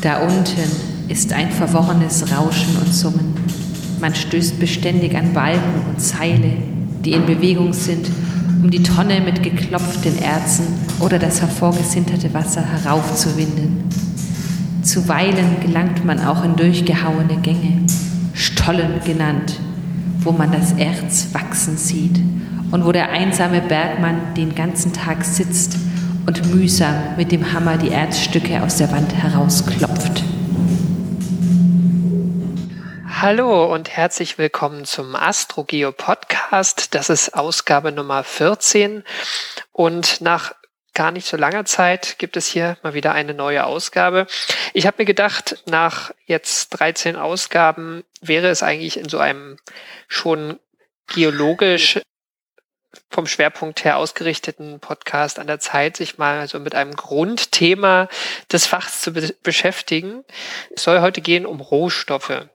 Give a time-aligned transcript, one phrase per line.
[0.00, 0.70] Da unten
[1.08, 3.34] ist ein verworrenes Rauschen und Summen.
[4.00, 6.52] Man stößt beständig an Balken und Zeile,
[7.04, 8.08] die in Bewegung sind,
[8.62, 10.64] um die Tonne mit geklopften Erzen
[11.00, 13.84] oder das hervorgesinterte Wasser heraufzuwinden.
[14.82, 17.82] Zuweilen gelangt man auch in durchgehauene Gänge,
[18.32, 19.60] Stollen genannt,
[20.20, 22.18] wo man das Erz wachsen sieht
[22.70, 25.76] und wo der einsame Bergmann den ganzen Tag sitzt
[26.26, 30.22] und mühsam mit dem Hammer die Erzstücke aus der Wand herausklopft.
[33.06, 36.94] Hallo und herzlich willkommen zum AstroGeo Podcast.
[36.94, 39.04] Das ist Ausgabe Nummer 14
[39.72, 40.54] und nach
[40.94, 44.26] gar nicht so langer Zeit gibt es hier mal wieder eine neue Ausgabe.
[44.72, 49.58] Ich habe mir gedacht, nach jetzt 13 Ausgaben wäre es eigentlich in so einem
[50.08, 50.58] schon
[51.06, 52.00] geologisch
[53.10, 58.08] vom Schwerpunkt her ausgerichteten Podcast an der Zeit, sich mal so mit einem Grundthema
[58.50, 60.24] des Fachs zu be beschäftigen.
[60.74, 62.46] Es soll heute gehen um Rohstoffe.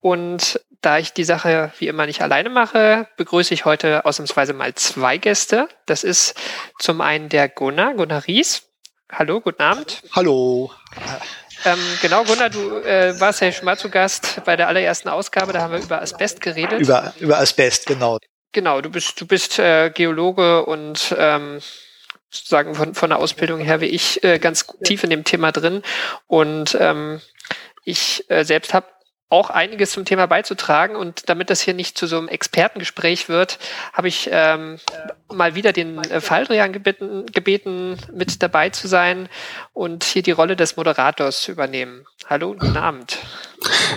[0.00, 4.74] Und da ich die Sache wie immer nicht alleine mache, begrüße ich heute ausnahmsweise mal
[4.74, 5.68] zwei Gäste.
[5.86, 6.34] Das ist
[6.78, 8.64] zum einen der Gunnar, Gunnar Ries.
[9.10, 10.02] Hallo, guten Abend.
[10.12, 10.72] Hallo.
[11.64, 15.54] Ähm, genau, Gunnar, du äh, warst ja schon mal zu Gast bei der allerersten Ausgabe,
[15.54, 16.80] da haben wir über Asbest geredet.
[16.80, 18.18] Über, über Asbest, genau.
[18.54, 21.58] Genau, du bist, du bist äh, Geologe und ähm,
[22.30, 25.82] sozusagen von, von der Ausbildung her wie ich äh, ganz tief in dem Thema drin.
[26.28, 27.20] Und ähm,
[27.84, 28.86] ich äh, selbst habe
[29.28, 30.94] auch einiges zum Thema beizutragen.
[30.94, 33.58] Und damit das hier nicht zu so einem Expertengespräch wird,
[33.92, 34.78] habe ich ähm,
[35.32, 39.28] mal wieder den äh, Faldrian gebeten, gebeten, mit dabei zu sein
[39.72, 42.06] und hier die Rolle des Moderators zu übernehmen.
[42.26, 43.18] Hallo, guten Abend.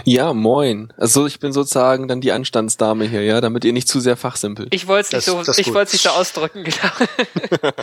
[0.04, 0.94] Ja, moin.
[0.98, 4.74] Also ich bin sozusagen dann die Anstandsdame hier, ja, damit ihr nicht zu sehr fachsimpelt.
[4.74, 7.72] Ich wollte es nicht, so, ich wollte nicht so ausdrücken, genau.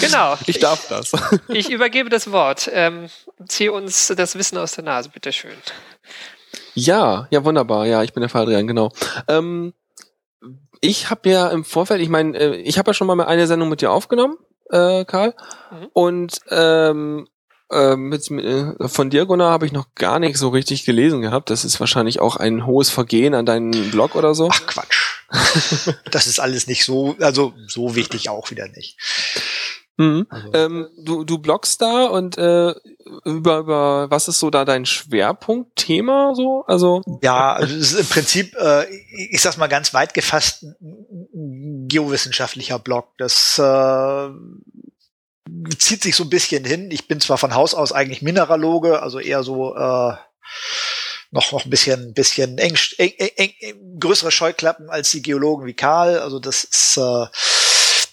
[0.00, 0.36] genau.
[0.46, 1.12] Ich darf das.
[1.48, 2.70] Ich übergebe das Wort.
[2.72, 3.08] Ähm,
[3.48, 5.52] zieh uns das Wissen aus der Nase, bitteschön.
[6.74, 7.86] Ja, ja, wunderbar.
[7.86, 8.90] Ja, ich bin der Fadrian, genau.
[9.28, 9.74] Ähm,
[10.80, 13.68] ich habe ja im Vorfeld, ich meine, äh, ich habe ja schon mal eine Sendung
[13.68, 14.38] mit dir aufgenommen,
[14.70, 15.34] äh, Karl.
[15.70, 15.88] Mhm.
[15.92, 17.28] Und ähm,
[17.70, 21.50] äh, mit, äh, von dir, Gunnar, habe ich noch gar nicht so richtig gelesen gehabt.
[21.50, 24.48] Das ist wahrscheinlich auch ein hohes Vergehen an deinen Blog oder so.
[24.50, 25.20] Ach Quatsch.
[26.10, 28.96] das ist alles nicht so, also so wichtig auch wieder nicht.
[30.00, 30.26] Mhm.
[30.30, 30.54] Also.
[30.54, 32.74] Ähm, du, du bloggst da und äh,
[33.24, 36.64] über, über was ist so da dein Schwerpunktthema so?
[36.66, 38.86] Also ja, also es ist im Prinzip, äh,
[39.30, 43.08] ich sag's mal ganz weit gefasst, ein geowissenschaftlicher Blog.
[43.18, 44.30] Das äh,
[45.78, 46.90] zieht sich so ein bisschen hin.
[46.90, 50.14] Ich bin zwar von Haus aus eigentlich Mineraloge, also eher so äh,
[51.32, 55.74] noch noch ein bisschen bisschen eng, eng, eng, eng größere Scheuklappen als die Geologen wie
[55.74, 56.18] Karl.
[56.18, 57.26] Also das ist äh,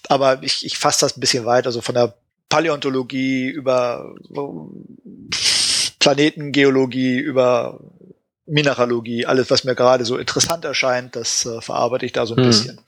[0.08, 2.14] aber ich, ich fasse das ein bisschen weit, also von der
[2.48, 4.14] Paläontologie über
[5.98, 7.78] Planetengeologie, über
[8.46, 12.38] Mineralogie, alles, was mir gerade so interessant erscheint, das äh, verarbeite ich da so ein
[12.38, 12.46] hm.
[12.46, 12.80] bisschen.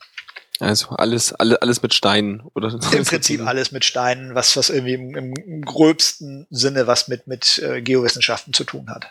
[0.61, 2.71] Also alles, alles, alles mit Steinen, oder?
[2.71, 7.59] Im Prinzip alles mit Steinen, was, was irgendwie im, im gröbsten Sinne was mit, mit
[7.59, 9.07] äh, Geowissenschaften zu tun hat.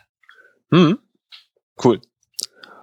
[0.71, 0.99] Hm.
[1.83, 2.01] Cool.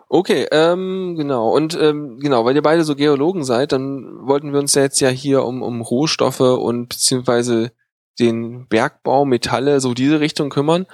[0.08, 1.50] Okay, ähm, genau.
[1.50, 5.00] Und ähm, genau, weil ihr beide so Geologen seid, dann wollten wir uns ja jetzt
[5.00, 7.72] ja hier um, um Rohstoffe und beziehungsweise
[8.18, 10.86] den Bergbau, Metalle, so diese Richtung kümmern.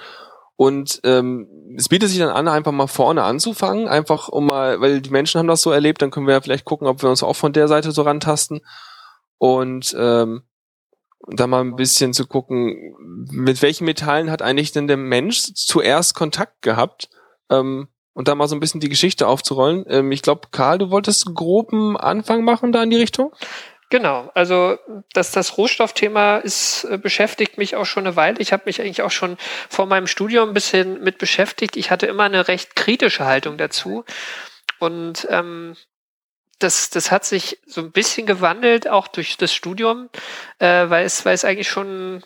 [0.63, 5.01] Und ähm, es bietet sich dann an, einfach mal vorne anzufangen, einfach um mal, weil
[5.01, 7.21] die Menschen haben das so erlebt, dann können wir ja vielleicht gucken, ob wir uns
[7.21, 8.61] auch von der Seite so rantasten.
[9.37, 10.43] Und ähm,
[11.27, 12.95] da mal ein bisschen zu gucken,
[13.29, 17.09] mit welchen Metallen hat eigentlich denn der Mensch zuerst Kontakt gehabt?
[17.49, 19.83] Ähm, und da mal so ein bisschen die Geschichte aufzurollen.
[19.89, 23.33] Ähm, ich glaube, Karl, du wolltest groben Anfang machen da in die Richtung?
[23.89, 24.77] Genau, also
[25.13, 28.39] das, das Rohstoffthema ist, äh, beschäftigt mich auch schon eine Weile.
[28.39, 29.37] Ich habe mich eigentlich auch schon
[29.69, 31.75] vor meinem Studium ein bisschen mit beschäftigt.
[31.77, 34.03] Ich hatte immer eine recht kritische Haltung dazu.
[34.79, 35.75] Und ähm,
[36.59, 40.09] das, das hat sich so ein bisschen gewandelt, auch durch das Studium,
[40.59, 42.23] äh, weil, es, weil es eigentlich schon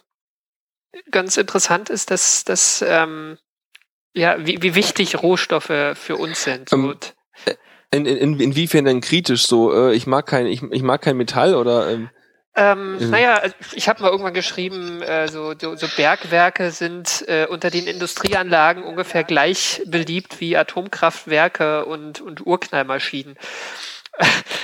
[1.12, 3.38] ganz interessant ist, dass, dass ähm,
[4.14, 6.72] ja, wie, wie wichtig Rohstoffe für uns sind.
[6.74, 6.98] Ähm,
[7.92, 9.74] in, in, inwiefern denn kritisch so?
[9.74, 12.10] Äh, ich mag kein, ich, ich mag kein Metall oder ähm,
[12.60, 13.12] ähm, mhm.
[13.12, 13.44] Naja,
[13.74, 18.82] ich habe mal irgendwann geschrieben, äh, so, so, so Bergwerke sind äh, unter den Industrieanlagen
[18.84, 23.38] ungefähr gleich beliebt wie Atomkraftwerke und, und Urknallmaschinen.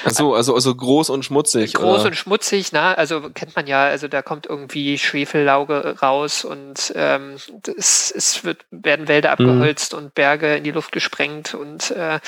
[0.06, 1.74] Ach so, also, also groß und schmutzig.
[1.74, 2.10] Groß oder?
[2.10, 7.38] und schmutzig, na, also kennt man ja, also da kommt irgendwie Schwefellauge raus und ähm,
[7.78, 9.48] es, es wird, werden Wälder mhm.
[9.48, 10.00] abgeholzt mhm.
[10.00, 12.20] und Berge in die Luft gesprengt und äh,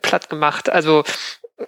[0.00, 0.70] platt gemacht.
[0.70, 1.04] Also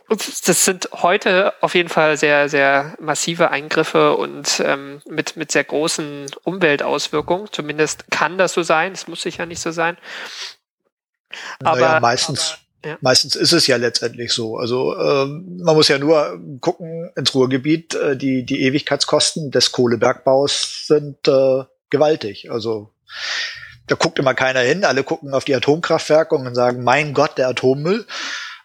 [0.08, 5.64] das sind heute auf jeden Fall sehr, sehr massive Eingriffe und ähm, mit, mit sehr
[5.64, 7.48] großen Umweltauswirkungen.
[7.52, 8.92] Zumindest kann das so sein.
[8.92, 9.96] Es muss sicher nicht so sein.
[11.62, 12.98] Aber naja, meistens, aber, ja.
[13.00, 14.56] meistens ist es ja letztendlich so.
[14.56, 17.94] Also ähm, man muss ja nur gucken ins Ruhrgebiet.
[17.94, 22.50] Äh, die, die Ewigkeitskosten des Kohlebergbaus sind äh, gewaltig.
[22.50, 22.92] Also
[23.86, 24.84] da guckt immer keiner hin.
[24.84, 28.06] Alle gucken auf die Atomkraftwerke und sagen, mein Gott, der Atommüll.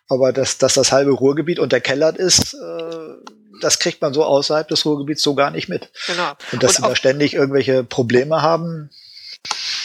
[0.08, 3.32] Aber dass, dass das halbe Ruhrgebiet unterkellert ist, äh,
[3.62, 5.90] das kriegt man so außerhalb des Ruhrgebiets so gar nicht mit.
[6.08, 6.32] Genau.
[6.52, 8.90] Und dass und sie da ständig irgendwelche Probleme haben.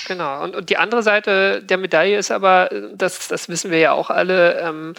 [0.07, 0.43] Genau.
[0.43, 4.11] Und, und die andere Seite der Medaille ist aber, das, das wissen wir ja auch
[4.11, 4.95] alle, ähm,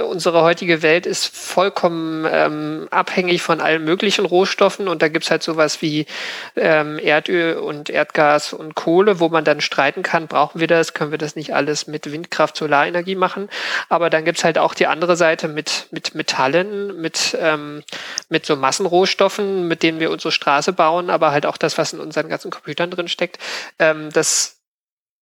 [0.00, 5.42] unsere heutige Welt ist vollkommen ähm, abhängig von allen möglichen Rohstoffen und da gibt's halt
[5.42, 6.06] sowas wie
[6.56, 11.10] ähm, Erdöl und Erdgas und Kohle, wo man dann streiten kann, brauchen wir das, können
[11.10, 13.48] wir das nicht alles mit Windkraft, Solarenergie machen.
[13.88, 17.82] Aber dann gibt's halt auch die andere Seite mit, mit Metallen, mit, ähm,
[18.28, 22.00] mit so Massenrohstoffen, mit denen wir unsere Straße bauen, aber halt auch das, was in
[22.00, 23.38] unseren ganzen Computern drin steckt.
[23.78, 24.60] Ähm, das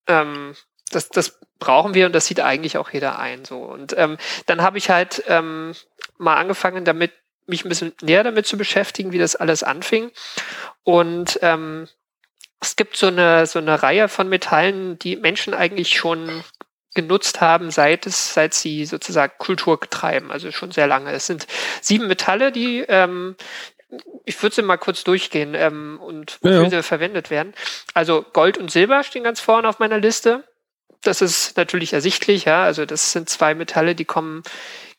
[0.06, 0.54] ähm,
[0.94, 3.44] das, das brauchen wir und das sieht eigentlich auch jeder ein.
[3.44, 3.58] So.
[3.58, 5.74] Und ähm, dann habe ich halt ähm,
[6.18, 7.12] mal angefangen, damit
[7.46, 10.10] mich ein bisschen näher damit zu beschäftigen, wie das alles anfing.
[10.84, 11.88] Und ähm,
[12.60, 16.44] es gibt so eine, so eine Reihe von Metallen, die Menschen eigentlich schon
[16.94, 21.10] genutzt haben, seit es, seit sie sozusagen Kultur treiben, also schon sehr lange.
[21.12, 21.46] Es sind
[21.80, 23.34] sieben Metalle, die ähm,
[24.24, 26.70] ich würde sie mal kurz durchgehen ähm, und wofür ja, ja.
[26.70, 27.54] sie verwendet werden.
[27.94, 30.44] Also Gold und Silber stehen ganz vorne auf meiner Liste.
[31.02, 32.62] Das ist natürlich ersichtlich, ja.
[32.64, 34.42] Also das sind zwei Metalle, die kommen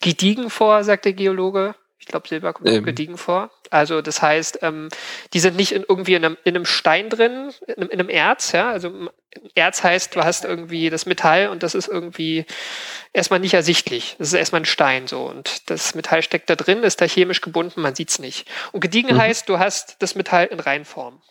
[0.01, 1.75] gediegen vor, sagt der Geologe.
[1.97, 2.83] Ich glaube, Silber kommt ähm.
[2.83, 3.49] gediegen vor.
[3.69, 4.89] Also das heißt, ähm,
[5.31, 8.09] die sind nicht in, irgendwie in einem, in einem Stein drin, in einem, in einem
[8.09, 8.51] Erz.
[8.51, 8.69] Ja?
[8.69, 8.91] Also
[9.55, 12.45] Erz heißt, du hast irgendwie das Metall und das ist irgendwie
[13.13, 14.15] erstmal nicht ersichtlich.
[14.19, 17.39] Das ist erstmal ein Stein so und das Metall steckt da drin, ist da chemisch
[17.39, 18.47] gebunden, man sieht's nicht.
[18.73, 19.19] Und gediegen mhm.
[19.19, 21.21] heißt, du hast das Metall in Reinform.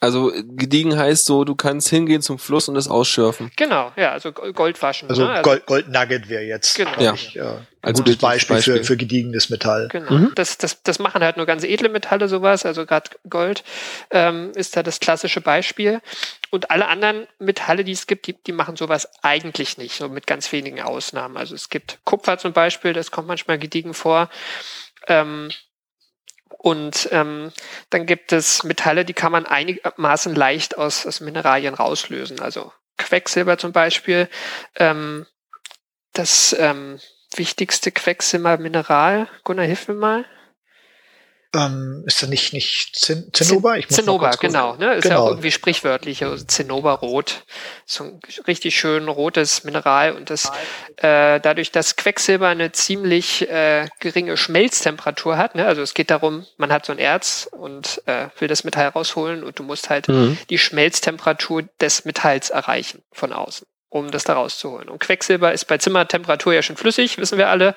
[0.00, 3.50] Also gediegen heißt so, du kannst hingehen zum Fluss und es ausschürfen.
[3.56, 5.08] Genau, ja, also Gold waschen.
[5.10, 5.30] Also, ne?
[5.30, 7.00] also Gold, Gold Nugget wäre jetzt genau.
[7.00, 7.14] ja.
[7.14, 7.42] Ich, äh,
[7.82, 9.88] ein gutes Beispiel, Beispiel, Für, für gediegenes Metall.
[9.90, 10.12] Genau.
[10.12, 10.32] Mhm.
[10.36, 13.64] Das, das, das machen halt nur ganz edle Metalle sowas, also gerade Gold
[14.10, 16.00] ähm, ist da das klassische Beispiel.
[16.50, 20.28] Und alle anderen Metalle, die es gibt, die, die machen sowas eigentlich nicht, so mit
[20.28, 21.36] ganz wenigen Ausnahmen.
[21.36, 24.30] Also es gibt Kupfer zum Beispiel, das kommt manchmal gediegen vor.
[25.08, 25.50] Ähm,
[26.48, 27.52] und ähm,
[27.90, 32.40] dann gibt es Metalle, die kann man einigermaßen leicht aus, aus Mineralien rauslösen.
[32.40, 34.28] Also Quecksilber zum Beispiel.
[34.76, 35.26] Ähm,
[36.12, 36.98] das ähm,
[37.34, 39.28] wichtigste Quecksilbermineral.
[39.44, 40.24] Gunnar, hilf mir mal.
[41.54, 43.78] Ähm, ist das nicht, nicht Zin Zinnober?
[43.78, 44.76] Ich muss Zinnober, genau.
[44.76, 44.94] Ne?
[44.94, 45.14] Ist genau.
[45.14, 46.22] ja auch irgendwie sprichwörtlich.
[46.22, 47.44] Also Zinnoberrot.
[47.86, 50.12] So ein richtig schön rotes Mineral.
[50.12, 50.52] Und das
[50.96, 55.54] äh, dadurch, dass Quecksilber eine ziemlich äh, geringe Schmelztemperatur hat.
[55.54, 55.64] Ne?
[55.64, 59.42] Also es geht darum, man hat so ein Erz und äh, will das Metall rausholen
[59.42, 60.36] und du musst halt mhm.
[60.50, 64.90] die Schmelztemperatur des Metalls erreichen von außen um das da rauszuholen.
[64.90, 67.74] Und Quecksilber ist bei Zimmertemperatur ja schon flüssig, wissen wir alle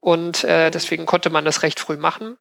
[0.00, 2.38] und äh, deswegen konnte man das recht früh machen.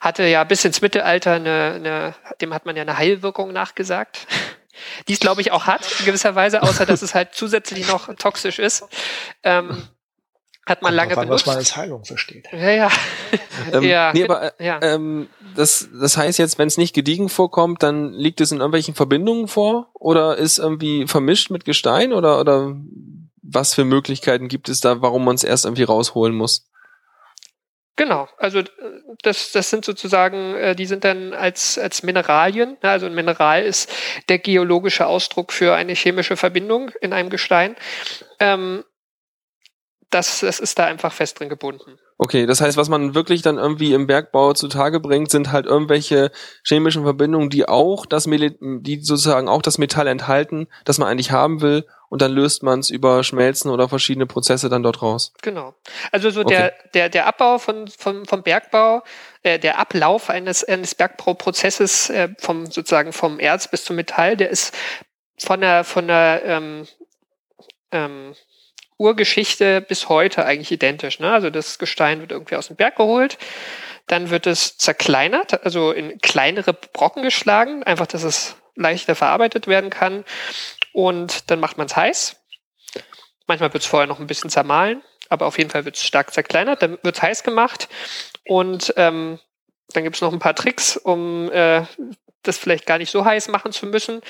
[0.00, 4.26] Hatte ja bis ins Mittelalter eine, eine dem hat man ja eine Heilwirkung nachgesagt.
[5.08, 8.14] Die es, glaube ich, auch hat, in gewisser Weise, außer dass es halt zusätzlich noch
[8.14, 8.84] toxisch ist.
[9.42, 9.82] Ähm,
[10.64, 11.46] hat man lange an, benutzt.
[11.46, 12.48] was man als Heilung versteht.
[12.52, 12.90] Ja, ja.
[13.72, 14.80] ähm, ja, nee, aber, äh, ja.
[14.80, 18.94] Ähm, das, das heißt jetzt, wenn es nicht gediegen vorkommt, dann liegt es in irgendwelchen
[18.94, 22.76] Verbindungen vor oder ist irgendwie vermischt mit Gestein oder, oder
[23.42, 26.69] was für Möglichkeiten gibt es da, warum man es erst irgendwie rausholen muss?
[27.96, 28.62] Genau, also
[29.22, 32.78] das, das sind sozusagen, äh, die sind dann als, als Mineralien.
[32.80, 33.92] Also ein Mineral ist
[34.28, 37.76] der geologische Ausdruck für eine chemische Verbindung in einem Gestein.
[38.38, 38.84] Ähm,
[40.08, 41.98] das, das ist da einfach fest drin gebunden.
[42.22, 46.30] Okay, das heißt, was man wirklich dann irgendwie im Bergbau zutage bringt, sind halt irgendwelche
[46.68, 51.62] chemischen Verbindungen, die auch das, die sozusagen auch das Metall enthalten, das man eigentlich haben
[51.62, 55.32] will und dann löst man es über Schmelzen oder verschiedene Prozesse dann dort raus.
[55.40, 55.74] Genau.
[56.12, 56.50] Also so okay.
[56.50, 59.02] der, der, der Abbau von, vom, vom Bergbau,
[59.42, 64.50] äh, der Ablauf eines, eines Bergbauprozesses äh, vom sozusagen vom Erz bis zum Metall, der
[64.50, 64.76] ist
[65.38, 66.86] von der von der ähm,
[67.92, 68.34] ähm,
[69.00, 71.20] Urgeschichte bis heute eigentlich identisch.
[71.20, 71.32] Ne?
[71.32, 73.38] Also das Gestein wird irgendwie aus dem Berg geholt,
[74.06, 79.88] dann wird es zerkleinert, also in kleinere Brocken geschlagen, einfach, dass es leichter verarbeitet werden
[79.88, 80.24] kann
[80.92, 82.36] und dann macht man es heiß.
[83.46, 86.32] Manchmal wird es vorher noch ein bisschen zermahlen, aber auf jeden Fall wird es stark
[86.34, 86.82] zerkleinert.
[86.82, 87.88] Dann wird es heiß gemacht
[88.44, 89.38] und ähm,
[89.92, 91.84] dann gibt es noch ein paar Tricks, um äh,
[92.42, 94.20] das vielleicht gar nicht so heiß machen zu müssen.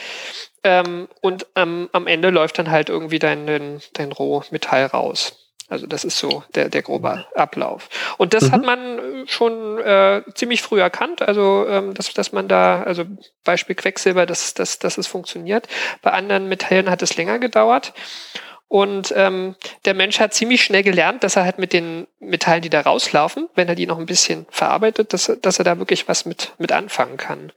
[0.65, 5.37] Ähm, und ähm, am Ende läuft dann halt irgendwie dein, dein, dein Rohmetall raus.
[5.69, 7.89] Also das ist so der, der grobe Ablauf.
[8.19, 8.53] Und das Mhm.
[8.53, 13.05] hat man schon äh, ziemlich früh erkannt, also ähm, dass, dass man da, also
[13.45, 15.69] Beispiel Quecksilber, dass, dass, dass es funktioniert.
[16.03, 17.93] Bei anderen Metallen hat es länger gedauert.
[18.67, 22.71] Und ähm, der Mensch hat ziemlich schnell gelernt, dass er halt mit den Metallen, die
[22.71, 26.07] da rauslaufen, wenn er die noch ein bisschen verarbeitet, dass, er- dass er da wirklich
[26.09, 27.53] was mit, mit anfangen kann.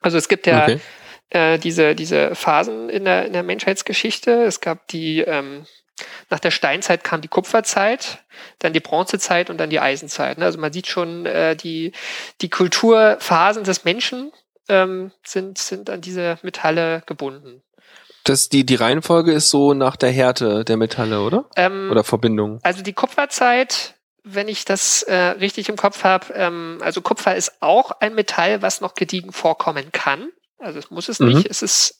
[0.00, 0.80] Also es gibt ja Okay.
[1.30, 4.44] äh, diese, diese Phasen in der, in der Menschheitsgeschichte.
[4.44, 5.66] Es gab die, ähm,
[6.30, 8.24] nach der Steinzeit kam die Kupferzeit,
[8.58, 10.38] dann die Bronzezeit und dann die Eisenzeit.
[10.38, 10.44] Ne?
[10.46, 11.92] Also man sieht schon, äh, die,
[12.40, 14.32] die Kulturphasen des Menschen
[14.68, 17.62] ähm, sind, sind an diese Metalle gebunden.
[18.24, 21.46] Das, die, die Reihenfolge ist so nach der Härte der Metalle, oder?
[21.56, 22.60] Ähm, Oder Verbindung.
[22.62, 27.52] Also die Kupferzeit, wenn ich das äh, richtig im Kopf habe, ähm, also Kupfer ist
[27.60, 30.28] auch ein Metall, was noch gediegen vorkommen kann.
[30.58, 31.28] Also es muss es Mhm.
[31.28, 31.46] nicht.
[31.46, 31.96] Es ist,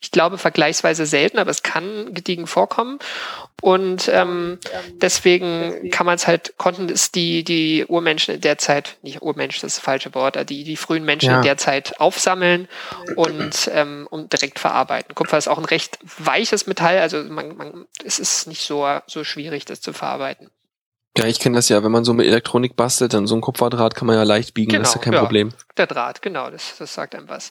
[0.00, 2.98] ich glaube, vergleichsweise selten, aber es kann gediegen vorkommen.
[3.62, 4.58] Und ähm,
[5.02, 9.60] deswegen kann man es halt, konnten es die, die Urmenschen in der Zeit, nicht Urmenschen,
[9.60, 11.36] das ist das falsche Wort, die, die frühen Menschen Ja.
[11.36, 12.68] in der Zeit aufsammeln
[13.16, 15.14] und, ähm, und direkt verarbeiten.
[15.14, 19.24] Kupfer ist auch ein recht weiches Metall, also man, man, es ist nicht so, so
[19.24, 20.50] schwierig, das zu verarbeiten.
[21.18, 23.96] Ja, ich kenne das ja, wenn man so mit Elektronik bastelt, dann so ein Kupferdraht
[23.96, 25.20] kann man ja leicht biegen, das ist ja Genau, kein ja.
[25.20, 25.48] Problem.
[25.76, 27.50] Der Draht, genau, das, das sagt einem was.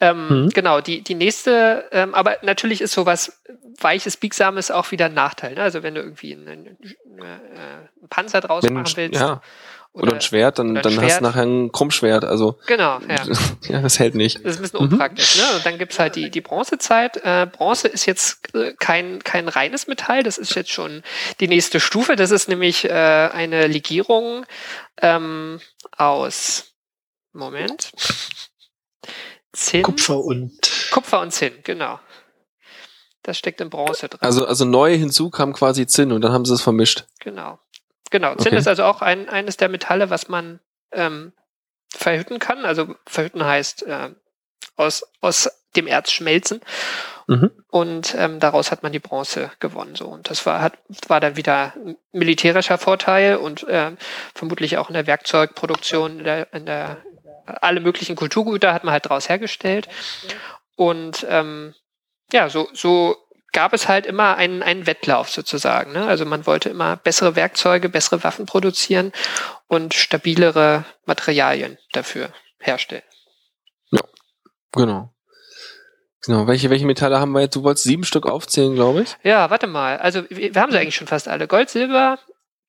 [0.00, 0.48] Ähm, Mhm.
[0.50, 3.40] Genau, die, die nächste, ähm, aber natürlich ist sowas
[3.80, 5.54] Weiches, Biegsames auch wieder ein Nachteil.
[5.54, 5.62] Ne?
[5.62, 6.76] Also wenn du irgendwie einen, einen,
[7.18, 9.20] äh, einen Panzer draus Wenn, machen willst.
[9.20, 9.40] ja,
[10.02, 11.20] oder, ein Schwert, dann, ein dann hast Schwert.
[11.20, 13.16] du nachher ein Krummschwert, also Genau, ja.
[13.68, 14.44] ja, das hält nicht.
[14.44, 14.92] Das ist ein bisschen Mhm.
[14.92, 15.36] unpraktisch.
[15.36, 15.56] Ne?
[15.56, 17.16] Und dann gibt's halt die, die Bronzezeit.
[17.24, 21.02] Äh, Bronze ist jetzt äh, kein, kein reines Metall, das ist jetzt schon
[21.40, 22.14] die nächste Stufe.
[22.16, 24.44] Das ist nämlich äh, eine Legierung
[25.02, 25.60] ähm,
[25.96, 26.72] aus
[27.32, 27.90] Moment.
[29.52, 29.82] Zinn.
[29.82, 30.52] Kupfer und
[30.90, 31.98] Kupfer und Zinn, genau.
[33.22, 34.20] Das steckt in Bronze drin.
[34.22, 37.06] Also, also neu hinzu kam quasi Zinn und dann haben sie es vermischt.
[37.20, 37.58] Genau.
[38.16, 38.34] Genau.
[38.36, 38.56] Zinn Okay.
[38.56, 41.34] ist also auch ein, eines der Metalle, was man ähm,
[41.92, 42.64] verhütten kann.
[42.64, 44.10] Also verhütten heißt äh,
[44.76, 46.62] aus, aus dem Erz schmelzen.
[47.26, 47.50] Mhm.
[47.68, 49.96] Und ähm, daraus hat man die Bronze gewonnen.
[49.96, 50.06] So.
[50.06, 53.98] Und das war, hat, war dann wieder ein militärischer Vorteil und ähm,
[54.34, 57.02] vermutlich auch in der Werkzeugproduktion, in der, in der
[57.44, 59.88] alle möglichen Kulturgüter hat man halt daraus hergestellt.
[60.74, 61.74] Und ähm,
[62.32, 63.25] ja, so, so
[63.56, 65.92] gab es halt immer einen, einen Wettlauf sozusagen.
[65.92, 66.06] Ne?
[66.06, 69.12] Also man wollte immer bessere Werkzeuge, bessere Waffen produzieren
[69.66, 73.02] und stabilere Materialien dafür herstellen.
[74.72, 75.10] Genau.
[76.26, 76.46] Genau.
[76.46, 77.56] Welche, welche Metalle haben wir jetzt?
[77.56, 79.16] Du wolltest sieben Stück aufzählen, glaube ich.
[79.22, 79.96] Ja, warte mal.
[79.96, 81.48] Also wir, wir haben sie eigentlich schon fast alle.
[81.48, 82.18] Gold, Silber,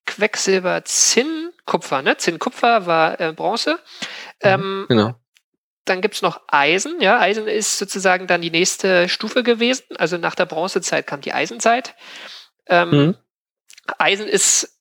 [0.06, 2.01] Quecksilber, Zinn, Kupfer.
[2.01, 2.15] Ne?
[2.15, 3.77] Zinn, Kupfer war äh, Bronze.
[4.39, 5.15] Ähm, Genau.
[5.89, 7.00] Dann gibt's noch Eisen.
[7.01, 9.84] Ja, Eisen ist sozusagen dann die nächste Stufe gewesen.
[9.98, 11.96] Also nach der Bronzezeit kam die Eisenzeit.
[12.67, 13.15] Ähm, Mhm.
[13.98, 14.77] Eisen ist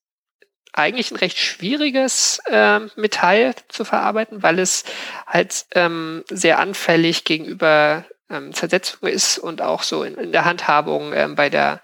[0.73, 4.85] eigentlich ein recht schwieriges ähm, Metall zu verarbeiten, weil es
[5.27, 11.13] halt ähm, sehr anfällig gegenüber ähm, Zersetzung ist und auch so in, in der Handhabung
[11.15, 11.81] ähm, bei der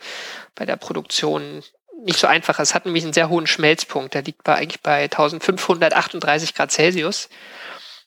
[0.54, 1.62] bei der Produktion
[2.04, 2.58] nicht so einfach.
[2.58, 2.70] ist.
[2.70, 4.14] Es hat nämlich einen sehr hohen Schmelzpunkt.
[4.14, 7.28] Der liegt bei eigentlich bei 1538 Grad Celsius.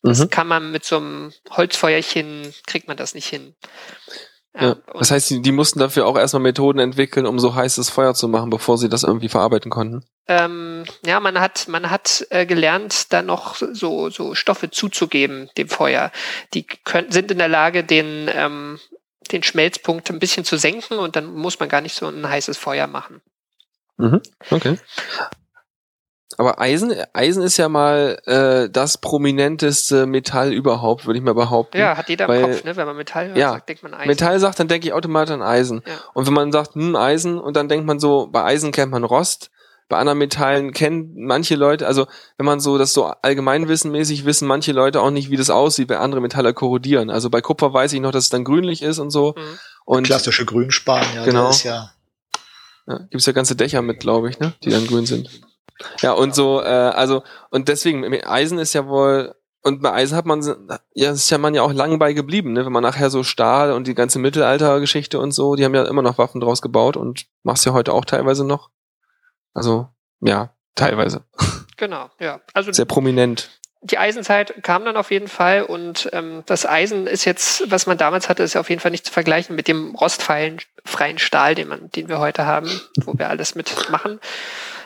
[0.05, 0.29] Das Mhm.
[0.29, 3.55] kann man mit so einem Holzfeuerchen kriegt man das nicht hin.
[4.57, 4.77] Ja.
[4.93, 8.27] Das heißt, die, die mussten dafür auch erstmal Methoden entwickeln, um so heißes Feuer zu
[8.29, 10.05] machen, bevor sie das irgendwie verarbeiten konnten.
[10.27, 15.67] Ähm, ja, man hat, man hat äh, gelernt, da noch so, so Stoffe zuzugeben dem
[15.67, 16.11] Feuer.
[16.53, 18.79] Die können, sind in der Lage, den, ähm,
[19.31, 22.57] den Schmelzpunkt ein bisschen zu senken und dann muss man gar nicht so ein heißes
[22.57, 23.21] Feuer machen.
[23.97, 24.21] Mhm.
[24.51, 24.77] Okay.
[26.37, 31.77] Aber Eisen, Eisen ist ja mal äh, das prominenteste Metall überhaupt, würde ich mal behaupten.
[31.77, 32.75] Ja, hat jeder Weil- im Kopf, ne?
[32.75, 34.07] Wenn man Metall hört, Ja, sagt, denkt man Eisen.
[34.07, 35.81] Metall sagt, dann denke ich automatisch an Eisen.
[35.87, 35.93] Ja.
[36.13, 39.03] Und wenn man sagt, hm, Eisen, und dann denkt man so, bei Eisen kennt man
[39.03, 39.49] Rost,
[39.87, 44.71] bei anderen Metallen kennen manche Leute, also wenn man so das so allgemeinwissenmäßig wissen manche
[44.71, 47.09] Leute auch nicht, wie das aussieht, wenn andere Metalle korrodieren.
[47.11, 49.35] Also bei Kupfer weiß ich noch, dass es dann grünlich ist und so.
[49.37, 49.59] Mhm.
[49.85, 51.49] Und klassische Grünspan, ja, Genau.
[51.51, 51.91] ist ja
[52.87, 54.53] Ja, gibt's ja ganze Dächer mit, glaube ich, ne?
[54.63, 55.29] Die dann grün sind.
[56.01, 60.25] Ja, und so, äh, also, und deswegen, Eisen ist ja wohl, und bei Eisen hat
[60.25, 60.41] man,
[60.93, 62.65] ja, ist ja man ja auch lang bei geblieben, ne?
[62.65, 66.03] Wenn man nachher so Stahl und die ganze Mittelaltergeschichte und so, die haben ja immer
[66.03, 68.69] noch Waffen draus gebaut und machst ja heute auch teilweise noch.
[69.53, 69.89] Also,
[70.21, 71.23] ja, teilweise.
[71.77, 72.39] Genau, ja.
[72.53, 73.49] Also Sehr prominent.
[73.81, 77.97] die Eisenzeit kam dann auf jeden Fall und ähm, das Eisen ist jetzt, was man
[77.97, 81.53] damals hatte, ist ja auf jeden Fall nicht zu vergleichen mit dem rostfreien freien Stahl,
[81.53, 82.69] den man, den wir heute haben,
[83.03, 84.19] wo wir alles mitmachen,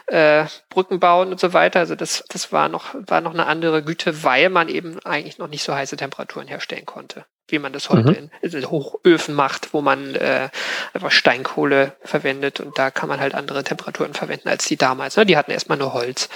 [0.09, 1.79] äh, Brücken bauen und so weiter.
[1.79, 5.47] Also das, das war noch, war noch eine andere Güte, weil man eben eigentlich noch
[5.47, 7.25] nicht so heiße Temperaturen herstellen konnte.
[7.47, 8.31] wie man das heute mhm.
[8.41, 10.49] in, in Hochöfen macht, wo man äh,
[10.93, 15.17] einfach Steinkohle verwendet und da kann man halt andere Temperaturen verwenden als die damals.
[15.17, 15.25] Ne?
[15.25, 16.29] Die hatten erstmal nur Holz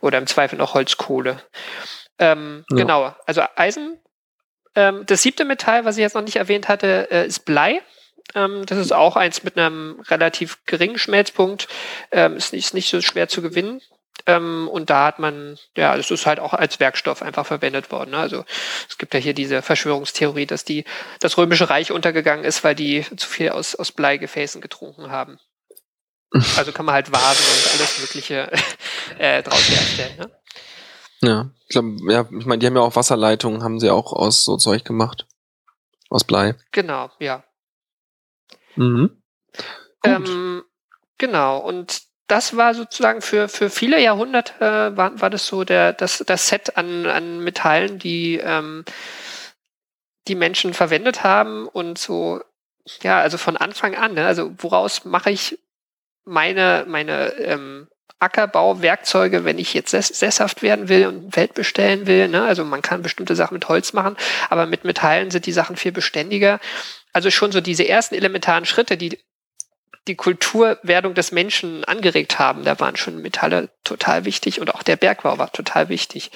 [0.00, 1.38] oder im Zweifel noch Holzkohle.
[2.18, 2.76] Ähm, ja.
[2.76, 3.98] Genau, also Eisen.
[4.74, 7.82] Ähm, das siebte Metall, was ich jetzt noch nicht erwähnt hatte, äh, ist Blei.
[8.34, 11.68] Ähm, das ist auch eins mit einem relativ geringen Schmelzpunkt.
[12.10, 13.80] Ähm, ist, nicht, ist nicht so schwer zu gewinnen.
[14.26, 18.10] Ähm, und da hat man, ja, es ist halt auch als Werkstoff einfach verwendet worden.
[18.10, 18.18] Ne?
[18.18, 18.44] Also
[18.88, 20.84] es gibt ja hier diese Verschwörungstheorie, dass die,
[21.20, 25.38] das Römische Reich untergegangen ist, weil die zu viel aus, aus Bleigefäßen getrunken haben.
[26.56, 28.50] Also kann man halt Vasen und alles Mögliche
[29.18, 30.16] äh, draus herstellen.
[30.18, 30.30] Ne?
[31.20, 34.44] Ja, ich glaube, ja, ich meine, die haben ja auch Wasserleitungen, haben sie auch aus
[34.44, 35.26] so Zeug gemacht.
[36.08, 36.54] Aus Blei.
[36.72, 37.44] Genau, ja.
[38.76, 39.22] Mhm.
[40.04, 40.64] Ähm,
[41.18, 45.92] genau, und das war sozusagen für, für viele Jahrhunderte äh, war, war das so der,
[45.92, 48.84] das, das Set an, an Metallen, die ähm,
[50.28, 52.40] die Menschen verwendet haben und so,
[53.02, 54.26] ja, also von Anfang an, ne?
[54.26, 55.58] also woraus mache ich
[56.24, 57.88] meine, meine ähm,
[58.20, 62.28] Ackerbauwerkzeuge, wenn ich jetzt sesshaft werden will und Welt bestellen will.
[62.28, 62.44] Ne?
[62.44, 64.16] Also man kann bestimmte Sachen mit Holz machen,
[64.48, 66.60] aber mit Metallen sind die Sachen viel beständiger.
[67.12, 69.18] Also schon so diese ersten elementaren Schritte, die
[70.08, 72.64] die Kulturwerdung des Menschen angeregt haben.
[72.64, 76.30] Da waren schon Metalle total wichtig und auch der Bergbau war total wichtig.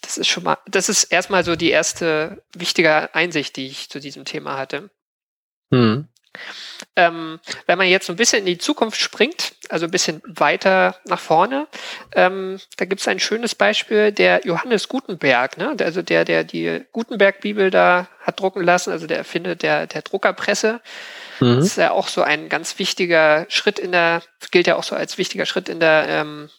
[0.00, 4.00] Das ist schon mal, das ist erstmal so die erste wichtige Einsicht, die ich zu
[4.00, 4.90] diesem Thema hatte.
[5.70, 6.08] Mhm.
[6.96, 10.96] Ähm, wenn man jetzt so ein bisschen in die Zukunft springt, also ein bisschen weiter
[11.06, 11.66] nach vorne,
[12.14, 15.74] ähm, da gibt es ein schönes Beispiel, der Johannes Gutenberg, ne?
[15.80, 20.80] also der, der die Gutenberg-Bibel da hat drucken lassen, also der Erfinder der, der Druckerpresse.
[21.40, 21.56] Mhm.
[21.56, 24.94] Das ist ja auch so ein ganz wichtiger Schritt in der, gilt ja auch so
[24.94, 26.50] als wichtiger Schritt in der ähm,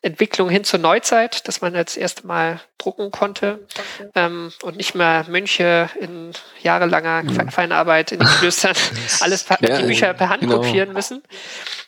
[0.00, 3.66] Entwicklung hin zur Neuzeit, dass man jetzt erst mal drucken konnte
[3.98, 4.08] okay.
[4.14, 7.50] ähm, und nicht mehr Mönche in jahrelanger mhm.
[7.50, 8.74] Feinarbeit in den Klöstern
[9.20, 10.58] alles ja, die Bücher per Hand genau.
[10.58, 11.22] kopieren müssen.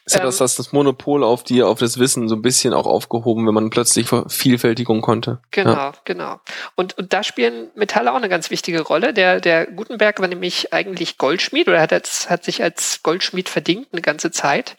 [0.05, 2.75] Ist ja ähm, das, das, das Monopol auf die, auf das Wissen so ein bisschen
[2.75, 5.38] auch aufgehoben, wenn man plötzlich Vervielfältigung konnte.
[5.52, 5.93] Genau, ja.
[6.05, 6.40] genau.
[6.75, 9.14] Und, und da spielen Metalle auch eine ganz wichtige Rolle.
[9.14, 13.88] Der, der Gutenberg war nämlich eigentlich Goldschmied oder hat, jetzt, hat sich als Goldschmied verdingt
[13.92, 14.77] eine ganze Zeit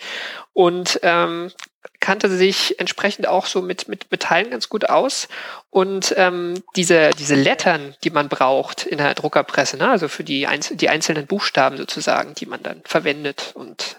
[0.53, 1.51] und ähm,
[1.99, 5.27] kannte sich entsprechend auch so mit, mit Metallen ganz gut aus.
[5.69, 10.47] Und ähm, diese, diese Lettern, die man braucht in der Druckerpresse, ne, also für die,
[10.47, 13.97] einzel die einzelnen Buchstaben sozusagen, die man dann verwendet und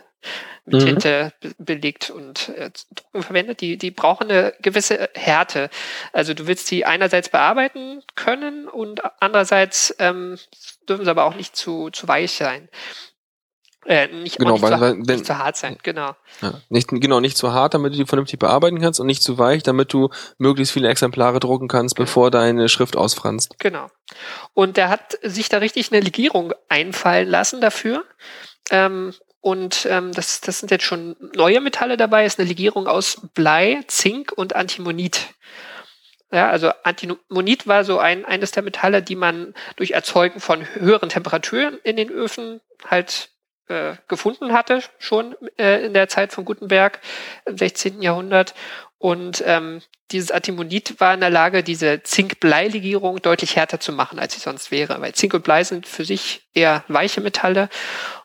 [0.64, 0.87] mit mhm.
[0.87, 5.71] Tinte belegt und äh, Drucken verwendet, die, die brauchen eine gewisse Härte.
[6.12, 10.38] Also du willst die einerseits bearbeiten können und andererseits ähm,
[10.88, 12.68] dürfen sie aber auch nicht zu, zu weich sein.
[13.85, 16.14] Äh, nicht, genau, nicht, weil, zu, weil, wenn, nicht zu hart sein, genau.
[16.40, 19.38] Ja, nicht, genau, nicht zu hart, damit du die vernünftig bearbeiten kannst und nicht zu
[19.38, 23.57] weich, damit du möglichst viele Exemplare drucken kannst, bevor deine Schrift ausfranst.
[23.59, 23.88] Genau.
[24.55, 28.05] Und der hat sich da richtig eine Legierung einfallen lassen dafür.
[28.71, 33.21] Ähm, und ähm, das, das sind jetzt schon neue Metalle dabei, ist eine Legierung aus
[33.35, 35.35] Blei, Zink und Antimonit.
[36.31, 41.09] Ja, also Antimonit war so ein, eines der Metalle, die man durch Erzeugen von höheren
[41.09, 43.31] Temperaturen in den Öfen halt
[43.68, 47.01] äh, gefunden hatte, schon äh, in der Zeit von Gutenberg
[47.46, 48.03] im 16.
[48.03, 48.55] Jahrhundert.
[48.98, 54.35] Und ähm, dieses Antimonit war in der Lage, diese Zink-Blei-Legierung deutlich härter zu machen, als
[54.35, 55.01] sie sonst wäre.
[55.01, 57.68] Weil Zink und Blei sind für sich eher weiche Metalle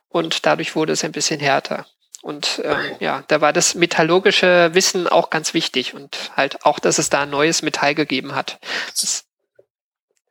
[0.09, 1.85] und dadurch wurde es ein bisschen härter.
[2.21, 6.97] Und ähm, ja, da war das metallurgische Wissen auch ganz wichtig und halt auch, dass
[6.97, 8.59] es da ein neues Metall gegeben hat.
[8.99, 9.23] Das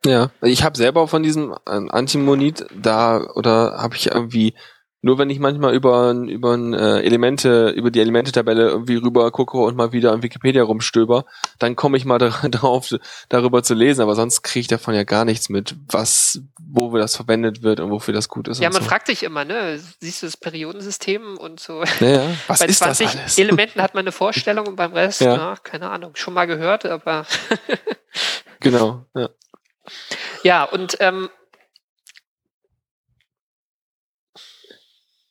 [0.05, 4.53] ja, ich habe selber von diesem äh, Antimonit da oder habe ich irgendwie
[5.01, 9.77] nur wenn ich manchmal über, über äh, Elemente, über die Elemente-Tabelle irgendwie rüber gucke und
[9.77, 11.25] mal wieder an Wikipedia rumstöber,
[11.59, 12.17] dann komme ich mal
[12.49, 12.89] darauf,
[13.29, 17.15] darüber zu lesen, aber sonst kriege ich davon ja gar nichts mit, was, wo das
[17.15, 18.59] verwendet wird und wofür das gut ist.
[18.59, 18.89] Ja, man so.
[18.89, 19.79] fragt sich immer, ne?
[19.99, 21.83] Siehst du das Periodensystem und so.
[21.99, 23.37] Naja, was Bei ist 20 das alles?
[23.37, 25.37] Elementen hat man eine Vorstellung und beim Rest, ja.
[25.37, 27.25] na, keine Ahnung, schon mal gehört, aber.
[28.59, 29.29] genau, ja.
[30.43, 31.29] Ja, und ähm,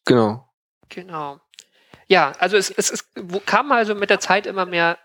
[0.07, 0.49] Genau.
[0.89, 1.41] Genau.
[2.09, 3.05] Ja, also es, es, es
[3.45, 4.99] kam also mit der Zeit immer mehr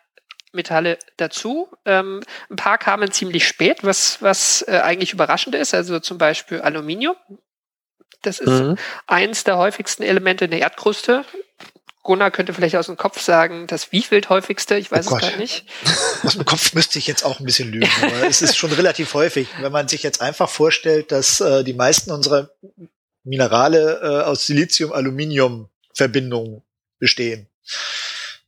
[0.53, 1.69] Metalle dazu.
[1.85, 5.73] Ähm, ein paar kamen ziemlich spät, was, was äh, eigentlich überraschend ist.
[5.73, 7.15] Also zum Beispiel Aluminium.
[8.21, 8.77] Das ist mhm.
[9.07, 11.25] eins der häufigsten Elemente in der Erdkruste.
[12.03, 15.37] Gunnar könnte vielleicht aus dem Kopf sagen, das wievielte häufigste, ich weiß oh es gar
[15.37, 15.65] nicht.
[16.23, 19.13] Aus dem Kopf müsste ich jetzt auch ein bisschen lügen, aber es ist schon relativ
[19.13, 19.47] häufig.
[19.59, 22.49] Wenn man sich jetzt einfach vorstellt, dass äh, die meisten unserer
[23.23, 26.63] Minerale äh, aus Silizium-Aluminium-Verbindungen
[26.99, 27.47] bestehen.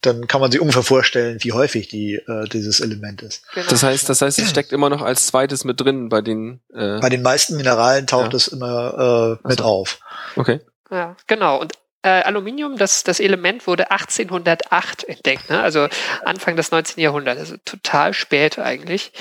[0.02, 3.46] dann kann man sich ungefähr vorstellen, wie häufig die, äh, dieses Element ist.
[3.54, 3.70] Genau.
[3.70, 6.60] Das heißt, das heißt, es steckt immer noch als zweites mit drin bei den.
[6.74, 8.38] Äh bei den meisten Mineralen taucht ja.
[8.38, 9.66] es immer äh, mit so.
[9.66, 10.00] auf.
[10.36, 10.60] Okay.
[10.92, 11.62] Ja, genau.
[11.62, 11.72] Und
[12.04, 15.62] äh, Aluminium, das, das Element wurde 1808 entdeckt, ne?
[15.62, 15.88] also
[16.26, 17.02] Anfang des 19.
[17.02, 19.14] Jahrhunderts, also total spät eigentlich.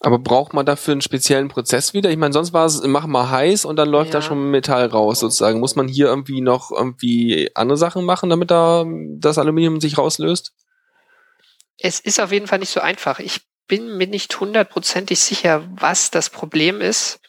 [0.00, 2.10] Aber braucht man dafür einen speziellen Prozess wieder?
[2.10, 4.20] Ich meine, sonst war es, mach mal heiß und dann läuft ja.
[4.20, 5.58] da schon Metall raus sozusagen.
[5.58, 10.52] Muss man hier irgendwie noch irgendwie andere Sachen machen, damit da das Aluminium sich rauslöst?
[11.78, 13.18] Es ist auf jeden Fall nicht so einfach.
[13.18, 17.20] Ich bin mir nicht hundertprozentig sicher, was das Problem ist.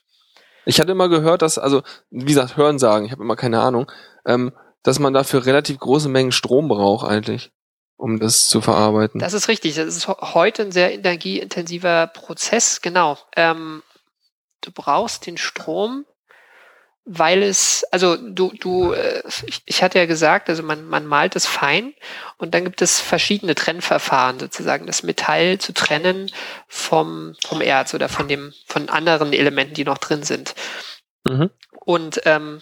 [0.66, 3.92] Ich hatte immer gehört, dass, also, wie gesagt, hören sagen, ich habe immer keine Ahnung,
[4.26, 4.52] ähm,
[4.84, 7.52] dass man dafür relativ große Mengen Strom braucht eigentlich
[8.00, 9.20] um das zu verarbeiten.
[9.20, 9.76] Das ist richtig.
[9.76, 12.82] Das ist heute ein sehr energieintensiver Prozess.
[12.82, 13.18] Genau.
[13.36, 13.84] Ähm,
[14.62, 16.06] du brauchst den Strom,
[17.04, 21.36] weil es, also du, du, äh, ich, ich hatte ja gesagt, also man, man malt
[21.36, 21.94] es fein
[22.38, 26.32] und dann gibt es verschiedene Trennverfahren, sozusagen das Metall zu trennen
[26.70, 30.56] vom, vom Erz oder von dem, von anderen Elementen, die noch drin sind.
[31.30, 31.50] Mhm.
[31.86, 32.62] Und ähm,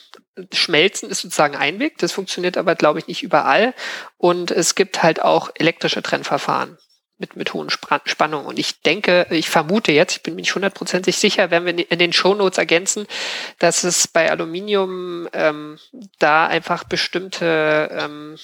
[0.54, 3.74] Schmelzen ist sozusagen ein Weg, das funktioniert aber, glaube ich, nicht überall.
[4.18, 6.78] Und es gibt halt auch elektrische Trennverfahren
[7.18, 8.46] mit, mit hohen Spannungen.
[8.46, 12.00] Und ich denke, ich vermute jetzt, ich bin mir nicht hundertprozentig sicher, wenn wir in
[12.00, 13.08] den Shownotes ergänzen,
[13.60, 15.80] dass es bei Aluminium ähm,
[16.20, 18.38] da einfach bestimmte ähm,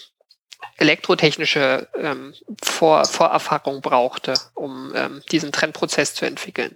[0.77, 2.33] elektrotechnische ähm,
[2.63, 6.75] Vor Vorerfahrung brauchte, um ähm, diesen Trennprozess zu entwickeln.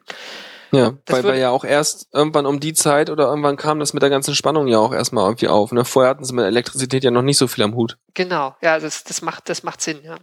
[0.72, 3.94] Ja, das weil wir ja auch erst irgendwann um die Zeit oder irgendwann kam das
[3.94, 5.72] mit der ganzen Spannung ja auch erstmal irgendwie auf.
[5.72, 5.86] Ne?
[5.86, 7.98] Vorher hatten sie mit Elektrizität ja noch nicht so viel am Hut.
[8.14, 10.18] Genau, ja, das, das macht, das macht Sinn, ja.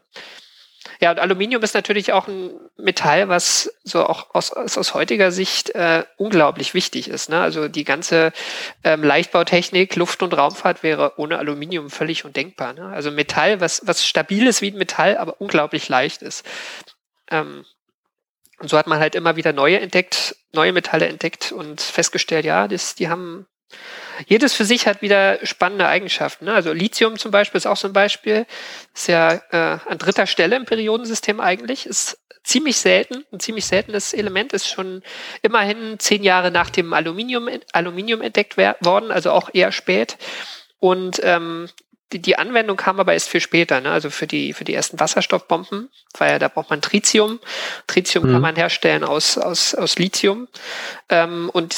[1.01, 5.71] Ja, und Aluminium ist natürlich auch ein Metall, was so auch aus, aus heutiger Sicht
[5.71, 7.31] äh, unglaublich wichtig ist.
[7.31, 7.41] Ne?
[7.41, 8.33] Also die ganze
[8.85, 12.75] ähm, Leichtbautechnik, Luft- und Raumfahrt wäre ohne Aluminium völlig undenkbar.
[12.75, 12.87] Ne?
[12.87, 16.45] Also Metall, was, was stabil ist wie ein Metall, aber unglaublich leicht ist.
[17.31, 17.65] Ähm,
[18.59, 22.69] und so hat man halt immer wieder neue entdeckt, neue Metalle entdeckt und festgestellt, ja,
[22.69, 23.47] das, die haben
[24.27, 26.45] jedes für sich hat wieder spannende Eigenschaften.
[26.45, 26.55] Ne?
[26.55, 28.47] Also Lithium zum Beispiel ist auch so ein Beispiel.
[28.95, 31.87] Ist ja äh, an dritter Stelle im Periodensystem eigentlich.
[31.87, 34.53] Ist ziemlich selten, ein ziemlich seltenes Element.
[34.53, 35.03] Ist schon
[35.43, 40.17] immerhin zehn Jahre nach dem Aluminium, Aluminium entdeckt worden, also auch eher spät.
[40.79, 41.69] Und ähm,
[42.13, 43.91] die, die Anwendung kam aber erst viel später, ne?
[43.91, 47.41] also für die, für die ersten Wasserstoffbomben, weil ja, da braucht man Tritium.
[47.87, 48.33] Tritium mhm.
[48.33, 50.49] kann man herstellen aus, aus, aus Lithium.
[51.09, 51.75] Ähm, und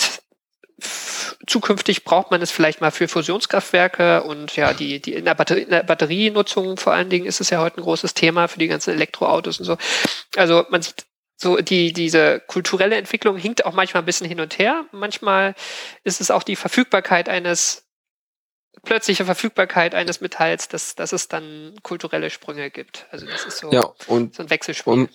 [1.47, 5.63] zukünftig braucht man es vielleicht mal für Fusionskraftwerke und ja, die, die in der, Batterie,
[5.63, 8.69] in der Batterienutzung vor allen Dingen ist es ja heute ein großes Thema für die
[8.69, 9.79] ganzen Elektroautos und so.
[10.37, 11.07] Also man sieht,
[11.39, 14.87] so die, diese kulturelle Entwicklung hinkt auch manchmal ein bisschen hin und her.
[14.93, 15.55] Manchmal
[16.03, 17.86] ist es auch die Verfügbarkeit eines
[18.85, 23.07] plötzliche Verfügbarkeit eines Metalls, dass, dass es dann kulturelle Sprünge gibt.
[23.11, 24.93] Also das ist so, ja, und, so ein Wechselspiel.
[24.93, 25.11] Und,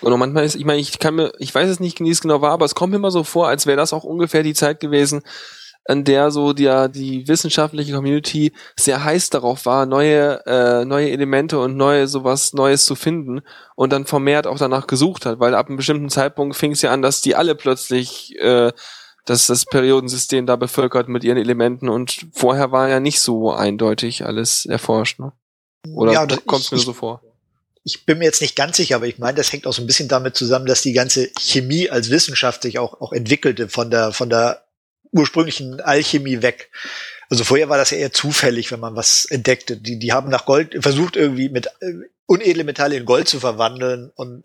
[0.00, 2.40] und manchmal ist, ich meine, ich kann mir, ich weiß es nicht, wie es genau
[2.40, 4.80] war, aber es kommt mir immer so vor, als wäre das auch ungefähr die Zeit
[4.80, 5.22] gewesen,
[5.88, 11.58] an der so die, die wissenschaftliche Community sehr heiß darauf war, neue, äh, neue Elemente
[11.58, 13.40] und neue sowas Neues zu finden
[13.74, 16.92] und dann vermehrt auch danach gesucht hat, weil ab einem bestimmten Zeitpunkt fing es ja
[16.92, 18.70] an, dass die alle plötzlich äh,
[19.28, 24.24] dass das Periodensystem da bevölkert mit ihren Elementen und vorher war ja nicht so eindeutig
[24.24, 25.32] alles erforscht, ne?
[25.94, 27.22] Oder ja, kommt es mir so vor?
[27.84, 29.86] Ich bin mir jetzt nicht ganz sicher, aber ich meine, das hängt auch so ein
[29.86, 34.12] bisschen damit zusammen, dass die ganze Chemie als Wissenschaft sich auch, auch entwickelte von der,
[34.12, 34.64] von der
[35.12, 36.70] ursprünglichen Alchemie weg.
[37.28, 39.76] Also vorher war das ja eher zufällig, wenn man was entdeckte.
[39.76, 41.92] Die, die haben nach Gold versucht irgendwie mit äh,
[42.28, 44.44] unedle Metalle in Gold zu verwandeln und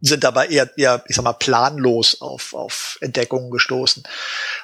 [0.00, 4.04] sind dabei eher, eher, ich sag mal, planlos auf, auf Entdeckungen gestoßen.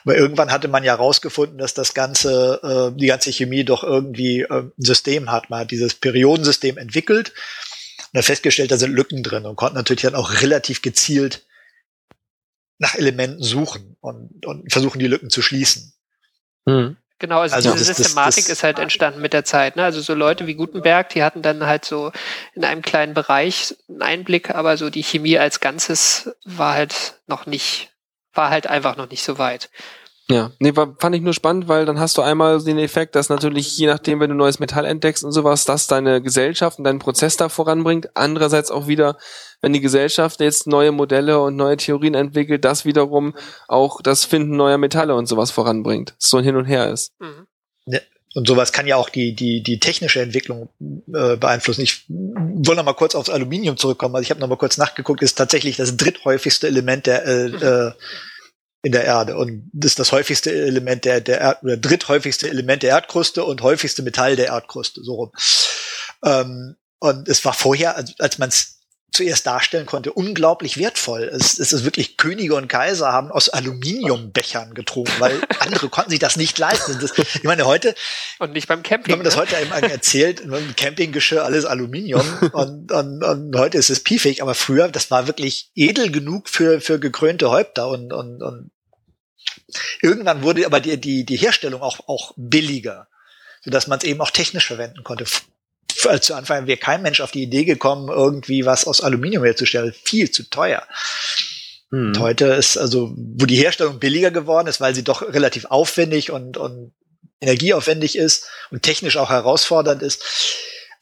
[0.05, 4.41] Aber irgendwann hatte man ja rausgefunden, dass das ganze, äh, die ganze Chemie doch irgendwie
[4.41, 5.51] äh, ein System hat.
[5.51, 7.35] Man hat dieses Periodensystem entwickelt
[8.13, 11.45] und hat festgestellt, da sind Lücken drin und konnte natürlich dann auch relativ gezielt
[12.79, 15.93] nach Elementen suchen und, und versuchen, die Lücken zu schließen.
[16.67, 16.97] Hm.
[17.19, 19.77] Genau, also, also diese das, Systematik das, das, ist halt entstanden mit der Zeit.
[19.77, 19.85] Ne?
[19.85, 22.13] Also so Leute wie Gutenberg, die hatten dann halt so
[22.55, 27.47] in einem kleinen Bereich einen Einblick, aber so die Chemie als Ganzes war halt noch
[27.47, 27.91] nicht,
[28.35, 29.71] war halt einfach noch nicht so weit.
[30.29, 33.29] Ja, nee, war, fand ich nur spannend, weil dann hast du einmal den Effekt, dass
[33.29, 36.99] natürlich je nachdem, wenn du neues Metall entdeckst und sowas, dass deine Gesellschaft und deinen
[36.99, 38.09] Prozess da voranbringt.
[38.15, 39.19] Andererseits auch wieder,
[39.61, 43.37] wenn die Gesellschaft jetzt neue Modelle und neue Theorien entwickelt, das wiederum
[43.69, 46.17] auch das Finden neuer Metalle und sowas voranbringt.
[46.19, 47.13] So ein Hin und Her ist.
[47.21, 47.47] Mhm.
[47.87, 48.01] Ja,
[48.35, 51.83] und sowas kann ja auch die, die, die technische Entwicklung äh, beeinflussen.
[51.83, 54.17] Ich will noch mal kurz aufs Aluminium zurückkommen.
[54.17, 57.93] Also ich habe noch mal kurz nachgeguckt, ist tatsächlich das dritthäufigste Element der äh, äh,
[58.87, 62.85] in der Erde und das ist das häufigste Element der, der Erd oder dritthäufigste Element
[62.85, 65.33] der Erdkruste und häufigste Metall der Erdkruste, so rum.
[66.25, 68.77] Ähm, Und es war vorher, als, als man es
[69.11, 71.25] zuerst darstellen konnte, unglaublich wertvoll.
[71.25, 76.21] Es, es ist wirklich Könige und Kaiser haben aus Aluminiumbechern getrunken, weil andere konnten sich
[76.21, 76.99] das nicht leisten.
[77.01, 77.95] Das, ich meine, heute.
[78.39, 79.13] Und nicht beim Camping.
[79.13, 79.43] Wenn man das ne?
[79.43, 80.43] heute eben erzählt,
[80.77, 85.71] Campinggeschirr, alles Aluminium und, und, und heute ist es piefig, aber früher, das war wirklich
[85.75, 88.71] edel genug für, für gekrönte Häupter und, und, und
[90.01, 93.09] irgendwann wurde aber die, die, die Herstellung auch, auch billiger,
[93.65, 95.27] sodass man es eben auch technisch verwenden konnte
[96.21, 99.95] zu Anfang wäre kein Mensch auf die Idee gekommen, irgendwie was aus Aluminium herzustellen.
[100.05, 100.87] Viel zu teuer.
[101.91, 102.09] Hm.
[102.09, 106.31] Und heute ist also, wo die Herstellung billiger geworden ist, weil sie doch relativ aufwendig
[106.31, 106.93] und, und
[107.41, 110.23] energieaufwendig ist und technisch auch herausfordernd ist.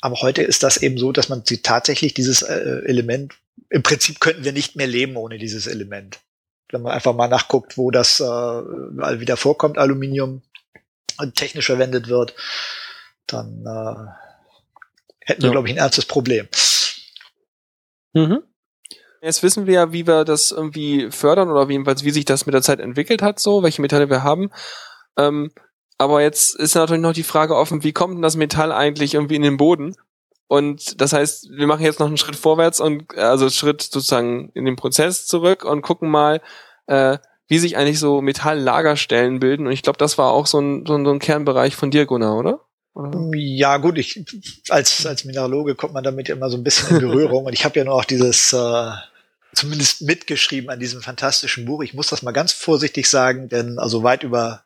[0.01, 3.35] Aber heute ist das eben so, dass man sie tatsächlich dieses äh, Element,
[3.71, 6.19] im Prinzip könnten wir nicht mehr leben ohne dieses Element.
[6.75, 10.43] Wenn man einfach mal nachguckt, wo das äh, wieder vorkommt, Aluminium
[11.35, 12.35] technisch verwendet wird,
[13.27, 14.11] dann äh,
[15.21, 15.53] hätten wir, ja.
[15.53, 16.49] glaube ich, ein ernstes Problem.
[18.13, 18.43] Mhm.
[19.23, 22.55] Jetzt wissen wir ja, wie wir das irgendwie fördern oder jedenfalls, wie sich das mit
[22.55, 24.51] der Zeit entwickelt hat, so, welche Metalle wir haben.
[25.17, 25.53] Ähm,
[25.97, 29.37] aber jetzt ist natürlich noch die Frage offen, wie kommt denn das Metall eigentlich irgendwie
[29.37, 29.95] in den Boden?
[30.47, 34.65] Und das heißt, wir machen jetzt noch einen Schritt vorwärts und also Schritt sozusagen in
[34.65, 36.41] den Prozess zurück und gucken mal,
[36.87, 39.67] äh, wie sich eigentlich so Metalllagerstellen bilden.
[39.67, 42.07] Und ich glaube, das war auch so ein, so ein, so ein Kernbereich von dir,
[42.07, 42.61] Gunnar, oder?
[43.35, 44.25] Ja, gut, ich
[44.69, 47.45] als, als Mineraloge kommt man damit immer so ein bisschen in Berührung.
[47.47, 48.91] und ich habe ja nur auch dieses äh,
[49.53, 51.83] zumindest mitgeschrieben an diesem fantastischen Buch.
[51.83, 54.65] Ich muss das mal ganz vorsichtig sagen, denn also weit über,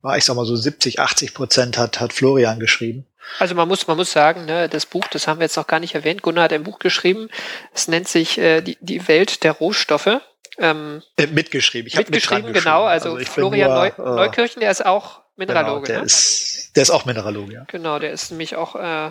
[0.00, 3.06] war ich sag mal so 70, 80 Prozent hat, hat Florian geschrieben.
[3.38, 5.80] Also man muss, man muss sagen, ne, das Buch, das haben wir jetzt noch gar
[5.80, 6.22] nicht erwähnt.
[6.22, 7.28] Gunnar hat ein Buch geschrieben.
[7.72, 10.20] Es nennt sich äh, die, die Welt der Rohstoffe.
[10.58, 11.86] Ähm, äh, mitgeschrieben.
[11.86, 12.84] Ich mitgeschrieben, genau.
[12.84, 15.86] Also, also Florian nur, Neu äh, Neukirchen, der ist auch Mineraloge.
[15.86, 16.06] Genau, der, ne?
[16.06, 17.64] ist, der ist auch Mineraloge, ja.
[17.68, 19.10] Genau, der ist nämlich auch, äh,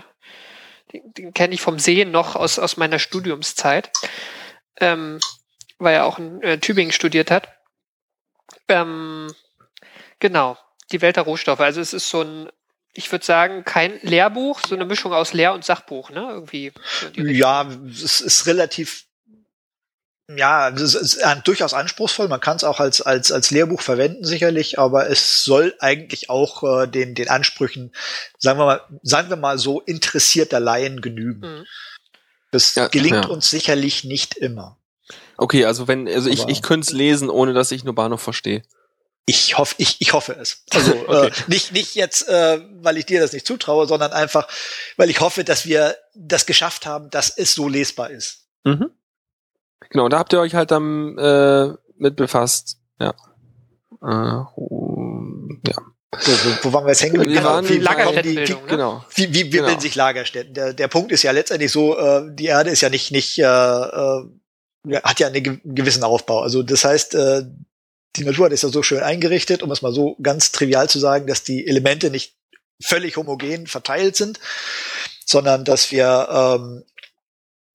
[0.93, 3.91] den, den kenne ich vom Sehen noch aus, aus meiner Studiumszeit,
[4.79, 5.19] ähm,
[5.79, 7.49] weil er auch in äh, Tübingen studiert hat.
[8.67, 9.33] Ähm,
[10.19, 10.57] genau,
[10.91, 11.61] die Welt der Rohstoffe.
[11.61, 12.49] Also es ist so ein,
[12.99, 16.27] ich würde sagen, kein Lehrbuch, so eine Mischung aus Lehr- und Sachbuch, ne?
[16.29, 16.73] Irgendwie.
[17.15, 19.05] Ja, es ist relativ
[20.37, 22.27] ja, das ist durchaus anspruchsvoll.
[22.27, 26.61] Man kann es auch als, als, als Lehrbuch verwenden, sicherlich, aber es soll eigentlich auch
[26.61, 27.91] äh, den, den Ansprüchen,
[28.37, 31.39] sagen wir mal, sagen wir mal so, interessierter Laien genügen.
[31.39, 31.65] Mhm.
[32.51, 33.27] Das ja, gelingt ja.
[33.27, 34.77] uns sicherlich nicht immer.
[35.37, 38.21] Okay, also wenn, also aber ich, ich könnte es lesen, ohne dass ich nur Bahnhof
[38.21, 38.61] verstehe.
[39.29, 40.63] Ich hoffe, ich, ich hoffe es.
[40.71, 41.27] Also okay.
[41.27, 44.47] äh, nicht, nicht jetzt, äh, weil ich dir das nicht zutraue, sondern einfach,
[44.97, 48.47] weil ich hoffe, dass wir das geschafft haben, dass es so lesbar ist.
[48.63, 48.89] Mhm.
[49.91, 52.79] Genau, da habt ihr euch halt dann äh, mit befasst.
[52.99, 53.13] Ja.
[54.01, 55.75] Äh, ja.
[56.17, 56.31] So,
[56.63, 57.21] wo, waren wir jetzt hängen?
[57.21, 58.67] Wir genau, wie, Lagerstättenbildung, wie, ne?
[58.67, 59.05] genau.
[59.13, 59.67] Wie, wie, wie genau.
[59.67, 60.55] bilden sich Lagerstätten?
[60.55, 63.43] Der, der Punkt ist ja letztendlich so, äh, die Erde ist ja nicht, nicht äh,
[63.43, 64.23] äh,
[65.03, 66.41] hat ja einen gewissen Aufbau.
[66.41, 67.43] Also das heißt, äh,
[68.15, 70.99] die Natur hat es ja so schön eingerichtet, um es mal so ganz trivial zu
[70.99, 72.35] sagen, dass die Elemente nicht
[72.81, 74.39] völlig homogen verteilt sind,
[75.25, 76.83] sondern dass wir ähm,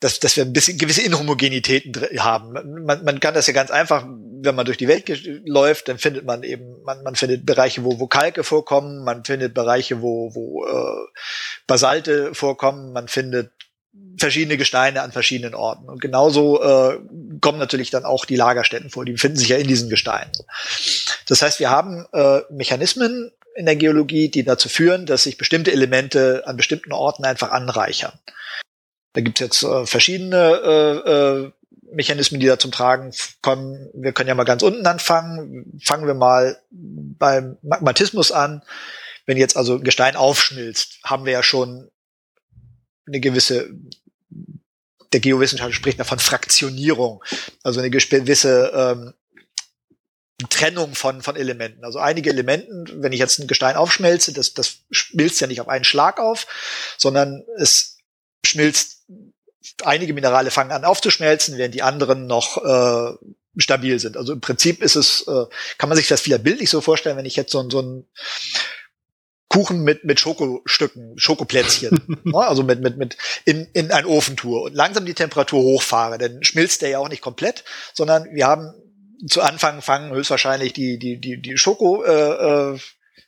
[0.05, 2.53] dass, dass wir ein bisschen gewisse Inhomogenitäten haben.
[2.85, 5.09] Man, man kann das ja ganz einfach, wenn man durch die Welt
[5.47, 9.55] läuft, dann findet man eben, man, man findet Bereiche, wo, wo Kalke vorkommen, man findet
[9.55, 11.07] Bereiche, wo, wo äh,
[11.67, 13.53] Basalte vorkommen, man findet
[14.19, 15.89] verschiedene Gesteine an verschiedenen Orten.
[15.89, 16.99] Und genauso äh,
[17.41, 20.33] kommen natürlich dann auch die Lagerstätten vor, die befinden sich ja in diesen Gesteinen.
[21.29, 25.73] Das heißt, wir haben äh, Mechanismen in der Geologie, die dazu führen, dass sich bestimmte
[25.73, 28.13] Elemente an bestimmten Orten einfach anreichern.
[29.13, 31.53] Da gibt es jetzt äh, verschiedene äh, äh,
[31.93, 33.89] Mechanismen, die da zum Tragen kommen.
[33.95, 35.79] Wir können ja mal ganz unten anfangen.
[35.83, 38.63] Fangen wir mal beim Magmatismus an.
[39.27, 41.91] Wenn jetzt also Gestein aufschmilzt, haben wir ja schon
[43.07, 43.71] eine gewisse,
[45.13, 47.23] der Geowissenschaft spricht davon Fraktionierung,
[47.63, 49.15] also eine gewisse ähm,
[50.51, 51.85] Trennung von, von Elementen.
[51.85, 55.69] Also einige Elementen, wenn ich jetzt ein Gestein aufschmelze, das, das schmilzt ja nicht auf
[55.69, 56.47] einen Schlag auf,
[56.99, 57.99] sondern es
[58.45, 59.05] schmilzt
[59.85, 63.17] einige Minerale fangen an aufzuschmelzen, während die anderen noch äh,
[63.57, 64.17] stabil sind.
[64.17, 65.47] Also im Prinzip ist es, äh,
[65.79, 68.07] kann man sich das wieder bildlich so vorstellen, wenn ich jetzt so, so ein
[69.55, 72.39] Kuchen mit, mit Schokostücken, Schokoplätzchen, ne?
[72.39, 76.43] also mit, mit, mit in, in ein Ofen tue und langsam die Temperatur hochfahre, dann
[76.43, 77.63] schmilzt der ja auch nicht komplett,
[77.93, 78.75] sondern wir haben
[79.29, 82.79] zu Anfang fangen höchstwahrscheinlich die, die, die, die Schoko, äh, äh,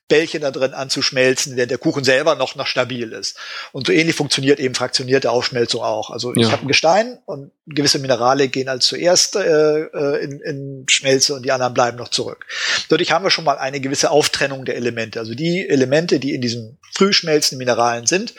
[0.09, 3.37] Bällchen da drin anzuschmelzen, während der Kuchen selber noch, noch stabil ist.
[3.73, 6.11] Und so ähnlich funktioniert eben fraktionierte Aufschmelzung auch.
[6.11, 6.43] Also ja.
[6.47, 11.35] ich habe ein Gestein und gewisse Minerale gehen als zuerst äh, äh, in, in Schmelze
[11.35, 12.47] und die anderen bleiben noch zurück.
[12.89, 15.19] Dadurch haben wir schon mal eine gewisse Auftrennung der Elemente.
[15.19, 18.35] Also die Elemente, die in diesen früh schmelzenden Mineralen sind,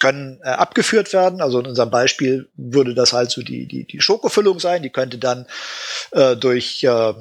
[0.00, 1.40] können äh, abgeführt werden.
[1.42, 4.82] Also in unserem Beispiel würde das halt so die, die, die Schokofüllung sein.
[4.82, 5.46] Die könnte dann
[6.12, 7.12] äh, durch äh,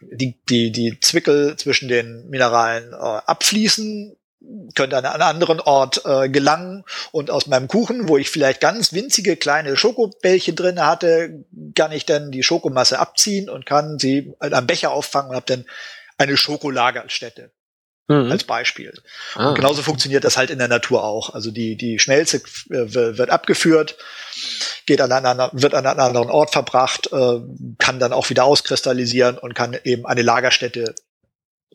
[0.00, 4.16] die, die, die Zwickel zwischen den Mineralen äh, abfließen,
[4.74, 6.84] könnte an einen anderen Ort äh, gelangen.
[7.12, 12.06] Und aus meinem Kuchen, wo ich vielleicht ganz winzige kleine Schokobällchen drin hatte, kann ich
[12.06, 15.64] dann die Schokomasse abziehen und kann sie am Becher auffangen und habe dann
[16.16, 17.50] eine Schokolagerstätte
[18.08, 18.32] mhm.
[18.32, 18.92] als Beispiel.
[19.34, 19.50] Ah.
[19.50, 21.34] Und genauso funktioniert das halt in der Natur auch.
[21.34, 22.38] Also die, die Schmelze
[22.70, 23.96] äh, wird abgeführt,
[24.86, 27.40] geht an einen, wird an einen anderen Ort verbracht, äh,
[27.78, 30.94] kann dann auch wieder auskristallisieren und kann eben eine Lagerstätte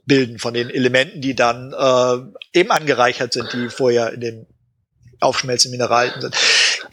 [0.05, 4.47] bilden von den Elementen, die dann äh, eben angereichert sind, die vorher in den
[5.21, 6.35] aufschmelzenden Mineralien sind.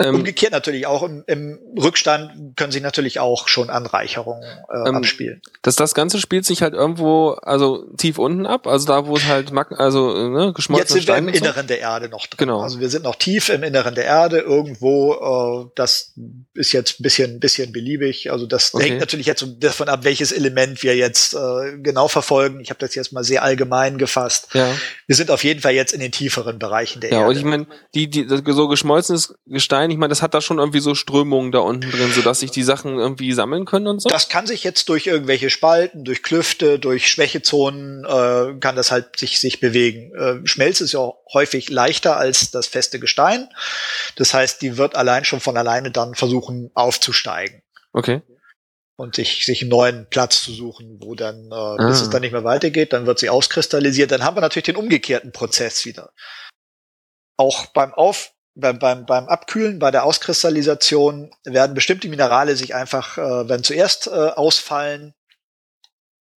[0.01, 4.97] Ähm, Umgekehrt natürlich auch im, im, Rückstand können sich natürlich auch schon Anreicherungen äh, ähm,
[4.97, 5.43] abspielen.
[5.63, 9.27] Das, das Ganze spielt sich halt irgendwo, also tief unten ab, also da, wo es
[9.27, 11.45] halt also ne, geschmolzen Jetzt sind wir im so.
[11.45, 12.39] Inneren der Erde noch drin.
[12.39, 12.63] Genau.
[12.63, 16.15] Also wir sind noch tief im Inneren der Erde, irgendwo, äh, das
[16.55, 18.33] ist jetzt ein bisschen, bisschen beliebig.
[18.33, 18.89] Also das okay.
[18.89, 22.61] hängt natürlich jetzt davon ab, welches Element wir jetzt äh, genau verfolgen.
[22.61, 24.49] Ich habe das jetzt mal sehr allgemein gefasst.
[24.55, 24.75] Ja.
[25.07, 27.25] Wir sind auf jeden Fall jetzt in den tieferen Bereichen der ja, Erde.
[27.25, 30.41] Ja, und ich meine, die, die, so geschmolzenes Gestein Stein, ich meine, das hat da
[30.41, 34.01] schon irgendwie so Strömungen da unten drin, sodass sich die Sachen irgendwie sammeln können und
[34.01, 34.09] so?
[34.09, 39.19] Das kann sich jetzt durch irgendwelche Spalten, durch Klüfte, durch Schwächezonen, äh, kann das halt
[39.19, 40.15] sich, sich bewegen.
[40.15, 43.49] Äh, Schmelz ist ja häufig leichter als das feste Gestein.
[44.17, 47.63] Das heißt, die wird allein schon von alleine dann versuchen aufzusteigen.
[47.93, 48.23] Okay
[48.97, 51.77] und sich, sich einen neuen Platz zu suchen, wo dann, äh, ah.
[51.89, 54.11] bis es dann nicht mehr weitergeht, dann wird sie auskristallisiert.
[54.11, 56.13] Dann haben wir natürlich den umgekehrten Prozess wieder.
[57.39, 63.19] Auch beim Auf, beim, beim, beim Abkühlen, bei der Auskristallisation werden bestimmte Minerale sich einfach,
[63.19, 65.15] äh, werden zuerst äh, ausfallen.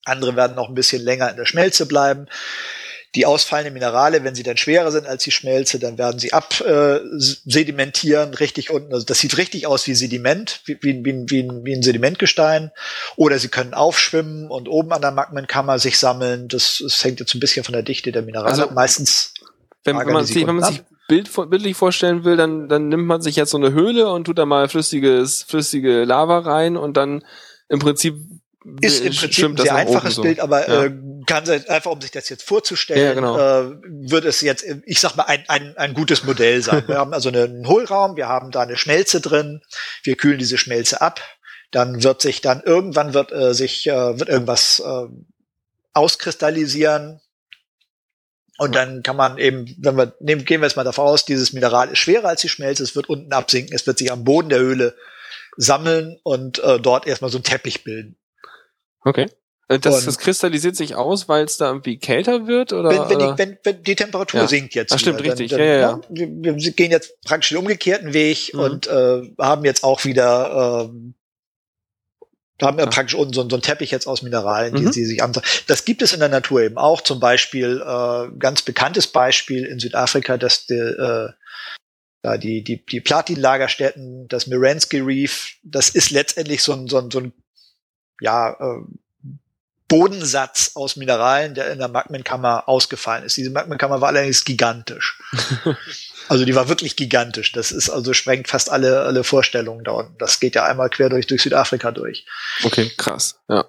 [0.04, 2.28] Andere werden noch ein bisschen länger in der Schmelze bleiben.
[3.13, 8.32] Die ausfallenden Minerale, wenn sie dann schwerer sind als die Schmelze, dann werden sie absedimentieren,
[8.32, 8.93] äh, richtig unten.
[8.93, 12.71] Also das sieht richtig aus wie Sediment, wie, wie, wie, wie, ein, wie ein Sedimentgestein.
[13.17, 16.47] Oder sie können aufschwimmen und oben an der Magmenkammer sich sammeln.
[16.47, 19.34] Das, das hängt jetzt ein bisschen von der Dichte der Minerale also, Meistens.
[19.84, 23.21] Wenn, wenn man, sich, wenn man sich Bild, bildlich vorstellen will, dann, dann nimmt man
[23.21, 27.26] sich jetzt so eine Höhle und tut da mal flüssiges, flüssige Lava rein und dann
[27.67, 28.15] im Prinzip
[28.80, 30.21] ist im Prinzip ein sehr einfaches so.
[30.21, 30.86] Bild, aber ja.
[30.86, 30.91] äh,
[31.28, 33.38] kann sein, einfach um sich das jetzt vorzustellen, ja, genau.
[33.38, 33.76] äh,
[34.10, 36.88] wird es jetzt, ich sag mal, ein, ein, ein gutes Modell sein.
[36.88, 39.62] Wir haben also einen Hohlraum, wir haben da eine Schmelze drin,
[40.04, 41.19] wir kühlen diese Schmelze ab,
[41.71, 45.08] dann wird sich dann irgendwann wird äh, sich äh, wird irgendwas äh,
[45.93, 47.19] auskristallisieren,
[48.57, 51.53] und dann kann man eben, wenn wir nehmen, gehen wir jetzt mal davon aus, dieses
[51.53, 54.49] Mineral ist schwerer als die Schmelze, es wird unten absinken, es wird sich am Boden
[54.49, 54.95] der Höhle
[55.57, 58.17] sammeln und äh, dort erstmal so ein Teppich bilden.
[59.03, 59.27] Okay.
[59.71, 62.73] Äh, das, das kristallisiert sich aus, weil es da irgendwie kälter wird?
[62.73, 64.47] Oder, wenn, wenn, die, wenn, wenn die Temperatur ja.
[64.47, 64.91] sinkt jetzt.
[64.91, 65.51] Ach, stimmt, wieder, richtig.
[65.51, 66.01] Dann, ja, ja, ja.
[66.09, 68.59] Wir, wir, gehen jetzt praktisch den umgekehrten Weg mhm.
[68.59, 71.13] und äh, haben jetzt auch wieder äh,
[72.62, 72.91] da haben wir ja.
[72.91, 74.91] praktisch unten so, so einen Teppich jetzt aus Mineralien, die mhm.
[74.91, 75.43] sie sich anschauen.
[75.65, 77.02] Das gibt es in der Natur eben auch.
[77.02, 81.30] Zum Beispiel, äh, ganz bekanntes Beispiel in Südafrika, dass die, äh,
[82.21, 87.10] da die, die, die Platin-Lagerstätten, das Miransky Reef, das ist letztendlich so ein, so ein,
[87.10, 87.34] so ein
[88.19, 88.84] ja, äh,
[89.88, 93.38] Bodensatz aus Mineralien, der in der Magmenkammer ausgefallen ist.
[93.38, 95.19] Diese Magmenkammer war allerdings gigantisch.
[96.31, 97.51] Also die war wirklich gigantisch.
[97.51, 100.17] Das ist also sprengt fast alle, alle Vorstellungen da unten.
[100.17, 102.25] Das geht ja einmal quer durch, durch Südafrika durch.
[102.63, 103.65] Okay, krass, ja.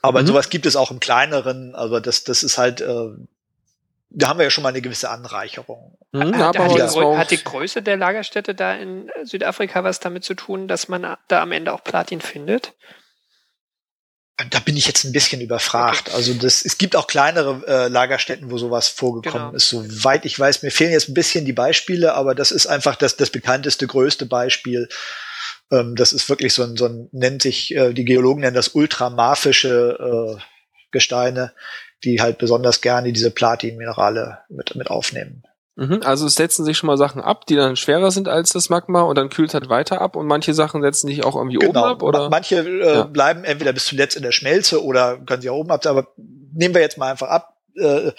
[0.00, 0.26] Aber mhm.
[0.26, 1.74] sowas gibt es auch im kleineren.
[1.74, 3.08] Also das, das ist halt, äh,
[4.08, 5.98] da haben wir ja schon mal eine gewisse Anreicherung.
[6.12, 10.32] Mhm, hat, hat, die, hat, die, Größe der Lagerstätte da in Südafrika was damit zu
[10.32, 12.72] tun, dass man da am Ende auch Platin findet?
[14.50, 16.08] Da bin ich jetzt ein bisschen überfragt.
[16.08, 16.16] Okay.
[16.16, 19.56] Also das, es gibt auch kleinere äh, Lagerstätten, wo sowas vorgekommen genau.
[19.56, 19.70] ist.
[19.70, 23.16] Soweit ich weiß, mir fehlen jetzt ein bisschen die Beispiele, aber das ist einfach das,
[23.16, 24.88] das bekannteste, größte Beispiel.
[25.70, 28.68] Ähm, das ist wirklich so ein, so ein nennt sich, äh, die Geologen nennen das
[28.68, 30.42] ultramarfische äh,
[30.90, 31.52] Gesteine,
[32.04, 35.44] die halt besonders gerne diese Platinminerale mit, mit aufnehmen.
[35.76, 38.70] Mhm, also es setzen sich schon mal Sachen ab, die dann schwerer sind als das
[38.70, 41.82] Magma und dann kühlt halt weiter ab und manche Sachen setzen sich auch irgendwie genau.
[41.82, 42.30] oben ab, oder?
[42.30, 43.02] Manche äh, ja.
[43.04, 46.74] bleiben entweder bis zuletzt in der Schmelze oder können sich auch oben ab, aber nehmen
[46.74, 48.12] wir jetzt mal einfach ab, äh,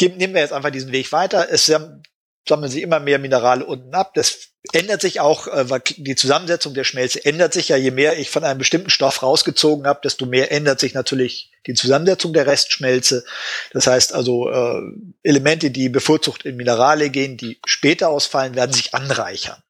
[0.00, 1.46] nehmen wir jetzt einfach diesen Weg weiter.
[1.50, 4.14] Es sammeln sich immer mehr Minerale unten ab.
[4.14, 8.30] Das ändert sich auch, äh, die Zusammensetzung der Schmelze ändert sich ja, je mehr ich
[8.30, 13.24] von einem bestimmten Stoff rausgezogen habe, desto mehr ändert sich natürlich die Zusammensetzung der Restschmelze.
[13.72, 14.80] Das heißt also, äh,
[15.22, 19.62] Elemente, die bevorzugt in Minerale gehen, die später ausfallen, werden sich anreichern.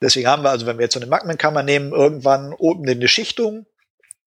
[0.00, 3.66] Deswegen haben wir also, wenn wir jetzt so eine Magmenkammer nehmen, irgendwann oben eine Schichtung,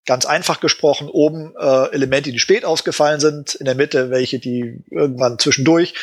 [0.05, 4.83] ganz einfach gesprochen, oben äh, Elemente, die spät ausgefallen sind, in der Mitte welche, die
[4.91, 5.95] irgendwann zwischendurch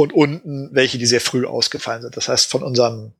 [0.00, 2.16] und unten welche, die sehr früh ausgefallen sind.
[2.16, 3.12] Das heißt, von unserem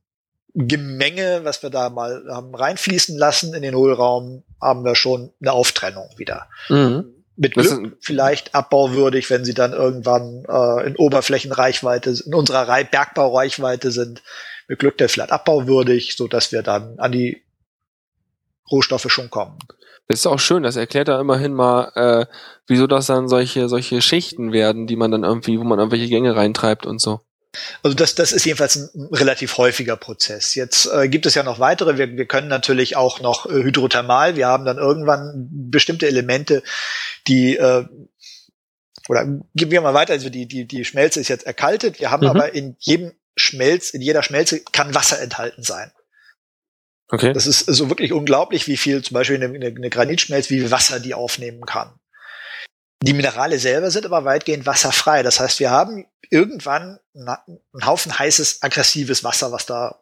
[0.55, 5.53] Gemenge, was wir da mal haben reinfließen lassen in den Hohlraum, haben wir schon eine
[5.53, 6.49] Auftrennung wieder.
[6.71, 7.05] Mhm.
[7.37, 14.23] Mit Glück vielleicht abbauwürdig, wenn sie dann irgendwann äh, in Oberflächenreichweite, in unserer Bergbaureichweite sind.
[14.67, 17.43] Mit Glück der vielleicht abbauwürdig, so dass wir dann an die
[18.71, 19.59] Rohstoffe schon kommen.
[20.11, 22.27] Das ist auch schön, das erklärt da immerhin mal, äh,
[22.67, 26.35] wieso das dann solche, solche Schichten werden, die man dann irgendwie, wo man irgendwelche Gänge
[26.35, 27.21] reintreibt und so.
[27.85, 30.57] Also das, das ist jedenfalls ein relativ häufiger Prozess.
[30.57, 31.97] Jetzt äh, gibt es ja noch weitere.
[31.97, 34.35] Wir, wir können natürlich auch noch äh, hydrothermal.
[34.35, 36.65] Wir haben dann irgendwann bestimmte Elemente,
[37.29, 37.85] die äh,
[39.09, 40.15] oder gehen wir mal weiter.
[40.15, 42.01] Also die die die Schmelze ist jetzt erkaltet.
[42.01, 42.31] Wir haben mhm.
[42.31, 45.93] aber in jedem Schmelz, in jeder Schmelze kann Wasser enthalten sein.
[47.11, 47.33] Okay.
[47.33, 51.01] Das ist so wirklich unglaublich, wie viel zum Beispiel eine, eine Granitschmelz, wie viel Wasser
[51.01, 51.93] die aufnehmen kann.
[53.03, 55.23] Die Minerale selber sind aber weitgehend wasserfrei.
[55.23, 60.01] Das heißt, wir haben irgendwann einen Haufen heißes, aggressives Wasser, was da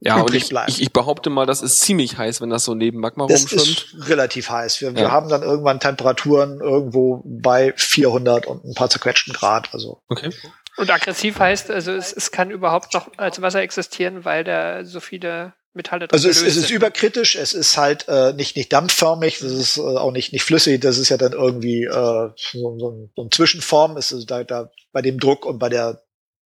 [0.00, 2.98] ja, und ich, ich, ich, behaupte mal, das ist ziemlich heiß, wenn das so neben
[3.00, 3.62] Magma das rumschwimmt.
[3.62, 4.82] Das ist relativ heiß.
[4.82, 4.96] Wir, ja.
[4.96, 9.72] wir haben dann irgendwann Temperaturen irgendwo bei 400 und ein paar zerquetschten Grad.
[9.72, 10.02] Also.
[10.08, 10.30] Okay.
[10.76, 15.00] Und aggressiv heißt, also es, es kann überhaupt noch als Wasser existieren, weil da so
[15.00, 19.40] viele Metalle drin Also es, es ist überkritisch, es ist halt äh, nicht nicht dampfförmig,
[19.40, 22.90] es ist äh, auch nicht nicht flüssig, das ist ja dann irgendwie äh, so, so,
[22.90, 26.02] ein, so ein Zwischenform, ist also da, da bei dem Druck und bei der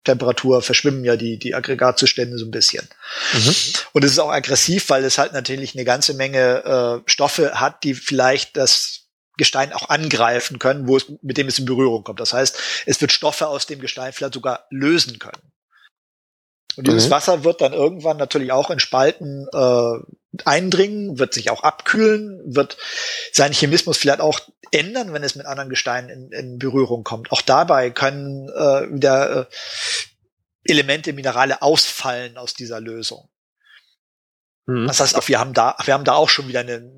[0.05, 2.88] Temperatur verschwimmen ja die die Aggregatzustände so ein bisschen.
[3.34, 3.55] Mhm.
[3.93, 7.84] Und es ist auch aggressiv, weil es halt natürlich eine ganze Menge äh, Stoffe hat,
[7.84, 9.07] die vielleicht das
[9.38, 12.19] Gestein auch angreifen können, wo es mit dem es in Berührung kommt.
[12.19, 15.51] Das heißt, es wird Stoffe aus dem Gestein vielleicht sogar lösen können.
[16.78, 17.11] Und dieses mhm.
[17.11, 22.78] Wasser wird dann irgendwann natürlich auch in Spalten äh, eindringen, wird sich auch abkühlen, wird
[23.34, 24.39] seinen Chemismus vielleicht auch
[24.71, 27.32] ändern, wenn es mit anderen Gesteinen in, in Berührung kommt.
[27.32, 29.45] Auch dabei können äh, wieder äh,
[30.65, 33.30] Elemente, Minerale ausfallen aus dieser Lösung.
[34.67, 34.88] Mhm.
[34.88, 36.91] Das heißt, auch wir haben da, wir haben da auch schon wieder eine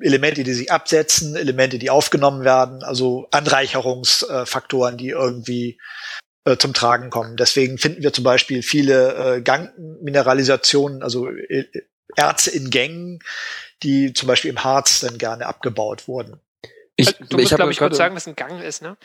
[0.00, 5.78] Elemente, die sich absetzen, Elemente, die aufgenommen werden, also Anreicherungsfaktoren, die irgendwie
[6.44, 7.36] äh, zum Tragen kommen.
[7.36, 11.66] Deswegen finden wir zum Beispiel viele äh, Gangmineralisationen, also äh,
[12.16, 13.20] Erze in Gängen,
[13.82, 16.40] die zum Beispiel im Harz dann gerne abgebaut wurden.
[16.96, 18.96] Ich, äh, du musst, glaube ich, kurz sagen, was ein Gang ist, ne?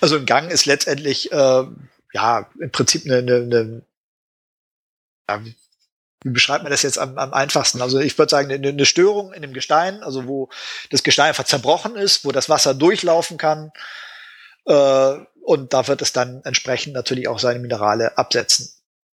[0.00, 1.64] Also ein Gang ist letztendlich, äh,
[2.12, 3.82] ja, im Prinzip eine, eine, eine
[5.28, 5.42] ja,
[6.24, 7.82] wie beschreibt man das jetzt am, am einfachsten?
[7.82, 10.48] Also ich würde sagen, eine, eine Störung in dem Gestein, also wo
[10.90, 13.72] das Gestein einfach zerbrochen ist, wo das Wasser durchlaufen kann,
[14.66, 18.70] äh, und da wird es dann entsprechend natürlich auch seine Minerale absetzen.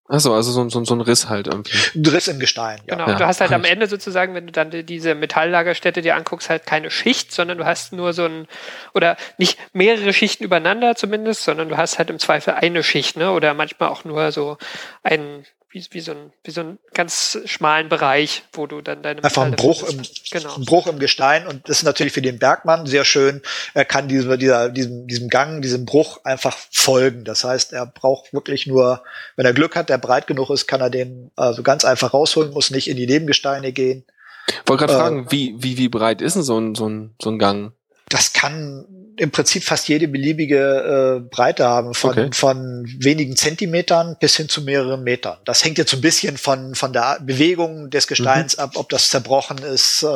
[0.08, 1.76] Achso, also so, so, so ein Riss halt irgendwie.
[1.94, 2.96] Ein Riss im Gestein, ja.
[2.96, 3.16] Genau, ja.
[3.16, 6.90] du hast halt am Ende sozusagen, wenn du dann diese Metalllagerstätte dir anguckst, halt keine
[6.90, 8.46] Schicht, sondern du hast nur so ein,
[8.94, 13.30] oder nicht mehrere Schichten übereinander zumindest, sondern du hast halt im Zweifel eine Schicht, ne?
[13.30, 14.58] Oder manchmal auch nur so
[15.02, 19.24] ein, wie, wie, so ein, wie so ein ganz schmalen Bereich, wo du dann deine
[19.24, 20.54] Einfach ein Bruch, im, genau.
[20.54, 23.40] ein Bruch im Gestein und das ist natürlich für den Bergmann sehr schön.
[23.72, 27.24] Er kann diesem, dieser, diesem, diesem Gang, diesem Bruch einfach folgen.
[27.24, 29.02] Das heißt, er braucht wirklich nur,
[29.36, 32.52] wenn er Glück hat, der breit genug ist, kann er den also ganz einfach rausholen,
[32.52, 34.04] muss nicht in die Nebengesteine gehen.
[34.48, 37.14] Ich wollte gerade äh, fragen, wie, wie, wie breit ist denn so ein, so ein,
[37.20, 37.72] so ein Gang?
[38.10, 38.84] Das kann
[39.16, 42.30] im Prinzip fast jede beliebige äh, Breite haben, von, okay.
[42.32, 45.38] von wenigen Zentimetern bis hin zu mehreren Metern.
[45.44, 48.62] Das hängt jetzt so ein bisschen von, von der Bewegung des Gesteins mhm.
[48.62, 50.06] ab, ob das zerbrochen ist, äh,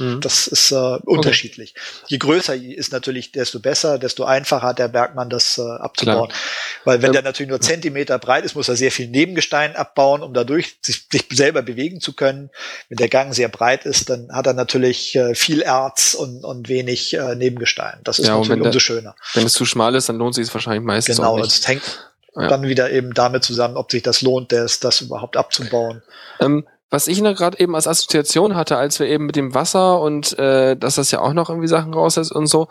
[0.00, 0.20] Mhm.
[0.22, 1.74] Das ist äh, unterschiedlich.
[1.76, 2.04] Okay.
[2.08, 6.28] Je größer ist natürlich, desto besser, desto einfacher hat der Bergmann das äh, abzubauen.
[6.28, 6.40] Klar.
[6.84, 7.20] Weil wenn ja.
[7.20, 11.06] der natürlich nur Zentimeter breit ist, muss er sehr viel Nebengestein abbauen, um dadurch sich,
[11.12, 12.48] sich selber bewegen zu können.
[12.88, 16.70] Wenn der Gang sehr breit ist, dann hat er natürlich äh, viel Erz und, und
[16.70, 18.00] wenig äh, Nebengestein.
[18.02, 19.14] Das ist ja, natürlich umso der, schöner.
[19.34, 21.44] Wenn es zu schmal ist, dann lohnt sich es wahrscheinlich meistens genau, auch nicht.
[21.44, 22.48] Genau, es hängt ja.
[22.48, 26.02] dann wieder eben damit zusammen, ob sich das lohnt, das, das überhaupt abzubauen.
[26.40, 30.00] Ähm, was ich noch gerade eben als Assoziation hatte, als wir eben mit dem Wasser
[30.00, 32.68] und äh, dass das ja auch noch irgendwie Sachen rauslässt und so,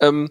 [0.00, 0.30] ähm,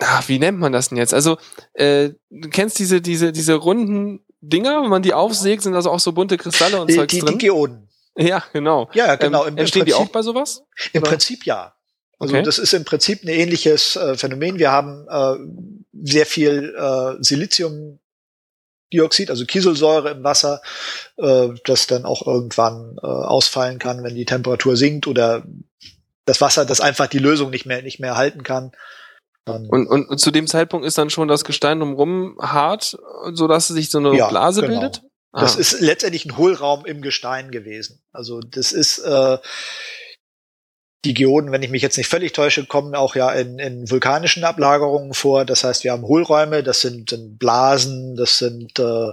[0.00, 1.14] ach, wie nennt man das denn jetzt?
[1.14, 1.38] Also,
[1.74, 6.00] äh, du kennst diese, diese, diese runden Dinger, wenn man die aufsägt, sind also auch
[6.00, 7.38] so bunte Kristalle und die, Zeugs die, drin?
[7.38, 7.88] Die Geoden.
[8.16, 8.88] Ja, genau.
[8.94, 9.46] Ja, genau.
[9.46, 10.62] Ähm, entstehen Prinzip, die auch bei sowas?
[10.92, 11.10] Im Oder?
[11.10, 11.74] Prinzip ja.
[12.18, 12.42] Also okay.
[12.42, 14.58] das ist im Prinzip ein ähnliches äh, Phänomen.
[14.58, 18.00] Wir haben äh, sehr viel äh, Silizium
[18.92, 20.62] Dioxid, also Kieselsäure im Wasser,
[21.16, 25.44] äh, das dann auch irgendwann äh, ausfallen kann, wenn die Temperatur sinkt oder
[26.24, 28.72] das Wasser, das einfach die Lösung nicht mehr nicht mehr halten kann.
[29.46, 32.98] Und, und, und zu dem Zeitpunkt ist dann schon das Gestein drumherum hart,
[33.32, 34.74] so dass sich so eine ja, Blase genau.
[34.74, 35.02] bildet?
[35.32, 35.60] Das ah.
[35.60, 38.02] ist letztendlich ein Hohlraum im Gestein gewesen.
[38.12, 39.38] Also das ist äh,
[41.04, 44.44] die Geoden, wenn ich mich jetzt nicht völlig täusche, kommen auch ja in, in vulkanischen
[44.44, 45.44] Ablagerungen vor.
[45.44, 49.12] Das heißt, wir haben Hohlräume, das sind, sind Blasen, das sind äh,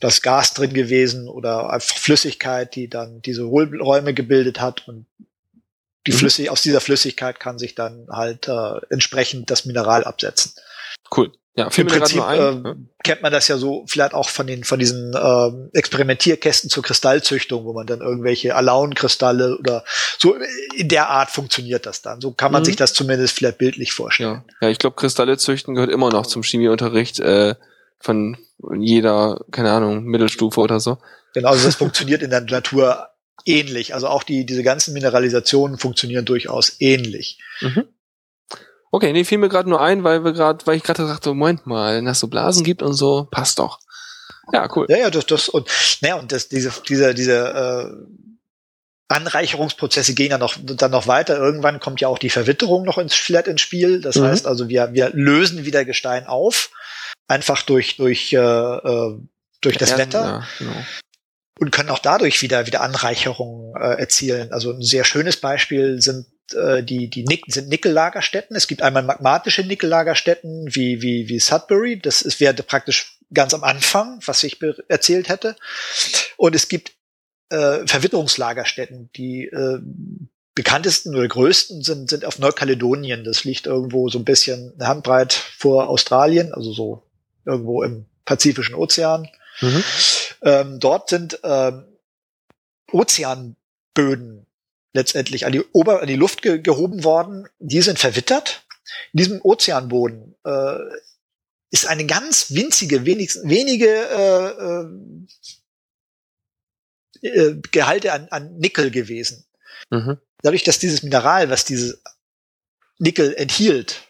[0.00, 5.06] das Gas drin gewesen oder einfach Flüssigkeit, die dann diese Hohlräume gebildet hat und
[6.06, 6.16] die mhm.
[6.16, 10.52] Flüssig aus dieser Flüssigkeit kann sich dann halt äh, entsprechend das Mineral absetzen.
[11.14, 11.32] Cool.
[11.58, 15.14] Ja, Im Prinzip äh, kennt man das ja so vielleicht auch von den von diesen
[15.14, 19.82] äh, Experimentierkästen zur Kristallzüchtung, wo man dann irgendwelche Alaun-Kristalle oder
[20.18, 20.36] so
[20.74, 22.20] in der Art funktioniert das dann.
[22.20, 22.66] So kann man mhm.
[22.66, 24.44] sich das zumindest vielleicht bildlich vorstellen.
[24.60, 27.54] Ja, ja ich glaube, Kristalle züchten gehört immer noch zum Chemieunterricht äh,
[27.98, 28.36] von
[28.78, 30.98] jeder, keine Ahnung, Mittelstufe oder so.
[31.32, 33.08] Genau, also das funktioniert in der Natur
[33.46, 33.94] ähnlich.
[33.94, 37.38] Also auch die diese ganzen Mineralisationen funktionieren durchaus ähnlich.
[37.62, 37.84] Mhm.
[38.90, 41.66] Okay, nee, fiel mir gerade nur ein, weil wir gerade, weil ich gerade dachte, Moment
[41.66, 43.80] mal, wenn das so Blasen gibt und so, passt doch.
[44.52, 44.86] Ja, cool.
[44.88, 45.68] Ja, ja, das, das und
[46.00, 48.06] naja, und das, diese, diese, diese äh,
[49.08, 51.36] Anreicherungsprozesse gehen ja noch dann noch weiter.
[51.36, 54.00] Irgendwann kommt ja auch die Verwitterung noch ins Flat ins Spiel.
[54.00, 54.24] Das mhm.
[54.24, 56.70] heißt also, wir, wir lösen wieder Gestein auf,
[57.28, 59.18] einfach durch durch äh, äh
[59.62, 60.24] durch das Wetter.
[60.24, 60.84] Ja, genau.
[61.58, 64.52] Und können auch dadurch wieder wieder Anreicherungen äh, erzielen.
[64.52, 68.56] Also ein sehr schönes Beispiel sind äh, die, die Nick, sind Nickellagerstätten.
[68.56, 71.98] Es gibt einmal magmatische Nickellagerstätten wie, wie, wie Sudbury.
[71.98, 75.56] Das ist, wäre praktisch ganz am Anfang, was ich erzählt hätte.
[76.36, 76.92] Und es gibt
[77.50, 79.80] äh, Verwitterungslagerstätten, die äh,
[80.54, 83.24] bekanntesten oder größten sind, sind auf Neukaledonien.
[83.24, 87.02] Das liegt irgendwo so ein bisschen eine Handbreit vor Australien, also so
[87.44, 89.28] irgendwo im Pazifischen Ozean.
[89.60, 89.84] Mhm.
[90.42, 91.84] Ähm, dort sind ähm,
[92.90, 94.45] Ozeanböden
[94.96, 97.48] letztendlich an die, Ober an die Luft ge gehoben worden.
[97.58, 98.66] Die sind verwittert.
[99.12, 100.78] In diesem Ozeanboden äh,
[101.70, 103.88] ist eine ganz winzige, wenig, wenige
[107.22, 109.46] äh, äh, äh, Gehalte an, an Nickel gewesen.
[109.90, 110.18] Mhm.
[110.42, 112.00] Dadurch, dass dieses Mineral, was diese
[112.98, 114.02] Nickel enthielt,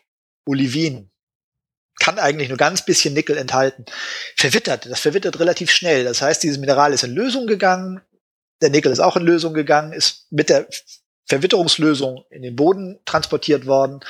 [0.45, 1.11] Olivin,
[1.99, 3.87] kann eigentlich nur ganz bisschen Nickel enthalten,
[4.37, 4.87] verwittert.
[4.87, 6.05] Das verwittert relativ schnell.
[6.05, 8.03] Das heißt, dieses Mineral ist in Lösung gegangen,
[8.61, 10.67] der Nickel ist auch in Lösung gegangen, ist mit der
[11.29, 14.01] Verwitterungslösung in den Boden transportiert worden.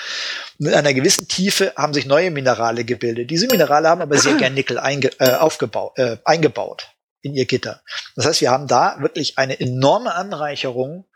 [0.59, 3.31] In einer gewissen Tiefe haben sich neue Minerale gebildet.
[3.31, 6.89] Diese Minerale haben aber sehr gern Nickel einge äh, aufgebaut, äh, eingebaut
[7.23, 7.83] in ihr Gitter.
[8.17, 11.07] Das heißt, wir haben da wirklich eine enorme Anreicherung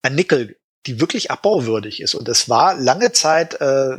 [0.00, 0.56] an Nickel,
[0.86, 2.14] die wirklich abbauwürdig ist.
[2.14, 3.98] Und das war lange Zeit äh,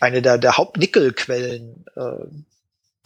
[0.00, 2.26] eine der, der Hauptnickelquellen äh,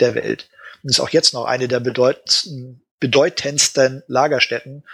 [0.00, 0.50] der Welt.
[0.82, 4.84] Und ist auch jetzt noch eine der bedeutendsten bedeutendsten Lagerstätten.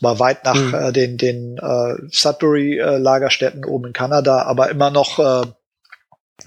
[0.00, 0.74] War weit nach mhm.
[0.74, 5.46] äh, den, den äh, Sudbury-Lagerstätten äh, oben in Kanada, aber immer noch äh,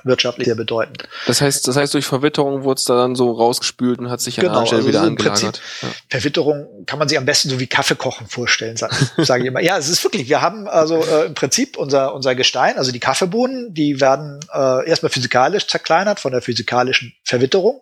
[0.03, 1.03] wirtschaftlich sehr bedeutend.
[1.25, 4.35] Das heißt, das heißt, durch Verwitterung wurde es da dann so rausgespült und hat sich
[4.35, 5.61] genau, an Stelle also wieder so angelagert.
[5.81, 5.87] ja.
[6.09, 9.61] Verwitterung kann man sich am besten so wie Kaffeekochen vorstellen, sage sag ich immer.
[9.61, 12.99] Ja, es ist wirklich, wir haben also äh, im Prinzip unser, unser Gestein, also die
[12.99, 17.81] Kaffeebohnen, die werden äh, erstmal physikalisch zerkleinert von der physikalischen Verwitterung.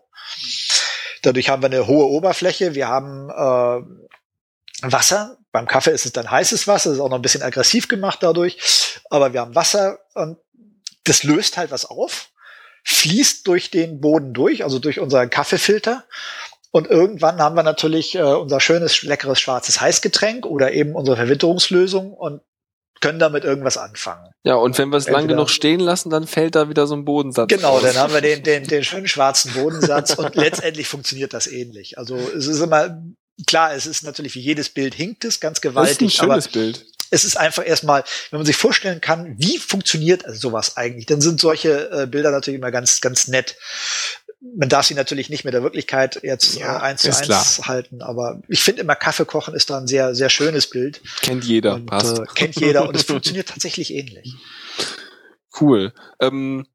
[1.22, 2.76] Dadurch haben wir eine hohe Oberfläche.
[2.76, 5.38] Wir haben äh, Wasser.
[5.52, 6.90] Beim Kaffee ist es dann heißes Wasser.
[6.90, 9.00] Das ist auch noch ein bisschen aggressiv gemacht dadurch.
[9.10, 10.38] Aber wir haben Wasser und
[11.04, 12.30] das löst halt was auf,
[12.84, 16.04] fließt durch den Boden durch, also durch unser Kaffeefilter.
[16.72, 22.14] Und irgendwann haben wir natürlich äh, unser schönes, leckeres schwarzes Heißgetränk oder eben unsere Verwitterungslösung.
[22.14, 22.42] Und
[23.02, 24.32] können damit irgendwas anfangen.
[24.44, 27.06] Ja, und wenn wir es lang genug stehen lassen, dann fällt da wieder so ein
[27.06, 27.50] Bodensatz.
[27.50, 27.84] Genau, raus.
[27.84, 31.98] dann haben wir den, den, den schönen schwarzen Bodensatz und letztendlich funktioniert das ähnlich.
[31.98, 33.02] Also es ist immer,
[33.46, 35.98] klar, es ist natürlich wie jedes Bild hinkt es ganz gewaltig.
[35.98, 36.86] Das ist ein schönes Bild.
[37.10, 41.40] Es ist einfach erstmal, wenn man sich vorstellen kann, wie funktioniert sowas eigentlich, dann sind
[41.40, 43.56] solche äh, Bilder natürlich immer ganz, ganz nett
[44.40, 47.46] man darf sie natürlich nicht mit der Wirklichkeit jetzt ja, äh, eins zu eins klar.
[47.68, 51.02] halten, aber ich finde immer Kaffee kochen ist da ein sehr, sehr schönes Bild.
[51.22, 52.20] Kennt jeder, und, passt.
[52.20, 54.36] Äh, kennt jeder und es funktioniert tatsächlich ähnlich.
[55.60, 55.94] Cool.
[56.20, 56.68] Ähm,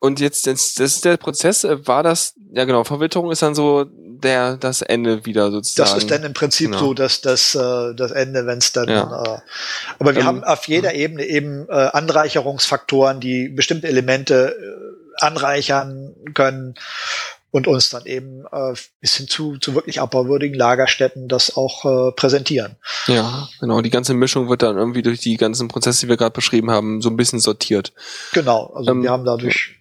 [0.00, 3.54] und jetzt, jetzt, das ist der Prozess, äh, war das, ja genau, Verwitterung ist dann
[3.54, 5.90] so der, das Ende wieder sozusagen.
[5.90, 6.78] Das ist dann im Prinzip genau.
[6.78, 9.02] so, dass das, äh, das Ende, wenn es dann, ja.
[9.02, 9.38] äh,
[9.98, 14.83] aber wir ähm, haben auf jeder Ebene eben äh, Anreicherungsfaktoren, die bestimmte Elemente äh,
[15.18, 16.74] anreichern können
[17.54, 22.12] und uns dann eben äh, bis hin zu, zu wirklich abbauwürdigen Lagerstätten das auch äh,
[22.12, 22.74] präsentieren.
[23.06, 23.80] Ja, genau.
[23.80, 27.00] Die ganze Mischung wird dann irgendwie durch die ganzen Prozesse, die wir gerade beschrieben haben,
[27.00, 27.92] so ein bisschen sortiert.
[28.32, 28.72] Genau.
[28.74, 29.76] Also ähm, wir haben dadurch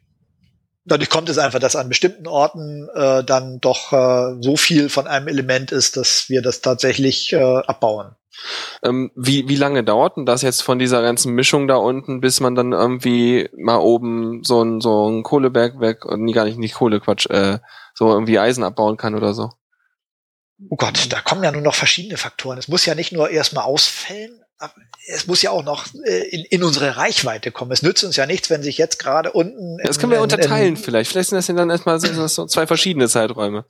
[0.86, 5.08] dadurch kommt es einfach, dass an bestimmten Orten äh, dann doch äh, so viel von
[5.08, 8.16] einem Element ist, dass wir das tatsächlich äh, abbauen.
[8.84, 12.40] Ähm, wie, wie lange dauert denn das jetzt von dieser ganzen Mischung da unten, bis
[12.40, 16.76] man dann irgendwie mal oben so ein, so ein Kohleberg weg, nee, gar nicht, nicht
[16.76, 17.60] Kohle, Quatsch, äh,
[17.94, 19.52] so irgendwie Eisen abbauen kann oder so?
[20.70, 22.58] Oh Gott, da kommen ja nur noch verschiedene Faktoren.
[22.58, 24.43] Es muss ja nicht nur erstmal ausfällen,
[25.08, 27.72] es muss ja auch noch äh, in, in unsere Reichweite kommen.
[27.72, 29.78] Es nützt uns ja nichts, wenn sich jetzt gerade unten.
[29.80, 31.12] Ja, das können wir in, unterteilen in, vielleicht.
[31.12, 33.66] Vielleicht sind das dann erstmal so, so zwei verschiedene Zeiträume.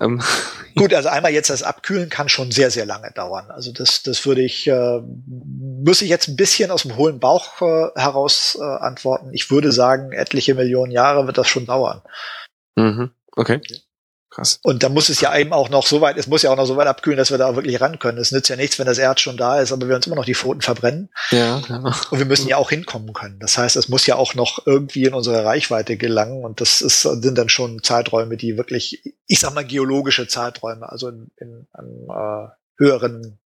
[0.00, 0.22] Ähm.
[0.76, 3.50] Gut, also einmal jetzt das Abkühlen kann schon sehr, sehr lange dauern.
[3.50, 7.60] Also das, das würde ich, äh, muss ich jetzt ein bisschen aus dem hohlen Bauch
[7.60, 9.30] äh, heraus äh, antworten.
[9.32, 12.02] Ich würde sagen, etliche Millionen Jahre wird das schon dauern.
[12.76, 13.10] Mhm.
[13.36, 13.60] Okay.
[14.38, 14.60] Krass.
[14.62, 16.66] Und da muss es ja eben auch noch so weit, es muss ja auch noch
[16.66, 18.18] so weit abkühlen, dass wir da wirklich ran können.
[18.18, 20.24] Es nützt ja nichts, wenn das Erz schon da ist, aber wir uns immer noch
[20.24, 21.08] die Pfoten verbrennen.
[21.32, 21.78] Ja, ja.
[22.10, 23.40] Und wir müssen ja auch hinkommen können.
[23.40, 26.44] Das heißt, es muss ja auch noch irgendwie in unsere Reichweite gelangen.
[26.44, 31.08] Und das ist, sind dann schon Zeiträume, die wirklich, ich sag mal, geologische Zeiträume, also
[31.08, 33.40] in, in einem äh, höheren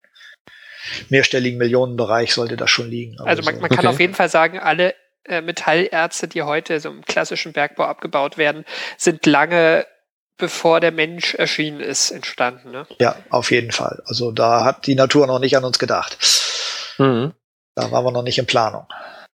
[1.08, 3.18] mehrstelligen Millionenbereich sollte das schon liegen.
[3.18, 3.88] Also, also man, man, kann okay.
[3.88, 8.66] auf jeden Fall sagen, alle äh, Metallerze, die heute so im klassischen Bergbau abgebaut werden,
[8.98, 9.86] sind lange
[10.42, 12.72] bevor der Mensch erschienen ist, entstanden.
[12.72, 12.84] Ne?
[12.98, 14.02] Ja, auf jeden Fall.
[14.06, 16.18] Also da hat die Natur noch nicht an uns gedacht.
[16.98, 17.32] Mhm.
[17.76, 18.86] Da waren wir noch nicht in Planung.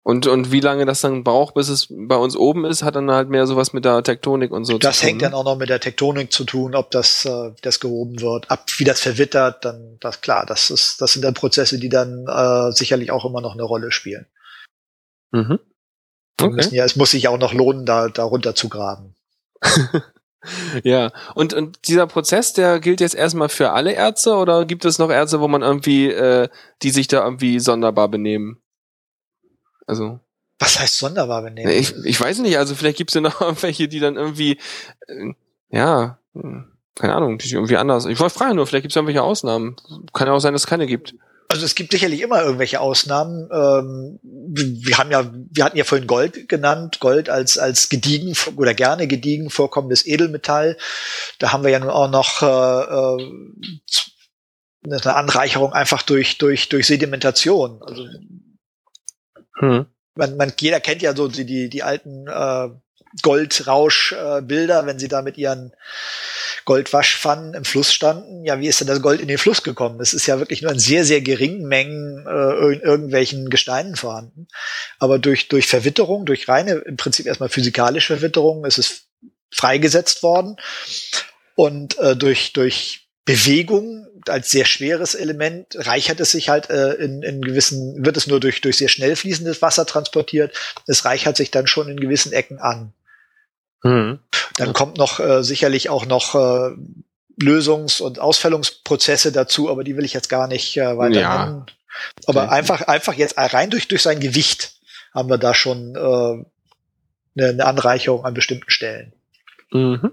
[0.03, 3.10] Und, und wie lange das dann braucht, bis es bei uns oben ist, hat dann
[3.10, 4.89] halt mehr sowas mit der Tektonik und so das zu tun.
[4.89, 8.20] Das hängt dann auch noch mit der Tektonik zu tun, ob das, äh, das gehoben
[8.20, 11.88] wird, ab wie das verwittert, dann das klar, das ist, das sind dann Prozesse, die
[11.88, 14.26] dann äh, sicherlich auch immer noch eine Rolle spielen.
[15.32, 15.60] Mhm.
[16.41, 16.68] Okay.
[16.72, 19.16] ja, es muss sich auch noch lohnen, da, da runter zu graben.
[20.83, 24.99] Ja, und, und dieser Prozess, der gilt jetzt erstmal für alle Ärzte oder gibt es
[24.99, 26.47] noch Ärzte, wo man irgendwie, äh,
[26.83, 28.61] die sich da irgendwie sonderbar benehmen?
[29.85, 30.19] Also.
[30.59, 31.71] Was heißt sonderbar benehmen?
[31.71, 34.59] Ich, ich weiß nicht, also vielleicht gibt es ja noch welche, die dann irgendwie,
[35.07, 35.33] äh,
[35.69, 38.05] ja, hm, keine Ahnung, die sich irgendwie anders.
[38.05, 39.75] Ich wollte fragen nur, vielleicht gibt es irgendwelche Ausnahmen.
[40.13, 41.15] Kann ja auch sein, dass es keine gibt.
[41.58, 43.49] Also es gibt sicherlich immer irgendwelche Ausnahmen.
[43.51, 48.76] Ähm, wir haben ja, wir hatten ja vorhin Gold genannt, Gold als als gediegen oder
[48.76, 50.78] gerne gediegen vorkommendes Edelmetall.
[51.39, 53.32] Da haben wir ja nun auch noch äh, äh
[54.86, 57.82] eine Anreicherung einfach durch durch durch Sedimentation.
[57.82, 58.05] Also
[59.55, 59.88] hm.
[60.14, 62.70] man, man jeder kennt ja so die die, die alten äh,
[63.24, 65.74] Goldrauschbilder, wenn sie da mit ihren
[66.66, 68.43] Goldwaschpfannen im Fluss standen.
[68.43, 70.00] Ja, wie ist denn das Gold in den Fluss gekommen?
[70.00, 74.48] Es ist ja wirklich nur in sehr, sehr geringen Mengen äh, in irgendwelchen Gesteinen vorhanden.
[75.00, 79.08] Aber durch, durch Verwitterung, durch reine, im Prinzip erstmal physikalische Verwitterung ist es
[79.52, 80.58] freigesetzt worden.
[81.56, 87.24] Und äh, durch, durch Bewegung als sehr schweres Element reichert es sich halt äh, in,
[87.24, 90.56] in gewissen, wird es nur durch, durch sehr schnell fließendes Wasser transportiert.
[90.86, 92.93] Es reichert sich dann schon in gewissen Ecken an.
[93.84, 94.19] Mhm.
[94.57, 96.75] Dann kommt noch äh, sicherlich auch noch äh,
[97.41, 101.45] Lösungs- und Ausfällungsprozesse dazu, aber die will ich jetzt gar nicht äh, weiter ja.
[101.45, 101.65] nennen.
[102.25, 102.53] Aber okay.
[102.53, 104.73] einfach, einfach jetzt rein durch, durch sein Gewicht
[105.13, 109.13] haben wir da schon äh, eine, eine Anreicherung an bestimmten Stellen.
[109.71, 110.11] Mhm.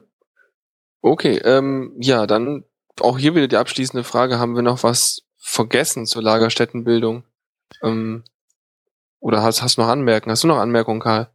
[1.00, 2.64] Okay, ähm, ja, dann
[3.00, 4.38] auch hier wieder die abschließende Frage.
[4.38, 7.24] Haben wir noch was vergessen zur Lagerstättenbildung?
[7.82, 8.24] Ähm,
[9.20, 10.32] oder hast, hast du noch Anmerkungen?
[10.32, 11.28] Hast du noch Anmerkungen, Karl?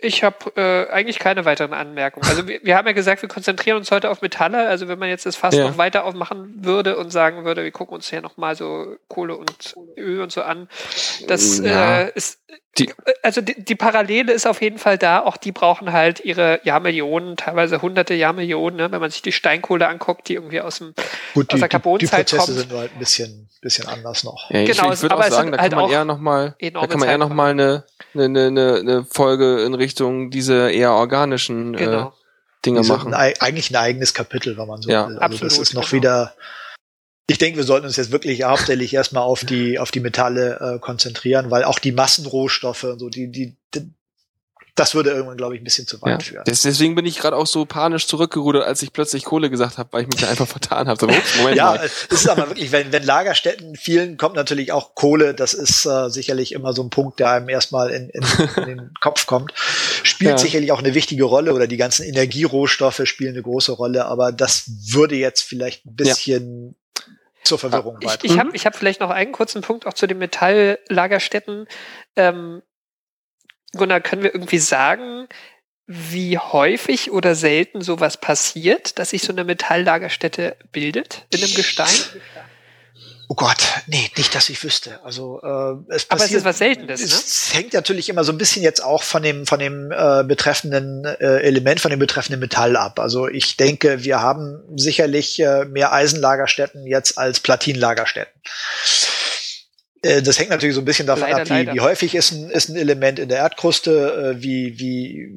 [0.00, 2.26] Ich habe äh, eigentlich keine weiteren Anmerkungen.
[2.28, 4.68] Also wir, wir, haben ja gesagt, wir konzentrieren uns heute auf Metalle.
[4.68, 5.68] Also wenn man jetzt das Fass ja.
[5.68, 9.74] noch weiter aufmachen würde und sagen würde, wir gucken uns hier nochmal so Kohle und
[9.96, 10.68] Öl und so an,
[11.26, 12.02] das ja.
[12.02, 12.38] äh, ist
[12.78, 12.92] die,
[13.22, 15.20] also die, die, Parallele ist auf jeden Fall da.
[15.20, 18.92] Auch die brauchen halt ihre Jahrmillionen, teilweise hunderte Jahrmillionen, ne?
[18.92, 20.94] wenn man sich die Steinkohle anguckt, die irgendwie aus, dem,
[21.34, 22.32] Gut, die, aus der Carbonzeit kommt.
[22.32, 24.50] Die Prozesse sind halt ein bisschen, bisschen anders noch.
[24.50, 26.86] Ja, genau, ich, ich würde auch sagen, da kann halt man eher noch mal, da
[26.86, 27.84] kann man eher noch mal eine,
[28.14, 29.93] eine, eine, eine Folge in Richtung
[30.30, 32.08] diese eher organischen äh, genau.
[32.08, 32.10] äh,
[32.64, 33.14] Dinge machen.
[33.14, 35.08] Ein, eigentlich ein eigenes Kapitel, wenn man so ja.
[35.08, 35.18] will.
[35.18, 36.02] Also Absolut, das ist noch genau.
[36.02, 36.34] wieder
[37.26, 40.78] ich denke, wir sollten uns jetzt wirklich hauptsächlich erstmal auf die, auf die Metalle äh,
[40.78, 43.93] konzentrieren, weil auch die Massenrohstoffe und so, die, die, die
[44.74, 46.28] das würde irgendwann, glaube ich, ein bisschen zu weit ja.
[46.28, 46.44] führen.
[46.46, 50.02] Deswegen bin ich gerade auch so panisch zurückgerudert, als ich plötzlich Kohle gesagt habe, weil
[50.02, 50.98] ich mich da einfach vertan habe.
[50.98, 51.06] So,
[51.38, 51.84] Moment ja, mal.
[51.84, 55.32] es ist aber wirklich, wenn, wenn Lagerstätten fielen, kommt natürlich auch Kohle.
[55.34, 58.24] Das ist äh, sicherlich immer so ein Punkt, der einem erstmal in, in,
[58.56, 59.52] in den Kopf kommt.
[60.02, 60.38] Spielt ja.
[60.38, 64.64] sicherlich auch eine wichtige Rolle oder die ganzen Energierohstoffe spielen eine große Rolle, aber das
[64.88, 66.74] würde jetzt vielleicht ein bisschen
[67.44, 68.24] zur Verwirrung ich, weiter.
[68.24, 71.66] Ich habe ich hab vielleicht noch einen kurzen Punkt auch zu den Metalllagerstätten.
[72.16, 72.62] Ähm,
[73.76, 75.28] Gunnar, können wir irgendwie sagen,
[75.86, 81.94] wie häufig oder selten sowas passiert, dass sich so eine Metalllagerstätte bildet in einem Gestein?
[83.28, 83.56] Oh Gott,
[83.86, 85.00] nee, nicht, dass ich wüsste.
[85.02, 87.06] Also äh, es Aber passiert, es ist was Seltenes, ne?
[87.06, 91.04] Es hängt natürlich immer so ein bisschen jetzt auch von dem von dem äh, betreffenden
[91.04, 93.00] äh, Element, von dem betreffenden Metall ab.
[93.00, 98.40] Also ich denke, wir haben sicherlich äh, mehr Eisenlagerstätten jetzt als Platinlagerstätten.
[100.04, 101.74] Äh, Das hängt natürlich so ein bisschen davon Leider, ab, wie, leider.
[101.74, 105.28] wie häufig ist ein, ist ein Element in der Erdkruste, äh, wie, wie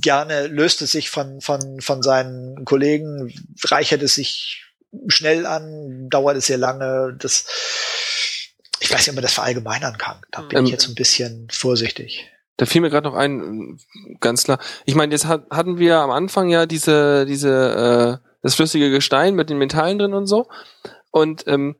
[0.00, 3.32] gerne löst es sich von, von, von seinen Kollegen,
[3.64, 4.64] reichert es sich
[5.08, 7.16] schnell an, dauert es sehr lange.
[7.18, 7.44] Das,
[8.80, 10.16] ich weiß nicht, ob man das verallgemeinern kann.
[10.30, 12.26] Da bin Ähm, ich jetzt ein bisschen vorsichtig.
[12.56, 13.78] Da fiel mir gerade noch ein,
[14.20, 14.58] ganz klar.
[14.84, 19.34] Ich meine, jetzt hat, hatten wir am Anfang ja diese, diese, äh, das flüssige Gestein
[19.34, 20.48] mit den Metallen drin und so.
[21.10, 21.76] Und ähm,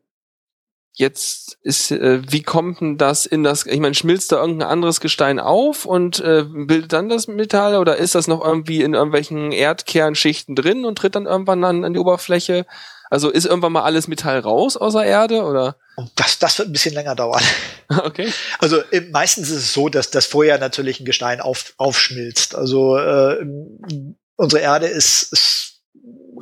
[0.99, 5.01] jetzt ist, äh, wie kommt denn das in das, ich meine, schmilzt da irgendein anderes
[5.01, 9.53] Gestein auf und äh, bildet dann das Metall oder ist das noch irgendwie in irgendwelchen
[9.53, 12.67] Erdkernschichten drin und tritt dann irgendwann an, an die Oberfläche?
[13.11, 15.77] Also ist irgendwann mal alles Metall raus außer Erde oder?
[15.97, 17.43] Und das, das wird ein bisschen länger dauern.
[17.91, 18.31] Okay.
[18.59, 22.55] Also im, meistens ist es so, dass das vorher natürlich ein Gestein auf, aufschmilzt.
[22.55, 23.39] Also äh,
[24.37, 25.81] unsere Erde ist, ist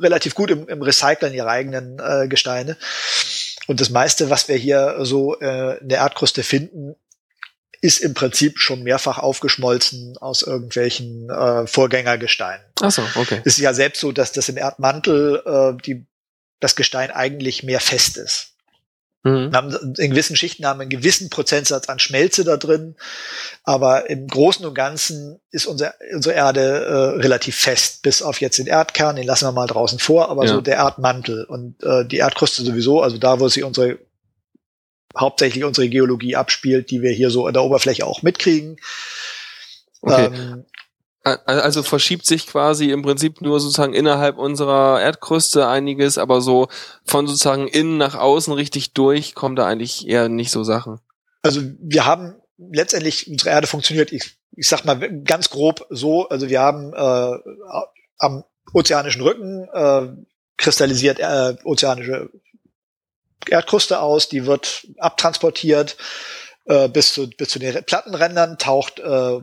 [0.01, 2.75] relativ gut im, im Recyceln ihrer eigenen äh, Gesteine.
[3.67, 6.95] Und das meiste, was wir hier so äh, in der Erdkruste finden,
[7.81, 12.65] ist im Prinzip schon mehrfach aufgeschmolzen aus irgendwelchen äh, Vorgängergesteinen.
[12.81, 13.41] Ach so, okay.
[13.45, 16.05] Es ist ja selbst so, dass das im Erdmantel äh, die,
[16.59, 18.56] das Gestein eigentlich mehr fest ist.
[19.27, 19.53] Mhm.
[19.53, 22.95] Haben in gewissen Schichten haben wir einen gewissen Prozentsatz an Schmelze da drin,
[23.63, 28.57] aber im Großen und Ganzen ist unser, unsere Erde äh, relativ fest, bis auf jetzt
[28.57, 30.53] den Erdkern, den lassen wir mal draußen vor, aber Ja.
[30.53, 33.99] so der Erdmantel und äh, die Erdkruste sowieso, also da, wo sie unsere
[35.17, 38.77] hauptsächlich unsere Geologie abspielt, die wir hier so an der Oberfläche auch mitkriegen.
[40.01, 40.25] Okay.
[40.25, 40.65] Ähm,
[41.45, 46.67] Also verschiebt sich quasi im Prinzip nur sozusagen innerhalb unserer Erdkruste einiges, aber so
[47.05, 50.99] von sozusagen innen nach außen richtig durch kommen da eigentlich eher nicht so Sachen.
[51.41, 56.49] Also wir haben letztendlich, unsere Erde funktioniert, ich, ich sag mal ganz grob so, also
[56.49, 57.37] wir haben äh,
[58.17, 60.07] am ozeanischen Rücken äh,
[60.57, 62.29] kristallisiert äh, ozeanische
[63.47, 65.97] Erdkruste aus, die wird abtransportiert
[66.65, 69.39] äh, bis, zu, bis zu den Plattenrändern, taucht äh,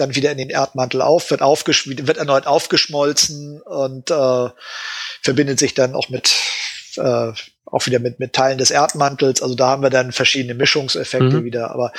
[0.00, 4.48] dann wieder in den Erdmantel auf, wird, aufgesch wird erneut aufgeschmolzen und äh,
[5.22, 6.34] verbindet sich dann auch mit
[6.96, 7.32] äh,
[7.72, 9.42] auch wieder mit, mit Teilen des Erdmantels.
[9.42, 11.44] Also da haben wir dann verschiedene Mischungseffekte Mhm.
[11.44, 11.70] wieder.
[11.70, 11.92] Aber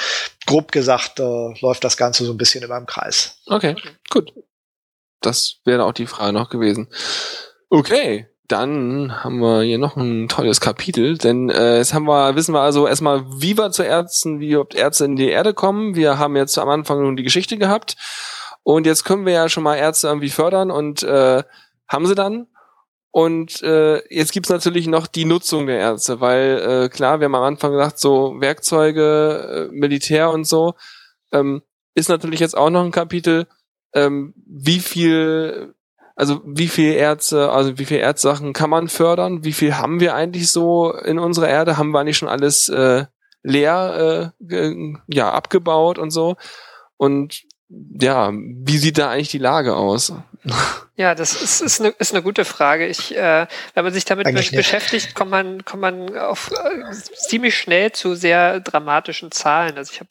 [0.46, 3.38] grob gesagt äh, läuft das Ganze so ein bisschen über im Kreis.
[3.46, 3.76] Okay,
[4.10, 4.34] gut.
[5.22, 6.90] Das wäre auch die Frage noch gewesen.
[7.70, 12.54] Okay, dann haben wir hier noch ein tolles Kapitel, denn äh, jetzt haben wir, wissen
[12.54, 15.96] wir also erstmal, wie wir zu Ärzten, wie überhaupt Ärzte in die Erde kommen.
[15.96, 17.96] Wir haben jetzt am Anfang nun die Geschichte gehabt
[18.64, 21.44] und jetzt können wir ja schon mal Ärzte irgendwie fördern und äh,
[21.88, 22.48] haben sie dann.
[23.14, 27.36] Und äh, jetzt gibt's natürlich noch die Nutzung der Ärzte, weil äh, klar, wir haben
[27.36, 30.76] am Anfang gesagt, so Werkzeuge, äh, Militär und so,
[31.34, 31.62] ähm,
[31.94, 33.48] ist natürlich jetzt auch noch ein Kapitel,
[33.94, 35.74] ähm, wie viel,
[36.22, 39.44] also wie viel Ärzte, also wie viel Erzsachen kann man fördern?
[39.44, 41.78] Wie viel haben wir eigentlich so in unserer Erde?
[41.78, 43.06] Haben wir eigentlich schon alles äh,
[43.42, 46.36] leer, äh, ja, abgebaut und so?
[46.96, 50.14] Und ja, wie sieht da eigentlich die Lage aus?
[50.98, 52.86] Ja, das ist, ist, eine, ist eine gute Frage.
[52.86, 54.68] Ich, äh, wenn man sich damit Eigentlich be nicht.
[54.68, 59.78] beschäftigt, kommt man, kommt man auf äh, ziemlich schnell zu sehr dramatischen Zahlen.
[59.78, 60.10] Also ich habe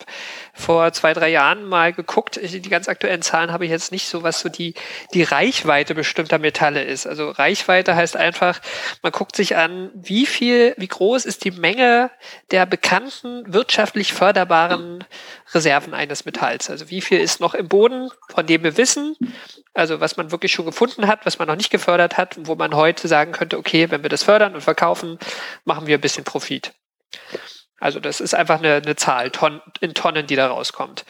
[0.52, 4.08] vor zwei, drei Jahren mal geguckt, ich, die ganz aktuellen Zahlen habe ich jetzt nicht
[4.08, 4.74] so, was so die,
[5.14, 7.06] die Reichweite bestimmter Metalle ist.
[7.06, 8.58] Also Reichweite heißt einfach,
[9.02, 12.10] man guckt sich an, wie viel, wie groß ist die Menge
[12.50, 15.04] der bekannten wirtschaftlich förderbaren
[15.52, 16.68] Reserven eines Metalls.
[16.68, 19.16] Also wie viel ist noch im Boden, von dem wir wissen,
[19.72, 22.74] also was man wirklich schon gefunden hat, was man noch nicht gefördert hat, wo man
[22.74, 25.18] heute sagen könnte, okay, wenn wir das fördern und verkaufen,
[25.64, 26.72] machen wir ein bisschen Profit.
[27.78, 31.06] Also das ist einfach eine, eine Zahl Ton, in Tonnen, die da rauskommt.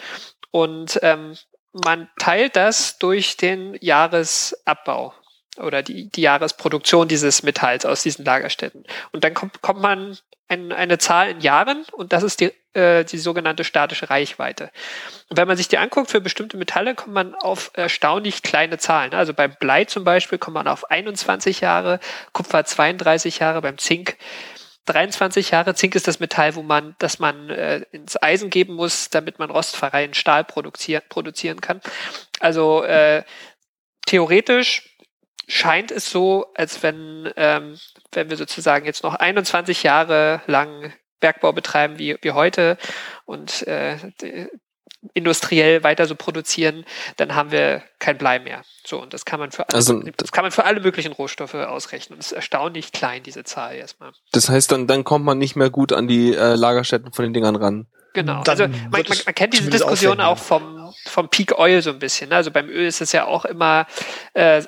[0.52, 1.36] Und ähm,
[1.72, 5.14] man teilt das durch den Jahresabbau
[5.58, 8.84] oder die, die Jahresproduktion dieses Metalls aus diesen Lagerstätten.
[9.12, 10.16] Und dann kommt, kommt man
[10.48, 14.70] ein, eine Zahl in Jahren und das ist die, äh, die sogenannte statische Reichweite.
[15.28, 19.14] Und wenn man sich die anguckt für bestimmte Metalle, kommt man auf erstaunlich kleine Zahlen.
[19.14, 22.00] Also beim Blei zum Beispiel kommt man auf 21 Jahre,
[22.32, 24.16] Kupfer 32 Jahre, beim Zink
[24.86, 25.74] 23 Jahre.
[25.74, 29.50] Zink ist das Metall, wo man, das man äh, ins Eisen geben muss, damit man
[29.50, 31.80] rostfreien Stahl produzieren, produzieren kann.
[32.40, 33.22] Also äh,
[34.06, 34.96] theoretisch
[35.46, 37.78] scheint es so, als wenn, ähm,
[38.12, 42.78] wenn wir sozusagen jetzt noch 21 Jahre lang Bergbau betreiben wie, wie heute
[43.24, 43.96] und äh,
[45.14, 46.84] industriell weiter so produzieren,
[47.16, 48.62] dann haben wir kein Blei mehr.
[48.84, 51.54] So, und das kann man für alle, also, das kann man für alle möglichen Rohstoffe
[51.54, 52.18] ausrechnen.
[52.18, 54.12] Das ist erstaunlich klein, diese Zahl erstmal.
[54.32, 57.32] Das heißt, dann, dann kommt man nicht mehr gut an die äh, Lagerstätten von den
[57.32, 57.86] Dingern ran.
[58.12, 58.42] Genau.
[58.42, 61.98] Dann also man, man, man kennt diese Diskussion auch vom, vom Peak Oil so ein
[61.98, 62.32] bisschen.
[62.32, 63.86] Also beim Öl ist es ja auch immer
[64.34, 64.62] äh,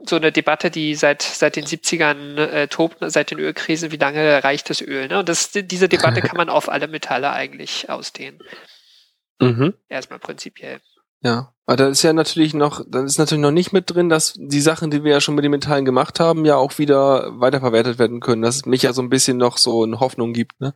[0.00, 4.44] so eine Debatte, die seit, seit den 70ern äh, tobt, seit den Ölkrisen, wie lange
[4.44, 5.08] reicht das Öl?
[5.08, 5.18] Ne?
[5.18, 8.40] Und das, diese Debatte kann man auf alle Metalle eigentlich ausdehnen.
[9.40, 9.74] Mhm.
[9.88, 10.80] Erstmal prinzipiell.
[11.20, 14.34] Ja, aber da ist ja natürlich noch, dann ist natürlich noch nicht mit drin, dass
[14.36, 17.98] die Sachen, die wir ja schon mit den Metallen gemacht haben, ja auch wieder weiterverwertet
[17.98, 18.42] werden können.
[18.42, 20.74] Dass es mich ja so ein bisschen noch so eine Hoffnung gibt, ne?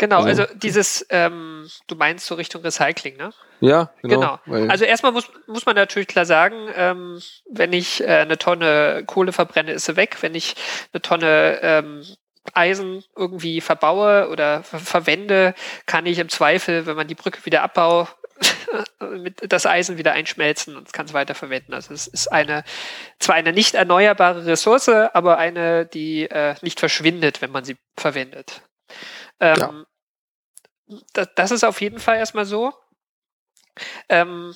[0.00, 3.34] Genau, also, also dieses, ähm, du meinst so Richtung Recycling, ne?
[3.60, 4.38] Ja, genau.
[4.46, 4.70] genau.
[4.70, 7.20] Also erstmal muss, muss man natürlich klar sagen, ähm,
[7.50, 10.16] wenn ich äh, eine Tonne Kohle verbrenne, ist sie weg.
[10.22, 10.56] Wenn ich
[10.94, 12.02] eine Tonne ähm,
[12.54, 17.60] Eisen irgendwie verbaue oder ver verwende, kann ich im Zweifel, wenn man die Brücke wieder
[17.60, 18.08] abbaut,
[19.00, 21.74] mit das Eisen wieder einschmelzen und kann es weiter verwenden.
[21.74, 22.64] Also es ist eine
[23.18, 28.62] zwar eine nicht erneuerbare Ressource, aber eine, die äh, nicht verschwindet, wenn man sie verwendet.
[29.40, 29.84] Ähm, ja.
[31.12, 32.72] Das, ist auf jeden Fall erstmal so.
[34.08, 34.54] Ähm,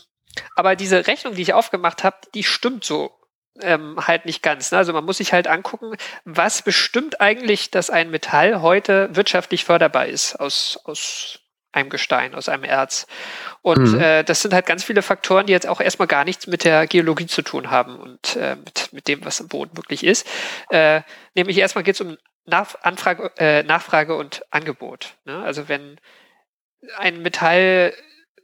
[0.57, 3.13] aber diese Rechnung, die ich aufgemacht habe, die stimmt so
[3.61, 4.73] ähm, halt nicht ganz.
[4.73, 4.79] Ne?
[4.79, 10.07] Also man muss sich halt angucken, was bestimmt eigentlich, dass ein Metall heute wirtschaftlich förderbar
[10.07, 11.41] ist aus, aus
[11.73, 13.07] einem Gestein, aus einem Erz.
[13.63, 14.01] Und mhm.
[14.01, 16.87] äh, das sind halt ganz viele Faktoren, die jetzt auch erstmal gar nichts mit der
[16.87, 20.27] Geologie zu tun haben und äh, mit, mit dem, was im Boden wirklich ist.
[20.71, 21.03] Äh,
[21.35, 22.17] nämlich erstmal geht es um
[22.47, 25.15] Nach Anfrage, äh, Nachfrage und Angebot.
[25.25, 25.43] Ne?
[25.43, 25.99] Also wenn
[26.99, 27.93] ein Metall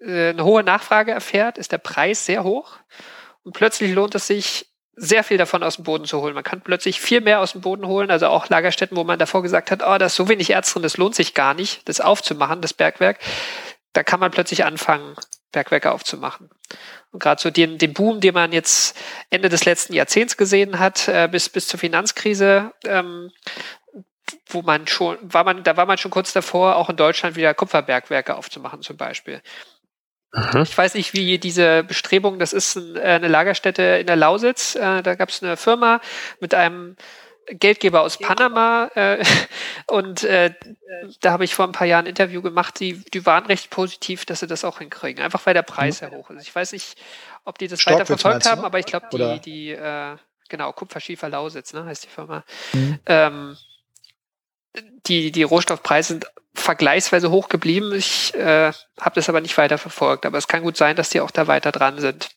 [0.01, 2.79] äh, eine hohe Nachfrage erfährt, ist der Preis sehr hoch
[3.43, 4.67] und plötzlich lohnt es sich,
[4.97, 6.35] sehr viel davon aus dem Boden zu holen.
[6.35, 9.43] Man kann plötzlich viel mehr aus dem Boden holen, also auch Lagerstätten, wo man davor
[9.43, 12.01] gesagt hat, oh, da ist so wenig Erz drin, das lohnt sich gar nicht, das
[12.01, 13.19] aufzumachen, das Bergwerk.
[13.95, 15.17] Da kann man plötzlich anfangen,
[15.53, 16.51] Bergwerke aufzumachen.
[17.13, 18.97] Und gerade so den, den Boom, den man jetzt
[19.31, 23.33] Ende des letzten Jahrzehnts gesehen hat, äh, bis, bis zur Finanzkrise, ähm,
[24.47, 27.55] wo man schon, war man, da war man schon kurz davor, auch in Deutschland wieder
[27.55, 29.43] Kupferbergwerke aufzumachen, zum Beispiel.
[30.33, 30.63] Mhm.
[30.63, 34.75] Ich weiß nicht, wie diese Bestrebung, das ist äh, eine Lagerstätte in der Lausitz.
[34.77, 36.01] Äh, da gab es eine Firma
[36.41, 36.97] mit einem
[37.47, 39.25] Geldgeber aus Panama äh,
[39.89, 40.55] und äh,
[41.21, 44.25] da habe ich vor ein paar Jahren ein Interview gemacht, die, die waren recht positiv,
[44.25, 46.43] dass sie das auch hinkriegen, einfach weil der Preis sehr hoch ist.
[46.43, 46.97] Ich weiß nicht,
[47.45, 50.17] ob die das weiter verfolgt haben, aber ich glaube, die, die äh,
[50.49, 52.45] genau, Kupferschiefer Lausitz, ne, heißt die Firma.
[52.73, 52.99] Mhm.
[53.07, 53.57] Ähm,
[55.07, 57.93] die, die Rohstoffpreise sind vergleichsweise hoch geblieben.
[57.95, 60.27] Ich äh, habe das aber nicht weiter verfolgt.
[60.27, 62.31] Aber es kann gut sein, dass die auch da weiter dran sind.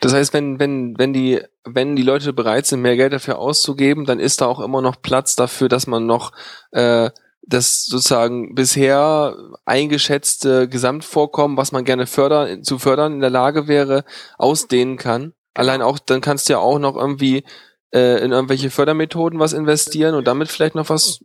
[0.00, 4.06] Das heißt, wenn, wenn, wenn die, wenn die Leute bereit sind, mehr Geld dafür auszugeben,
[4.06, 6.32] dann ist da auch immer noch Platz dafür, dass man noch
[6.72, 7.10] äh,
[7.42, 14.04] das sozusagen bisher eingeschätzte Gesamtvorkommen, was man gerne fördern, zu fördern in der Lage wäre,
[14.38, 15.34] ausdehnen kann.
[15.54, 17.44] Allein auch, dann kannst du ja auch noch irgendwie
[17.92, 21.20] äh, in irgendwelche Fördermethoden was investieren und damit vielleicht noch was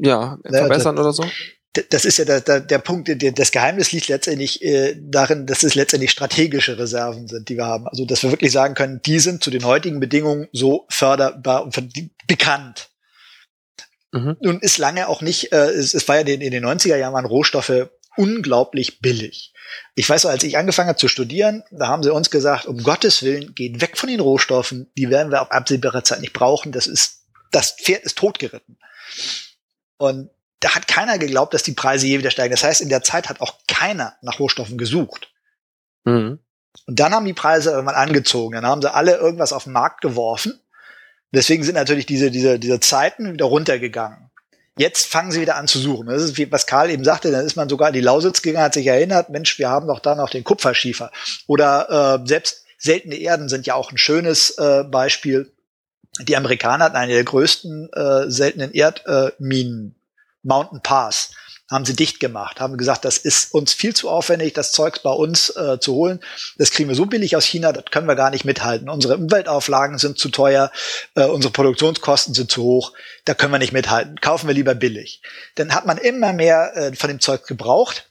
[0.00, 1.24] ja, verbessern oder so?
[1.88, 5.74] Das ist ja der, der, der Punkt, das Geheimnis liegt letztendlich äh, darin, dass es
[5.74, 7.86] letztendlich strategische Reserven sind, die wir haben.
[7.86, 11.74] Also, dass wir wirklich sagen können, die sind zu den heutigen Bedingungen so förderbar und
[12.26, 12.90] bekannt.
[14.12, 14.36] Mhm.
[14.40, 17.14] Nun ist lange auch nicht, äh, es, es war ja in, in den 90er Jahren
[17.14, 19.52] waren Rohstoffe unglaublich billig.
[19.94, 23.22] Ich weiß, als ich angefangen habe zu studieren, da haben sie uns gesagt, um Gottes
[23.22, 26.72] Willen, geht weg von den Rohstoffen, die werden wir auf absehbare Zeit nicht brauchen.
[26.72, 28.78] Das ist, das Pferd ist totgeritten.
[29.96, 32.52] Und da hat keiner geglaubt, dass die Preise je wieder steigen.
[32.52, 35.32] Das heißt, in der Zeit hat auch keiner nach Rohstoffen gesucht.
[36.04, 36.38] Mhm.
[36.86, 38.54] Und dann haben die Preise irgendwann angezogen.
[38.54, 40.60] Dann haben sie alle irgendwas auf den Markt geworfen.
[41.32, 44.30] Deswegen sind natürlich diese, diese, diese Zeiten wieder runtergegangen.
[44.78, 46.06] Jetzt fangen sie wieder an zu suchen.
[46.06, 48.64] Das ist wie was Karl eben sagte, dann ist man sogar in die Lausitz gegangen,
[48.64, 51.10] hat sich erinnert, Mensch, wir haben doch da noch den Kupferschiefer.
[51.46, 55.52] Oder äh, selbst seltene Erden sind ja auch ein schönes äh, Beispiel.
[56.20, 60.02] Die Amerikaner hatten eine der größten äh, seltenen Erdminen, äh,
[60.42, 61.32] Mountain Pass,
[61.72, 65.10] haben sie dicht gemacht, haben gesagt, das ist uns viel zu aufwendig, das Zeugs bei
[65.10, 66.20] uns äh, zu holen.
[66.58, 68.88] Das kriegen wir so billig aus China, das können wir gar nicht mithalten.
[68.88, 70.70] Unsere Umweltauflagen sind zu teuer,
[71.14, 72.92] äh, unsere Produktionskosten sind zu hoch,
[73.24, 74.20] da können wir nicht mithalten.
[74.20, 75.22] Kaufen wir lieber billig.
[75.56, 78.08] Dann hat man immer mehr äh, von dem Zeug gebraucht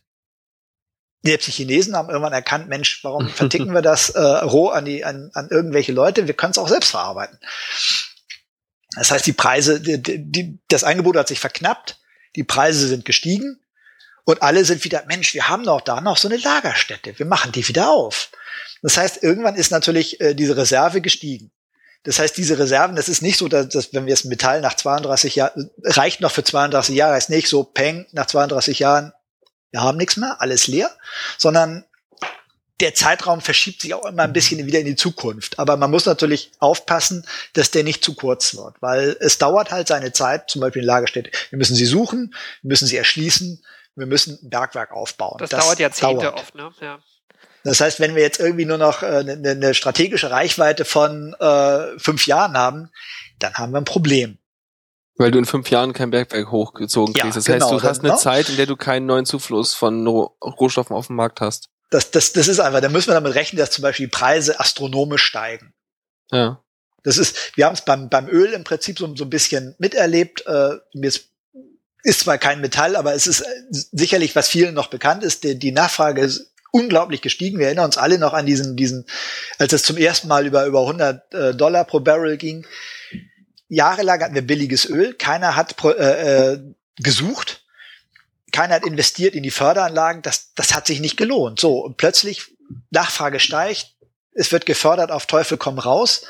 [1.23, 5.05] selbst die Chinesen haben irgendwann erkannt, Mensch, warum verticken wir das äh, roh an, die,
[5.05, 6.27] an, an irgendwelche Leute?
[6.27, 7.37] Wir können es auch selbst verarbeiten.
[8.95, 12.00] Das heißt, die Preise, die, die, das Angebot hat sich verknappt,
[12.35, 13.59] die Preise sind gestiegen
[14.23, 17.51] und alle sind wieder, Mensch, wir haben doch da noch so eine Lagerstätte, wir machen
[17.51, 18.29] die wieder auf.
[18.81, 21.51] Das heißt, irgendwann ist natürlich äh, diese Reserve gestiegen.
[22.03, 24.75] Das heißt, diese Reserven, das ist nicht so, dass, dass wenn wir das Metall nach
[24.75, 29.13] 32 Jahren, reicht noch für 32 Jahre, ist nicht so, peng, nach 32 Jahren
[29.71, 30.91] wir haben nichts mehr, alles leer,
[31.37, 31.85] sondern
[32.81, 35.59] der Zeitraum verschiebt sich auch immer ein bisschen wieder in die Zukunft.
[35.59, 39.87] Aber man muss natürlich aufpassen, dass der nicht zu kurz wird, weil es dauert halt
[39.87, 41.31] seine Zeit, zum Beispiel in Lagerstätte.
[41.49, 43.63] Wir müssen sie suchen, wir müssen sie erschließen,
[43.95, 45.37] wir müssen ein Bergwerk aufbauen.
[45.39, 46.39] Das, das dauert Jahrzehnte dauert.
[46.39, 46.71] oft, ne?
[46.81, 46.99] Ja.
[47.63, 51.99] Das heißt, wenn wir jetzt irgendwie nur noch eine, äh, eine strategische Reichweite von äh,
[51.99, 52.89] fünf Jahren haben,
[53.39, 54.39] dann haben wir ein Problem.
[55.17, 57.25] Weil du in fünf Jahren kein Bergwerk hochgezogen kriegst.
[57.25, 58.19] Ja, das genau, heißt, du hast eine genau.
[58.19, 61.70] Zeit, in der du keinen neuen Zufluss von Rohstoffen auf dem Markt hast.
[61.91, 64.59] Das, das, das ist einfach, da müssen wir damit rechnen, dass zum Beispiel die Preise
[64.59, 65.73] astronomisch steigen.
[66.31, 66.63] Ja.
[67.03, 70.45] Das ist, wir haben es beim, beim Öl im Prinzip so, so ein bisschen miterlebt.
[70.47, 71.29] Äh, mir ist,
[72.03, 73.45] ist zwar kein Metall, aber es ist äh,
[73.91, 77.59] sicherlich, was vielen noch bekannt ist, die, die Nachfrage ist unglaublich gestiegen.
[77.59, 79.05] Wir erinnern uns alle noch an diesen, diesen,
[79.57, 82.65] als es zum ersten Mal über, über 100 äh, Dollar pro Barrel ging.
[83.67, 85.13] Jahrelang hatten wir billiges Öl.
[85.13, 86.59] Keiner hat äh, äh,
[86.97, 87.60] gesucht.
[88.51, 90.21] Keiner hat investiert in die Förderanlagen.
[90.21, 91.59] Das, das hat sich nicht gelohnt.
[91.59, 92.51] So, und plötzlich
[92.89, 93.95] Nachfrage steigt.
[94.33, 96.25] Es wird gefördert auf Teufel komm raus.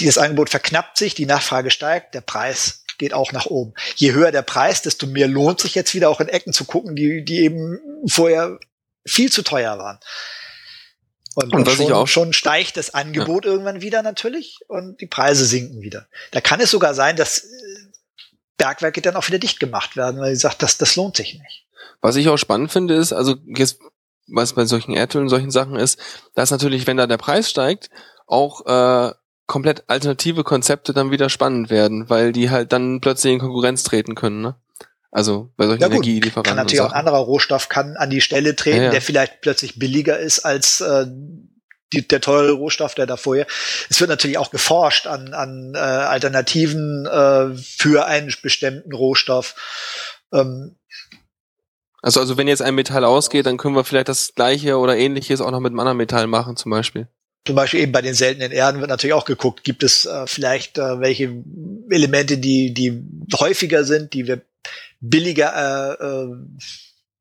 [0.00, 3.74] Dieses Angebot verknappt sich, die Nachfrage steigt, der Preis geht auch nach oben.
[3.96, 6.94] Je höher der Preis, desto mehr lohnt sich jetzt wieder auch in Ecken zu gucken,
[6.94, 8.58] die, die eben vorher
[9.04, 9.98] viel zu teuer waren.
[11.34, 13.52] Und, und was schon, ich auch schon steigt das Angebot ja.
[13.52, 16.06] irgendwann wieder natürlich und die Preise sinken wieder.
[16.30, 17.46] Da kann es sogar sein, dass
[18.62, 21.66] Bergwerke dann auch wieder dicht gemacht werden, weil sie sagt, das, das lohnt sich nicht.
[22.00, 23.80] Was ich auch spannend finde, ist, also jetzt,
[24.28, 25.98] was bei solchen Erdölen, solchen Sachen ist,
[26.34, 27.90] dass natürlich, wenn da der Preis steigt,
[28.26, 29.12] auch äh,
[29.46, 34.14] komplett alternative Konzepte dann wieder spannend werden, weil die halt dann plötzlich in Konkurrenz treten
[34.14, 34.40] können.
[34.40, 34.54] Ne?
[35.10, 36.44] Also bei solchen ja, Energielieferanten.
[36.44, 38.90] Kann natürlich auch ein anderer Rohstoff kann an die Stelle treten, ja, ja.
[38.90, 41.06] der vielleicht plötzlich billiger ist als äh,
[41.92, 43.46] die, der teure Rohstoff, der da vorher.
[43.90, 49.54] Es wird natürlich auch geforscht an, an äh, Alternativen äh, für einen bestimmten Rohstoff.
[50.32, 50.76] Ähm,
[52.02, 55.40] also, also wenn jetzt ein Metall ausgeht, dann können wir vielleicht das gleiche oder ähnliches
[55.40, 57.06] auch noch mit einem anderen Metall machen, zum Beispiel.
[57.46, 60.78] Zum Beispiel eben bei den seltenen Erden wird natürlich auch geguckt, gibt es äh, vielleicht
[60.78, 61.42] äh, welche
[61.90, 63.02] Elemente, die, die
[63.36, 64.42] häufiger sind, die wir
[65.00, 66.36] billiger äh, äh,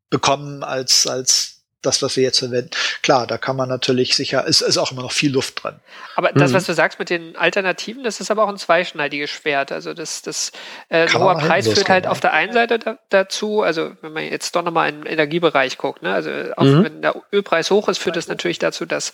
[0.09, 2.71] bekommen als, als das, was wir jetzt verwenden.
[3.01, 5.75] Klar, da kann man natürlich sicher, es ist auch immer noch viel Luft drin.
[6.15, 6.55] Aber das, mhm.
[6.55, 9.71] was du sagst mit den Alternativen, das ist aber auch ein zweischneidiges Schwert.
[9.71, 10.51] Also das, das
[10.89, 14.55] äh, hoher Preis führt halt auf der einen Seite da, dazu, also wenn man jetzt
[14.55, 16.83] doch nochmal in den Energiebereich guckt, ne, also auch mhm.
[16.83, 19.11] wenn der Ölpreis hoch ist, führt das natürlich dazu, dass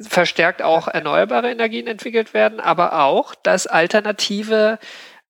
[0.00, 4.78] verstärkt auch erneuerbare Energien entwickelt werden, aber auch, dass alternative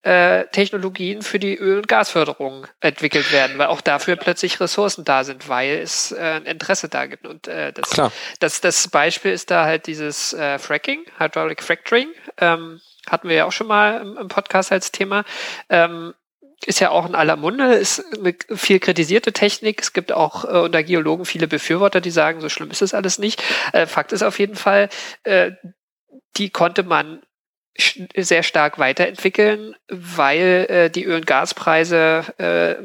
[0.03, 5.25] äh, Technologien für die Öl- und Gasförderung entwickelt werden, weil auch dafür plötzlich Ressourcen da
[5.25, 7.27] sind, weil es äh, ein Interesse da gibt.
[7.27, 8.13] Und äh, das, Klar.
[8.41, 12.09] Das, das Beispiel ist da halt dieses äh, Fracking, Hydraulic Fracturing.
[12.39, 15.25] Ähm, hatten wir ja auch schon mal im, im Podcast als Thema.
[15.69, 16.15] Ähm,
[16.67, 19.81] ist ja auch in aller Munde, ist eine viel kritisierte Technik.
[19.81, 23.19] Es gibt auch äh, unter Geologen viele Befürworter, die sagen, so schlimm ist es alles
[23.19, 23.43] nicht.
[23.73, 24.89] Äh, Fakt ist auf jeden Fall,
[25.23, 25.53] äh,
[26.37, 27.23] die konnte man
[28.17, 32.77] sehr stark weiterentwickeln, weil äh, die Öl- und Gaspreise äh,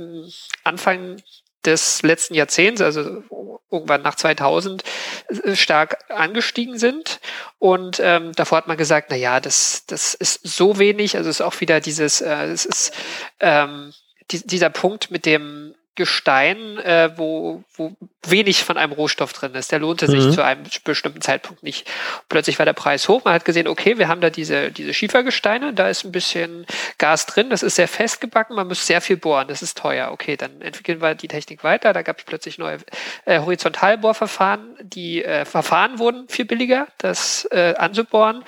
[0.64, 1.18] Anfang
[1.66, 3.24] des letzten Jahrzehnts, also
[3.72, 4.84] irgendwann nach 2000,
[5.28, 7.20] äh, stark angestiegen sind.
[7.60, 11.18] Und ähm, davor hat man gesagt, na ja, das, das ist so wenig.
[11.18, 12.94] Also es ist auch wieder dieses, äh, es ist
[13.40, 13.94] ähm,
[14.32, 19.72] die, dieser Punkt mit dem Gestein, äh, wo, wo wenig von einem Rohstoff drin ist.
[19.72, 20.32] Der lohnte sich mhm.
[20.32, 21.90] zu einem bestimmten Zeitpunkt nicht.
[22.30, 23.24] Plötzlich war der Preis hoch.
[23.26, 26.66] Man hat gesehen, okay, wir haben da diese, diese Schiefergesteine, da ist ein bisschen
[26.98, 30.12] Gas drin, das ist sehr festgebacken, man muss sehr viel bohren, das ist teuer.
[30.12, 31.94] Okay, dann entwickeln wir die Technik weiter.
[31.94, 32.78] Da gab es plötzlich neue
[33.26, 34.76] äh, Horizontalbohrverfahren.
[34.82, 38.44] Die äh, Verfahren wurden viel billiger, das äh, anzubohren.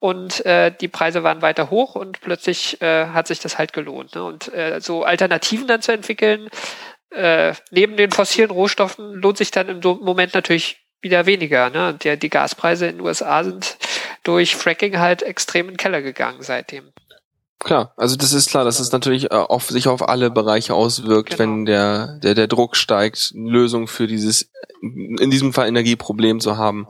[0.00, 4.14] Und äh, die Preise waren weiter hoch und plötzlich äh, hat sich das halt gelohnt.
[4.14, 4.24] Ne?
[4.24, 6.48] Und äh, so Alternativen dann zu entwickeln,
[7.10, 11.70] äh, neben den fossilen Rohstoffen lohnt sich dann im Moment natürlich wieder weniger.
[11.70, 11.94] Ne?
[11.94, 13.78] Der, die Gaspreise in den USA sind
[14.22, 16.92] durch Fracking halt extrem in den Keller gegangen seitdem.
[17.58, 21.30] Klar, also das ist klar, dass es natürlich äh, auf sich auf alle Bereiche auswirkt,
[21.30, 21.40] genau.
[21.40, 24.50] wenn der, der, der Druck steigt, Lösung für dieses,
[24.80, 26.86] in diesem Fall Energieproblem zu haben.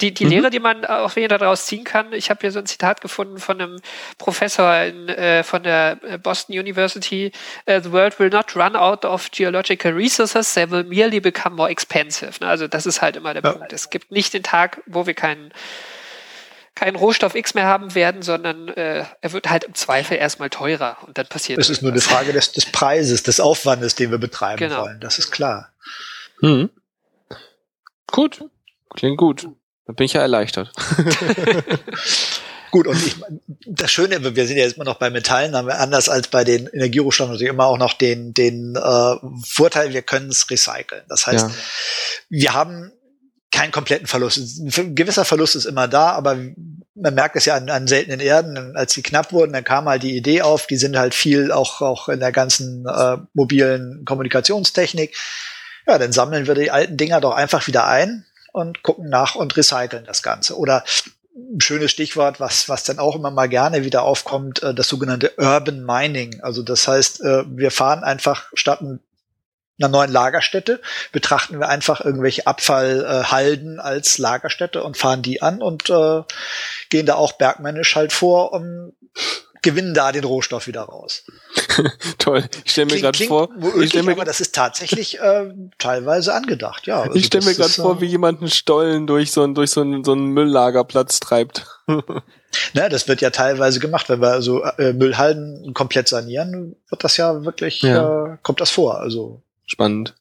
[0.00, 0.30] Die, die mhm.
[0.30, 3.38] Lehre, die man auch wieder daraus ziehen kann, ich habe hier so ein Zitat gefunden
[3.38, 3.80] von einem
[4.18, 7.32] Professor in, äh, von der äh, Boston University,
[7.68, 11.70] uh, The world will not run out of geological resources, they will merely become more
[11.70, 12.32] expensive.
[12.40, 12.48] Ne?
[12.48, 13.52] Also das ist halt immer der ja.
[13.52, 13.72] Punkt.
[13.72, 15.52] Es gibt nicht den Tag, wo wir keinen
[16.76, 20.98] keinen Rohstoff X mehr haben werden, sondern äh, er wird halt im Zweifel erstmal teurer
[21.06, 24.18] und dann passiert Es ist nur eine Frage des, des Preises, des Aufwandes, den wir
[24.18, 24.82] betreiben genau.
[24.82, 25.00] wollen.
[25.00, 25.72] Das ist klar.
[26.42, 26.70] Mhm.
[28.08, 28.44] Gut.
[28.94, 29.48] Klingt gut.
[29.86, 30.72] Da bin ich ja erleichtert.
[32.72, 33.16] Gut, und ich,
[33.66, 36.42] das Schöne, wir sind ja jetzt immer noch bei Metallen, haben wir anders als bei
[36.42, 39.14] den Energierohstoffen natürlich immer auch noch den, den äh,
[39.46, 41.04] Vorteil, wir können es recyceln.
[41.08, 41.54] Das heißt, ja.
[42.28, 42.92] wir haben
[43.52, 44.38] keinen kompletten Verlust.
[44.58, 46.36] Ein gewisser Verlust ist immer da, aber
[46.94, 50.02] man merkt es ja an, an seltenen Erden, als die knapp wurden, dann kam halt
[50.02, 55.16] die Idee auf, die sind halt viel auch, auch in der ganzen äh, mobilen Kommunikationstechnik.
[55.86, 58.26] Ja, dann sammeln wir die alten Dinger doch einfach wieder ein
[58.56, 60.56] und gucken nach und recyceln das Ganze.
[60.56, 60.82] Oder
[61.36, 65.32] ein schönes Stichwort, was, was dann auch immer mal gerne wieder aufkommt, äh, das sogenannte
[65.36, 66.40] Urban Mining.
[66.40, 70.80] Also das heißt, äh, wir fahren einfach statt einer neuen Lagerstätte,
[71.12, 76.22] betrachten wir einfach irgendwelche Abfallhalden als Lagerstätte und fahren die an und äh,
[76.88, 78.92] gehen da auch bergmännisch halt vor, um
[79.66, 81.24] gewinnen da den Rohstoff wieder raus.
[82.18, 82.44] Toll.
[82.64, 83.48] Ich stelle mir gerade vor,
[83.80, 87.02] ich stell mir aber das ist tatsächlich äh, teilweise angedacht, ja.
[87.02, 89.72] Also ich stelle mir gerade vor, äh, wie jemand einen Stollen durch so einen durch
[89.72, 91.66] so einen, so einen Mülllagerplatz treibt.
[92.74, 97.16] Na, das wird ja teilweise gemacht, wenn wir also äh, Müllhalden komplett sanieren, wird das
[97.16, 98.34] ja wirklich ja.
[98.34, 100.14] Äh, kommt das vor, also spannend.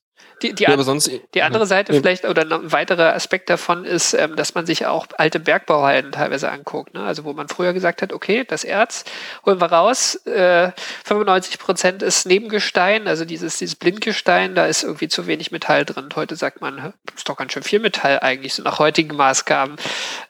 [0.46, 2.00] Die, die, ja, aber sonst, die andere Seite ja.
[2.00, 6.52] vielleicht oder ein weiterer Aspekt davon ist, ähm, dass man sich auch alte Bergbauhalden teilweise
[6.52, 6.94] anguckt.
[6.94, 7.04] Ne?
[7.04, 9.06] Also wo man früher gesagt hat, okay, das Erz
[9.46, 10.72] holen wir raus, äh,
[11.06, 16.06] 95 Prozent ist Nebengestein, also dieses, dieses Blindgestein, da ist irgendwie zu wenig Metall drin.
[16.06, 19.78] Und heute sagt man, ist doch ganz schön viel Metall eigentlich, so nach heutigen Maßgaben.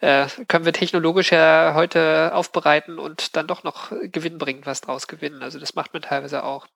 [0.01, 5.43] Äh, können wir technologisch ja heute aufbereiten und dann doch noch gewinnbringend was draus gewinnen.
[5.43, 6.67] Also das macht man teilweise auch.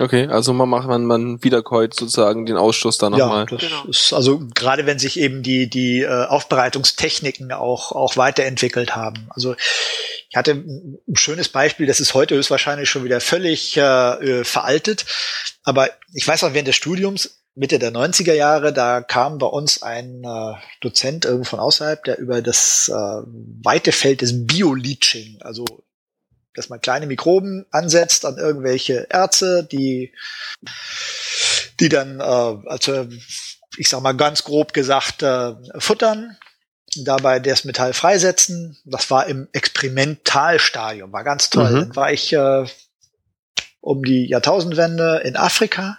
[0.00, 3.46] Okay, also man macht man, man wiederkäut sozusagen den Ausschuss da nochmal.
[3.50, 3.84] Ja, das genau.
[3.84, 9.28] ist also gerade wenn sich eben die, die äh, Aufbereitungstechniken auch, auch weiterentwickelt haben.
[9.30, 9.54] Also
[10.30, 15.04] ich hatte ein schönes Beispiel, das ist heute höchstwahrscheinlich schon wieder völlig äh, äh veraltet.
[15.64, 19.82] Aber ich weiß auch während des Studiums, Mitte der 90er Jahre, da kam bei uns
[19.82, 23.22] ein äh, Dozent irgendwo von außerhalb, der über das äh,
[23.62, 25.66] weite Feld des Bio-Leaching, also
[26.54, 30.12] dass man kleine Mikroben ansetzt an irgendwelche Erze, die,
[31.78, 33.08] die dann, äh, also
[33.76, 36.36] ich sag mal ganz grob gesagt, äh, futtern,
[36.96, 38.76] dabei das Metall freisetzen.
[38.84, 41.70] Das war im Experimentalstadium, war ganz toll.
[41.70, 41.80] Mhm.
[41.80, 42.66] Dann war ich äh,
[43.80, 45.98] um die Jahrtausendwende in Afrika.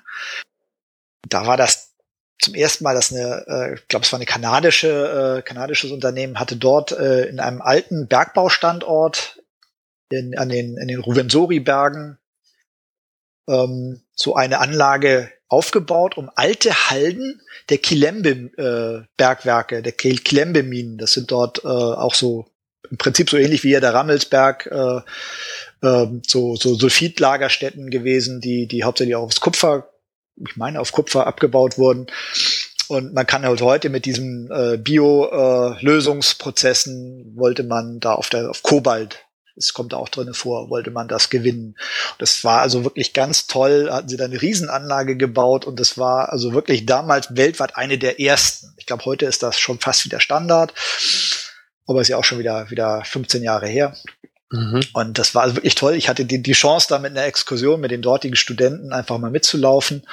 [1.27, 1.91] Da war das
[2.39, 6.39] zum ersten Mal, dass eine, äh, ich glaube, es war eine kanadische, äh, kanadisches Unternehmen,
[6.39, 9.40] hatte dort äh, in einem alten Bergbaustandort
[10.13, 12.17] in, an den, in den Ruvensori-Bergen
[13.47, 21.31] ähm, so eine Anlage aufgebaut, um alte Halden der Kilembe-Bergwerke, äh, der Kilembe-Minen, das sind
[21.31, 22.47] dort äh, auch so
[22.89, 25.01] im Prinzip so ähnlich wie hier der Rammelsberg, äh,
[25.81, 29.89] äh, so, so Sulfidlagerstätten gewesen, die, die hauptsächlich auch aufs Kupfer,
[30.35, 32.07] ich meine auf Kupfer abgebaut wurden.
[32.87, 38.49] Und man kann halt heute mit diesen äh, Bio-Lösungsprozessen äh, wollte man da auf der
[38.49, 39.25] auf Kobalt
[39.65, 41.75] es kommt auch drinne vor, wollte man das gewinnen.
[42.17, 46.31] Das war also wirklich ganz toll, hatten sie da eine Riesenanlage gebaut und das war
[46.31, 48.73] also wirklich damals weltweit eine der ersten.
[48.77, 50.73] Ich glaube, heute ist das schon fast wieder Standard,
[51.87, 53.95] aber ist ja auch schon wieder, wieder 15 Jahre her.
[54.51, 54.81] Mhm.
[54.93, 55.95] Und das war also wirklich toll.
[55.95, 59.31] Ich hatte die, die Chance, da mit einer Exkursion mit den dortigen Studenten einfach mal
[59.31, 60.03] mitzulaufen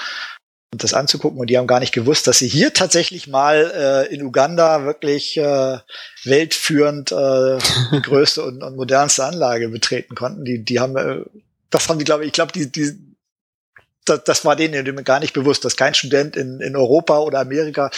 [0.72, 1.40] und das anzugucken.
[1.40, 5.36] Und die haben gar nicht gewusst, dass sie hier tatsächlich mal äh, in Uganda wirklich
[5.36, 5.78] äh,
[6.24, 7.58] weltführend äh,
[7.92, 10.44] die größte und, und modernste Anlage betreten konnten.
[10.44, 11.24] Die, die haben, äh,
[11.70, 12.92] das haben die, glaube ich, ich glaube, die, die,
[14.04, 17.90] das, das war denen gar nicht bewusst, dass kein Student in, in Europa oder Amerika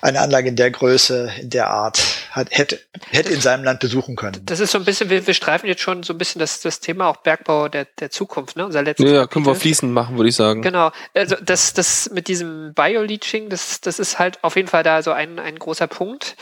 [0.00, 2.78] eine Anlage in der Größe, in der Art hat, hätte,
[3.10, 4.40] hätte in seinem Land besuchen können.
[4.44, 6.80] Das ist so ein bisschen, wir, wir streifen jetzt schon so ein bisschen das, das
[6.80, 8.64] Thema auch Bergbau der, der Zukunft, ne?
[8.64, 10.62] Unser letztes ja, ja, können wir fließend machen, würde ich sagen.
[10.62, 10.90] Genau.
[11.14, 15.12] Also das, das mit diesem Bioleaching, das, das ist halt auf jeden Fall da so
[15.12, 16.36] ein, ein großer Punkt.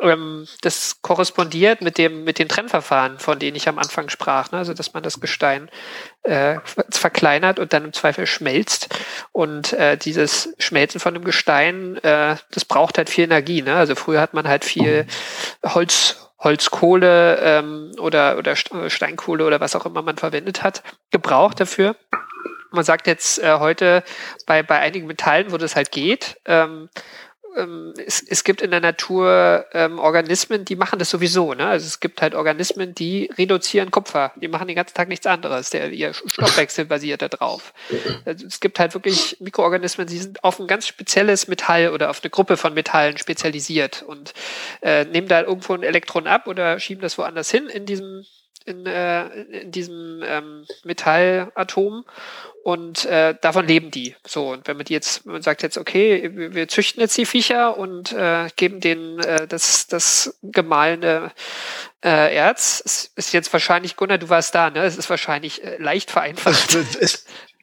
[0.00, 4.58] Ähm, das korrespondiert mit dem, mit den Trennverfahren, von denen ich am Anfang sprach, ne?
[4.58, 5.70] Also dass man das Gestein
[6.28, 6.60] äh,
[6.90, 8.94] verkleinert und dann im Zweifel schmelzt.
[9.32, 13.62] Und äh, dieses Schmelzen von dem Gestein, äh, das braucht halt viel Energie.
[13.62, 13.74] Ne?
[13.74, 15.06] Also früher hat man halt viel
[15.64, 21.96] Holz, Holzkohle ähm, oder, oder Steinkohle oder was auch immer man verwendet hat, gebraucht dafür.
[22.70, 24.04] Man sagt jetzt äh, heute
[24.46, 26.90] bei, bei einigen Metallen, wo das halt geht, ähm,
[27.58, 31.54] ähm, es, es gibt in der Natur ähm, Organismen, die machen das sowieso.
[31.54, 31.66] Ne?
[31.66, 34.32] Also es gibt halt Organismen, die reduzieren Kupfer.
[34.36, 35.70] Die machen den ganzen Tag nichts anderes.
[35.70, 37.74] Der, ihr Stoffwechsel basiert da drauf.
[38.24, 42.22] Also es gibt halt wirklich Mikroorganismen, die sind auf ein ganz spezielles Metall oder auf
[42.22, 44.32] eine Gruppe von Metallen spezialisiert und
[44.82, 48.24] äh, nehmen da irgendwo ein Elektron ab oder schieben das woanders hin in diesem
[48.68, 52.04] in, äh, in diesem ähm, Metallatom
[52.62, 54.14] und äh, davon leben die.
[54.26, 57.78] So, und wenn man die jetzt, man sagt jetzt, okay, wir, züchten jetzt die Viecher
[57.78, 61.32] und äh, geben denen äh, das, das gemahlene
[62.04, 64.84] äh, Erz, es ist jetzt wahrscheinlich, Gunnar, du warst da, ne?
[64.84, 66.76] Es ist wahrscheinlich äh, leicht vereinfacht.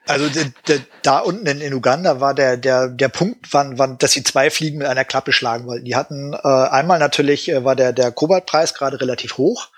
[0.07, 3.97] Also de, de, da unten in, in Uganda war der der der Punkt, wann, wann,
[3.97, 5.85] dass sie zwei Fliegen mit einer Klappe schlagen wollten.
[5.85, 9.69] Die hatten äh, einmal natürlich äh, war der der Kobaltpreis gerade relativ hoch.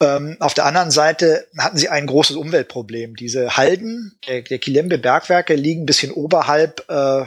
[0.00, 3.16] Ähm, auf der anderen Seite hatten sie ein großes Umweltproblem.
[3.16, 7.24] Diese Halden der, der Kilembe Bergwerke liegen ein bisschen oberhalb äh,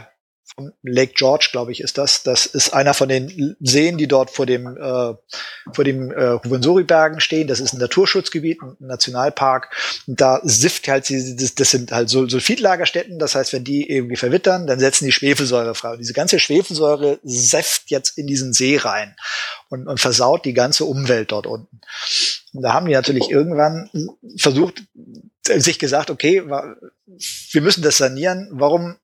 [0.83, 2.23] Lake George, glaube ich, ist das.
[2.23, 5.13] Das ist einer von den Seen, die dort vor dem äh,
[5.73, 7.47] vor dem äh, Ruvenzori-Bergen stehen.
[7.47, 9.73] Das ist ein Naturschutzgebiet, ein Nationalpark.
[10.07, 13.17] Und da sifft halt das, das sind halt Sulfidlagerstätten.
[13.17, 15.93] Das heißt, wenn die irgendwie verwittern, dann setzen die Schwefelsäure frei.
[15.93, 19.15] Und diese ganze Schwefelsäure säfft jetzt in diesen See rein
[19.69, 21.79] und, und versaut die ganze Umwelt dort unten.
[22.53, 23.89] Und da haben die natürlich irgendwann
[24.37, 24.83] versucht,
[25.47, 28.49] sich gesagt, okay, wir müssen das sanieren.
[28.51, 28.97] Warum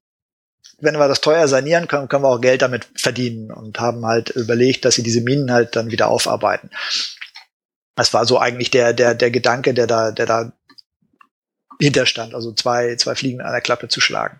[0.79, 4.29] wenn wir das teuer sanieren können, können wir auch Geld damit verdienen und haben halt
[4.29, 6.69] überlegt, dass sie diese Minen halt dann wieder aufarbeiten.
[7.95, 10.51] Das war so eigentlich der, der, der Gedanke, der da, der da
[11.79, 14.39] hinterstand, also zwei, zwei Fliegen an der Klappe zu schlagen.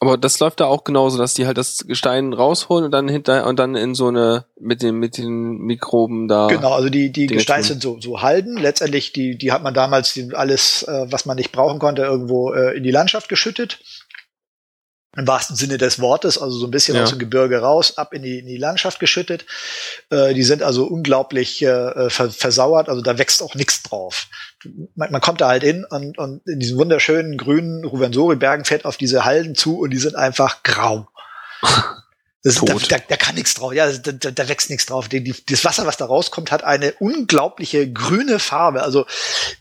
[0.00, 3.46] Aber das läuft da auch genauso, dass die halt das Gestein rausholen und dann hinter
[3.46, 6.48] und dann in so eine mit den mit den Mikroben da.
[6.48, 8.58] Genau, also die die Gesteine sind so so Halden.
[8.58, 12.76] Letztendlich die die hat man damals alles, äh, was man nicht brauchen konnte, irgendwo äh,
[12.76, 13.78] in die Landschaft geschüttet
[15.16, 17.04] im wahrsten Sinne des Wortes, also so ein bisschen ja.
[17.04, 19.46] aus dem Gebirge raus, ab in die, in die Landschaft geschüttet.
[20.10, 24.26] Äh, die sind also unglaublich äh, versauert, also da wächst auch nichts drauf.
[24.94, 28.96] Man, man, kommt da halt hin und, und in diesen wunderschönen grünen Ruvenzori-Bergen fährt auf
[28.96, 31.08] diese Halden zu und die sind einfach grau.
[32.46, 35.08] Das, da, da, da, kann nichts drauf, ja, da, da wächst nichts drauf.
[35.08, 39.06] Die, die, das Wasser, was da rauskommt, hat eine unglaubliche grüne Farbe, also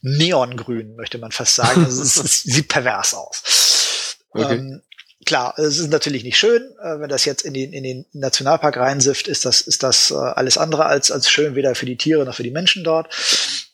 [0.02, 1.86] Neongrün, möchte man fast sagen.
[1.86, 4.18] Es, es sieht pervers aus.
[4.32, 4.56] Okay.
[4.56, 4.82] Ähm,
[5.26, 8.78] klar, es ist natürlich nicht schön, äh, wenn das jetzt in den, in den Nationalpark
[8.78, 12.26] reinsifft, ist das, ist das äh, alles andere als, als schön, weder für die Tiere
[12.26, 13.14] noch für die Menschen dort.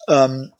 [0.08, 0.52] Ähm,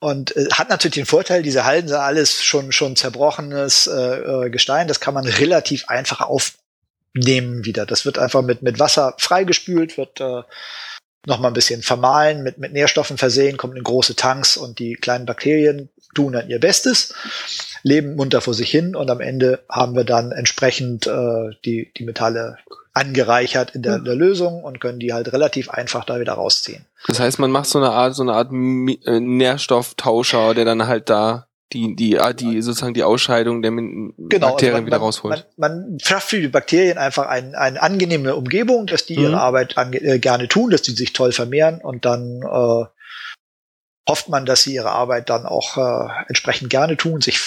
[0.00, 4.50] und äh, hat natürlich den Vorteil, diese Halden sind alles schon, schon zerbrochenes äh, äh,
[4.50, 7.86] Gestein, das kann man relativ einfach aufnehmen wieder.
[7.86, 10.42] Das wird einfach mit, mit Wasser freigespült, wird äh,
[11.26, 14.94] noch mal ein bisschen vermahlen, mit, mit Nährstoffen versehen, kommt in große Tanks und die
[14.94, 17.14] kleinen Bakterien tun dann ihr Bestes
[17.82, 22.04] leben munter vor sich hin und am Ende haben wir dann entsprechend äh, die, die
[22.04, 22.58] Metalle
[22.94, 26.84] angereichert in der, in der Lösung und können die halt relativ einfach da wieder rausziehen.
[27.06, 31.08] Das heißt, man macht so eine Art, so eine Art äh, Nährstofftauscher, der dann halt
[31.08, 35.46] da die, die, ah, die sozusagen die Ausscheidung der genau, Bakterien also man, wieder rausholt.
[35.56, 39.22] Man, man schafft für die Bakterien einfach ein, eine angenehme Umgebung, dass die mhm.
[39.22, 42.84] ihre Arbeit an, äh, gerne tun, dass die sich toll vermehren und dann äh,
[44.08, 47.40] hofft man, dass sie ihre Arbeit dann auch äh, entsprechend gerne tun, sich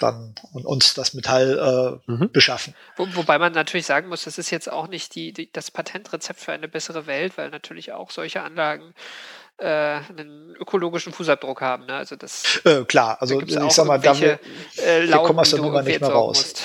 [0.00, 2.30] dann und uns das Metall äh, mhm.
[2.32, 2.74] beschaffen.
[2.96, 6.40] Wo, wobei man natürlich sagen muss, das ist jetzt auch nicht die, die, das Patentrezept
[6.40, 8.94] für eine bessere Welt, weil natürlich auch solche Anlagen
[9.58, 11.86] äh, einen ökologischen Fußabdruck haben.
[11.86, 11.94] Ne?
[11.94, 14.40] Also das äh, klar, also ich sag mal, da wir,
[14.76, 16.38] äh, wir kommen aus der Nummer nicht mehr raus.
[16.38, 16.62] Musst.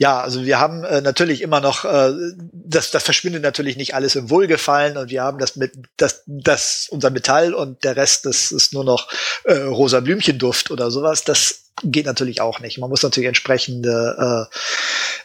[0.00, 2.14] Ja, also wir haben äh, natürlich immer noch, äh,
[2.52, 6.86] das, das verschwindet natürlich nicht alles im Wohlgefallen und wir haben das mit, das, das,
[6.88, 9.08] unser Metall und der Rest, das ist nur noch
[9.44, 11.24] äh, rosa Blümchenduft oder sowas.
[11.24, 12.78] Das geht natürlich auch nicht.
[12.78, 14.48] Man muss natürlich entsprechende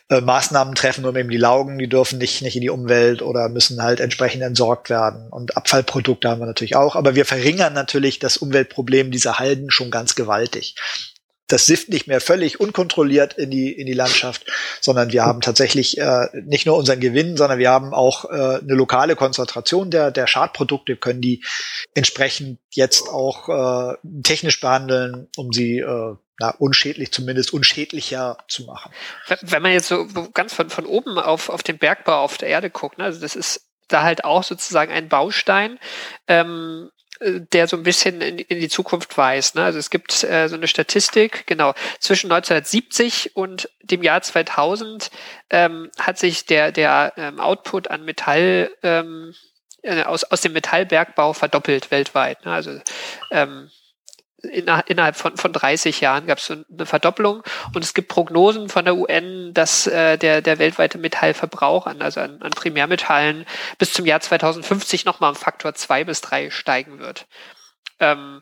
[0.10, 3.22] äh, äh, Maßnahmen treffen, um eben die Laugen, die dürfen nicht, nicht in die Umwelt
[3.22, 5.30] oder müssen halt entsprechend entsorgt werden.
[5.30, 6.98] Und Abfallprodukte haben wir natürlich auch.
[6.98, 10.76] Aber wir verringern natürlich das Umweltproblem dieser Halden schon ganz gewaltig
[11.48, 14.46] das sifft nicht mehr völlig unkontrolliert in die, in die Landschaft,
[14.82, 18.74] sondern wir haben tatsächlich äh, nicht nur unseren Gewinn, sondern wir haben auch äh, eine
[18.74, 21.44] lokale Konzentration der, der Schadprodukte, können die
[21.94, 28.92] entsprechend jetzt auch äh, technisch behandeln, um sie äh, na, unschädlich, zumindest unschädlicher zu machen.
[29.42, 32.70] Wenn man jetzt so ganz von, von oben auf, auf den Bergbau auf der Erde
[32.70, 35.80] guckt, ne, also das ist da halt auch sozusagen ein Baustein,
[36.28, 39.56] ähm, äh, der so ein bisschen in, in die Zukunft weist.
[39.56, 39.64] Ne?
[39.64, 45.12] Also es gibt äh, so eine Statistik, genau, zwischen 1970 und dem Jahr 2000
[45.50, 49.34] ähm, hat sich der, der ähm, Output an Metall ähm,
[49.82, 52.44] äh, aus, aus dem Metallbergbau verdoppelt weltweit.
[52.46, 52.52] Ne?
[52.52, 52.80] Also
[53.32, 53.70] ähm,
[54.50, 57.44] innerhalb von, von 30 Jahren gab es so eine Verdopplung
[57.74, 62.22] und es gibt Prognosen von der UN, dass äh, der, der weltweite Metallverbrauch an, also
[62.22, 63.46] an, an Primärmetallen
[63.78, 67.28] bis zum Jahr 2050 nochmal um Faktor zwei bis drei steigen wird.
[68.00, 68.42] Ähm,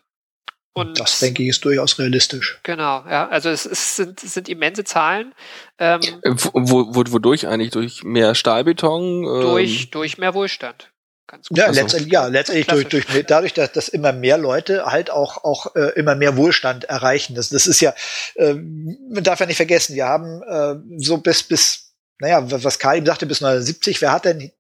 [0.76, 2.60] und das denke ich ist durchaus realistisch.
[2.64, 3.28] Genau, ja.
[3.28, 5.36] Also es, es, sind, es sind immense Zahlen.
[5.78, 7.70] Ähm, wo, wo, wodurch eigentlich?
[7.70, 9.24] Durch mehr Stahlbeton?
[9.24, 10.92] Ähm durch, durch mehr Wohlstand.
[11.28, 11.58] Ganz gut.
[11.58, 15.44] Ja, also, letztendlich, ja, letztendlich durch, durch, dadurch, dass, dass immer mehr Leute halt auch,
[15.44, 17.36] auch äh, immer mehr Wohlstand erreichen.
[17.36, 17.94] Das, das ist ja,
[18.36, 22.98] äh, man darf ja nicht vergessen, wir haben äh, so bis, bis, naja, was Karl
[22.98, 24.52] eben sagte, bis 1970, wer hat denn,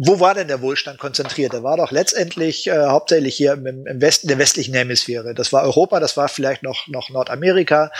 [0.00, 1.52] wo war denn der Wohlstand konzentriert?
[1.52, 5.34] Der war doch letztendlich äh, hauptsächlich hier im, im Westen, der westlichen Hemisphäre.
[5.34, 7.90] Das war Europa, das war vielleicht noch, noch Nordamerika.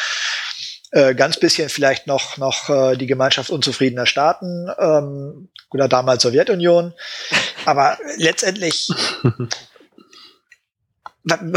[0.91, 6.95] Äh, ganz bisschen vielleicht noch noch äh, die Gemeinschaft unzufriedener Staaten ähm, oder damals Sowjetunion,
[7.65, 8.89] aber letztendlich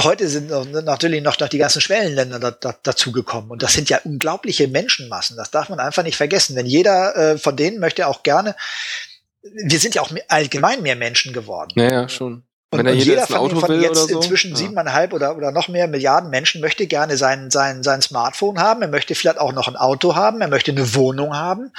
[0.04, 4.00] heute sind natürlich noch, noch die ganzen Schwellenländer da, da, dazugekommen und das sind ja
[4.04, 5.38] unglaubliche Menschenmassen.
[5.38, 6.56] Das darf man einfach nicht vergessen.
[6.56, 8.56] Denn jeder äh, von denen möchte auch gerne.
[9.42, 11.72] Wir sind ja auch allgemein mehr Menschen geworden.
[11.76, 12.44] Ja, ja schon.
[12.72, 14.16] Und, Wenn und jeder von, von jetzt so?
[14.16, 18.82] inzwischen siebeneinhalb oder, oder noch mehr Milliarden Menschen möchte gerne sein, sein, sein Smartphone haben.
[18.82, 20.40] Er möchte vielleicht auch noch ein Auto haben.
[20.40, 21.74] Er möchte eine Wohnung haben.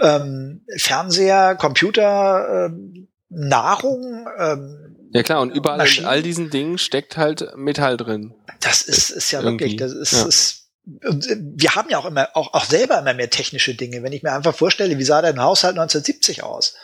[0.00, 4.26] Ähm, Fernseher, Computer, ähm, Nahrung.
[4.36, 6.06] Ähm, ja klar, und überall Maschinen.
[6.06, 8.34] in all diesen Dingen steckt halt Metall drin.
[8.60, 9.64] Das ist, ist ja Irgendwie.
[9.64, 10.26] wirklich, das ist, ja.
[10.26, 10.62] ist
[11.04, 14.02] und äh, wir haben ja auch immer, auch, auch selber immer mehr technische Dinge.
[14.02, 16.74] Wenn ich mir einfach vorstelle, wie sah dein Haushalt 1970 aus?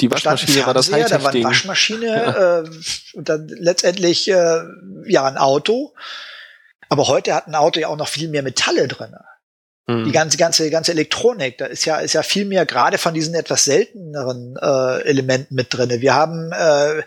[0.00, 1.18] Die Waschmaschine war das Hightech-Ding.
[1.18, 2.58] Da war eine Waschmaschine ja.
[2.60, 2.70] äh,
[3.14, 4.62] und dann letztendlich äh,
[5.06, 5.94] ja ein Auto.
[6.88, 9.14] Aber heute hat ein Auto ja auch noch viel mehr Metalle drin.
[9.86, 10.04] Mhm.
[10.04, 13.34] Die ganze, ganze, ganze Elektronik, da ist ja, ist ja viel mehr gerade von diesen
[13.34, 16.02] etwas selteneren äh, Elementen mit drinne.
[16.02, 17.02] Wir haben äh,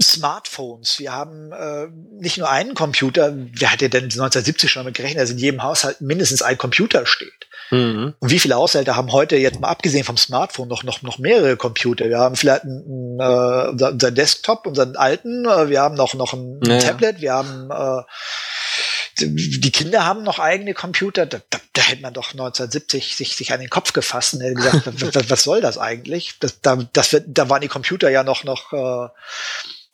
[0.00, 0.98] Smartphones.
[0.98, 1.88] Wir haben äh,
[2.20, 3.32] nicht nur einen Computer.
[3.34, 7.04] Wer hat ja denn 1970 schon damit gerechnet, dass in jedem Haushalt mindestens ein Computer
[7.04, 7.48] steht?
[7.70, 8.14] Mhm.
[8.18, 11.56] Und wie viele Haushalte haben heute jetzt mal abgesehen vom Smartphone noch noch noch mehrere
[11.56, 12.08] Computer?
[12.08, 15.44] Wir haben vielleicht einen, äh, unser, unser Desktop, unseren alten.
[15.44, 16.78] Äh, wir haben noch noch ein ja.
[16.78, 17.20] Tablet.
[17.20, 18.02] Wir haben äh,
[19.20, 21.26] die Kinder haben noch eigene Computer.
[21.26, 24.54] Da, da, da hätte man doch 1970 sich, sich an den Kopf gefasst und hätte
[24.54, 24.82] gesagt,
[25.14, 26.38] was, was soll das eigentlich?
[26.38, 29.08] Das, da, das wird, da waren die Computer ja noch noch äh,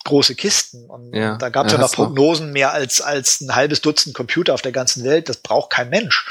[0.04, 0.86] große Kisten.
[0.86, 4.14] Und ja, da gab es ja, ja noch Prognosen mehr als, als ein halbes Dutzend
[4.14, 5.28] Computer auf der ganzen Welt.
[5.28, 6.24] Das braucht kein Mensch.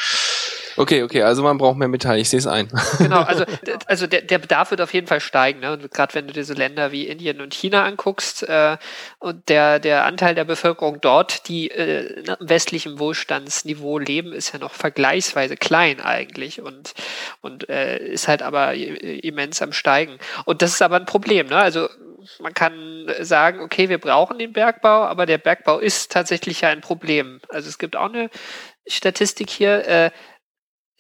[0.76, 2.68] Okay, okay, also man braucht mehr Metall, ich sehe es ein.
[2.98, 3.44] Genau, also,
[3.86, 5.60] also der, der Bedarf wird auf jeden Fall steigen.
[5.60, 5.74] Ne?
[5.74, 8.78] Und gerade wenn du diese Länder wie Indien und China anguckst äh,
[9.20, 14.60] und der, der Anteil der Bevölkerung dort, die äh, im westlichen Wohlstandsniveau leben, ist ja
[14.60, 16.94] noch vergleichsweise klein eigentlich und,
[17.42, 20.18] und äh, ist halt aber immens am Steigen.
[20.46, 21.48] Und das ist aber ein Problem.
[21.48, 21.58] Ne?
[21.58, 21.90] Also
[22.40, 26.82] man kann sagen, okay, wir brauchen den Bergbau, aber der Bergbau ist tatsächlich ja ein
[26.82, 27.42] Problem.
[27.50, 28.30] Also es gibt auch eine
[28.88, 30.12] Statistik hier, äh,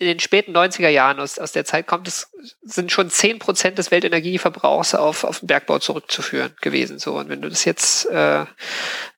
[0.04, 2.30] in den späten 90er Jahren aus, aus der Zeit kommt, es
[2.62, 7.00] sind schon zehn Prozent des Weltenergieverbrauchs auf, auf den Bergbau zurückzuführen gewesen.
[7.00, 8.46] So, und wenn du das jetzt äh,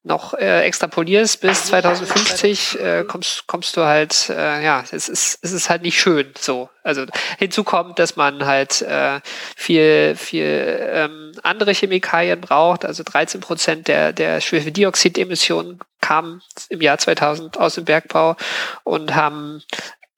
[0.03, 5.51] noch äh, extrapolierst bis 2050, äh, kommst, kommst du halt, äh, ja, es ist, es
[5.51, 6.69] ist halt nicht schön so.
[6.83, 7.05] Also
[7.39, 9.19] hinzu kommt, dass man halt äh,
[9.55, 12.85] viel, viel ähm, andere Chemikalien braucht.
[12.85, 18.35] Also 13 Prozent der, der Schwefeldioxidemissionen kamen im Jahr 2000 aus dem Bergbau
[18.83, 19.63] und haben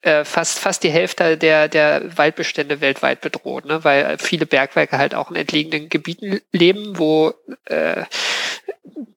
[0.02, 3.82] äh, fast, fast die Hälfte der, der Waldbestände weltweit bedroht, ne?
[3.84, 7.32] weil viele Bergwerke halt auch in entlegenen Gebieten leben, wo
[7.64, 8.04] äh,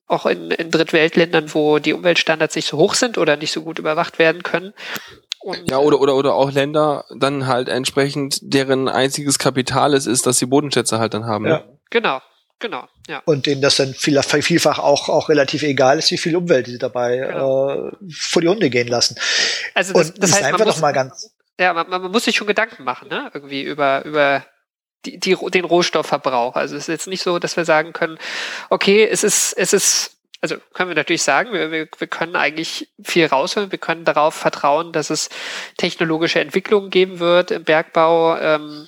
[0.07, 3.79] auch in, in Drittweltländern, wo die Umweltstandards nicht so hoch sind oder nicht so gut
[3.79, 4.73] überwacht werden können.
[5.39, 10.27] Und, ja, oder, oder, oder auch Länder dann halt entsprechend, deren einziges Kapital es ist,
[10.27, 11.45] dass sie Bodenschätze halt dann haben.
[11.45, 11.59] Ja.
[11.59, 11.79] Ne?
[11.89, 12.21] Genau,
[12.61, 13.21] Genau, ja.
[13.25, 16.77] Und denen das dann viel, vielfach auch, auch relativ egal ist, wie viel Umwelt sie
[16.77, 17.87] dabei genau.
[17.87, 19.17] äh, vor die Hunde gehen lassen.
[19.73, 21.31] Also das, Und das heißt, einfach doch mal ganz.
[21.59, 23.31] Ja, man, man muss sich schon Gedanken machen, ne?
[23.33, 24.45] Irgendwie über, über
[25.05, 26.55] die, die, den Rohstoffverbrauch.
[26.55, 28.19] Also es ist jetzt nicht so, dass wir sagen können,
[28.69, 32.89] okay, es ist, es ist, also können wir natürlich sagen, wir, wir, wir können eigentlich
[33.03, 35.29] viel rausholen, wir können darauf vertrauen, dass es
[35.77, 38.37] technologische Entwicklungen geben wird im Bergbau.
[38.37, 38.87] Ähm,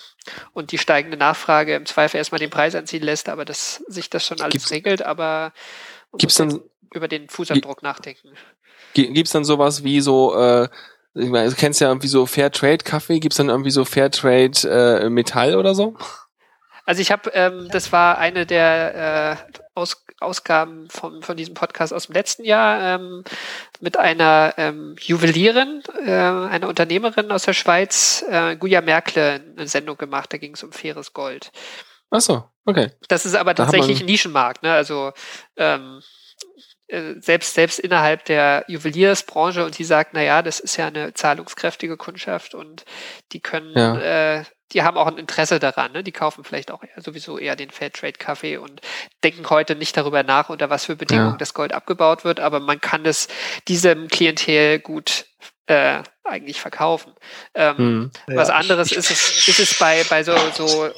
[0.53, 4.25] und die steigende Nachfrage im Zweifel erstmal den Preis anziehen lässt, aber dass sich das
[4.25, 5.53] schon alles gibt's, regelt, aber
[6.17, 6.61] gibt's dann,
[6.93, 8.29] über den Fußabdruck nachdenken.
[8.93, 10.69] Gibt's dann sowas wie so, äh,
[11.15, 15.09] ich meine, du kennst ja irgendwie so Fairtrade Kaffee, gibt's dann irgendwie so Fairtrade äh,
[15.09, 15.95] Metall oder so?
[16.85, 21.93] Also ich habe, ähm, das war eine der äh, Aus Ausgaben von, von diesem Podcast
[21.93, 23.23] aus dem letzten Jahr ähm,
[23.79, 29.97] mit einer ähm, Juwelierin, äh, einer Unternehmerin aus der Schweiz, äh, Guya Merkle, eine Sendung
[29.97, 31.51] gemacht, da ging es um faires Gold.
[32.09, 32.91] Ach so, okay.
[33.07, 34.73] Das ist aber tatsächlich ein Nischenmarkt, ne?
[34.73, 35.13] Also
[35.57, 36.72] ähm, äh,
[37.19, 41.97] selbst, selbst innerhalb der Juweliersbranche und die sagt, na ja, das ist ja eine zahlungskräftige
[41.97, 42.85] Kundschaft und
[43.31, 44.39] die können ja.
[44.39, 44.43] äh,
[44.73, 45.91] die haben auch ein Interesse daran.
[45.91, 46.03] Ne?
[46.03, 48.81] Die kaufen vielleicht auch eher, sowieso eher den Fairtrade-Kaffee und
[49.23, 51.37] denken heute nicht darüber nach, unter was für Bedingungen ja.
[51.37, 52.39] das Gold abgebaut wird.
[52.39, 53.27] Aber man kann es
[53.67, 55.25] diesem Klientel gut
[55.67, 57.13] äh, eigentlich verkaufen.
[57.53, 58.11] Ähm, hm.
[58.27, 60.89] Was anderes ist es, ist es bei, bei so, so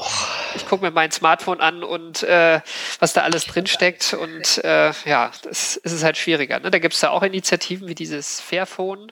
[0.55, 2.61] ich gucke mir mein Smartphone an und äh,
[2.99, 6.59] was da alles drinsteckt und äh, ja, das ist es halt schwieriger.
[6.59, 6.71] Ne?
[6.71, 9.11] Da gibt es da auch Initiativen wie dieses Fairphone,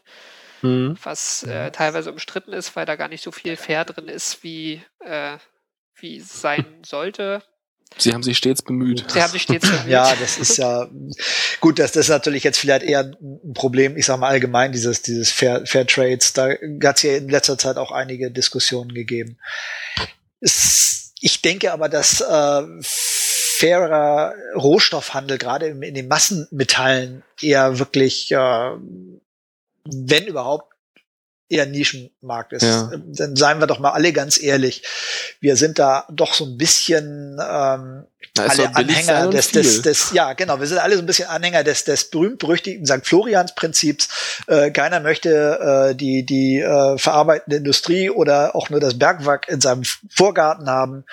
[0.62, 0.98] hm.
[1.04, 4.84] was äh, teilweise umstritten ist, weil da gar nicht so viel Fair drin ist, wie,
[5.02, 5.38] äh,
[5.96, 7.44] wie es sein sollte.
[7.98, 9.06] Sie haben sich stets bemüht.
[9.10, 9.84] Sie haben sich stets bemüht.
[9.88, 10.88] Ja, das ist ja
[11.60, 15.02] gut, das, das ist natürlich jetzt vielleicht eher ein Problem, ich sage mal allgemein, dieses,
[15.02, 16.34] dieses Fair, Fair Trades.
[16.34, 16.50] Da
[16.84, 19.38] hat es ja in letzter Zeit auch einige Diskussionen gegeben.
[20.40, 28.32] Es, ich denke aber, dass äh, fairer Rohstoffhandel, gerade in, in den Massenmetallen, eher wirklich,
[28.32, 28.72] äh,
[29.86, 30.73] wenn überhaupt,
[31.54, 32.64] eher Nischenmarkt ist.
[32.64, 32.92] Ja.
[32.94, 34.84] Dann seien wir doch mal alle ganz ehrlich.
[35.40, 38.06] Wir sind da doch so ein bisschen ähm,
[38.40, 41.84] alle Anhänger des, des, des, ja genau, wir sind alle so ein bisschen Anhänger des,
[41.84, 43.06] des berühmt-berüchtigten St.
[43.06, 44.44] Florians-Prinzips.
[44.48, 49.62] Äh, keiner möchte äh, die, die äh, verarbeitende Industrie oder auch nur das Bergwerk in
[49.62, 51.06] seinem Vorgarten haben.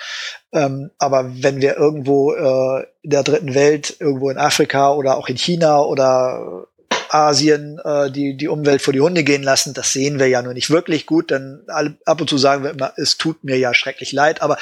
[0.51, 5.27] Ähm, aber wenn wir irgendwo äh, in der dritten Welt, irgendwo in Afrika oder auch
[5.27, 6.65] in China oder
[7.13, 9.73] Asien äh, die, die Umwelt vor die Hunde gehen lassen.
[9.73, 12.93] Das sehen wir ja nur nicht wirklich gut, denn ab und zu sagen wir immer,
[12.97, 14.57] es tut mir ja schrecklich leid, aber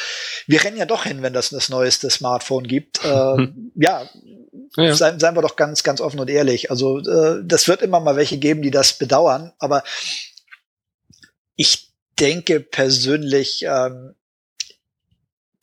[0.47, 2.99] wir rennen ja doch hin, wenn das das neueste Smartphone gibt.
[3.09, 4.03] Äh, ja,
[4.75, 4.93] ja.
[4.93, 6.69] Seien, seien wir doch ganz, ganz offen und ehrlich.
[6.69, 9.83] Also äh, das wird immer mal welche geben, die das bedauern, aber
[11.55, 14.15] ich denke persönlich, ähm,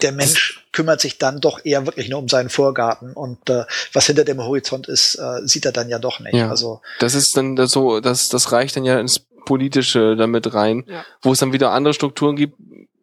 [0.03, 4.07] der Mensch kümmert sich dann doch eher wirklich nur um seinen Vorgarten und äh, was
[4.07, 6.35] hinter dem Horizont ist, äh, sieht er dann ja doch nicht.
[6.35, 10.85] Ja, also das ist dann so, das das reicht dann ja ins politische damit rein,
[10.87, 11.05] ja.
[11.23, 12.57] wo es dann wieder andere Strukturen gibt.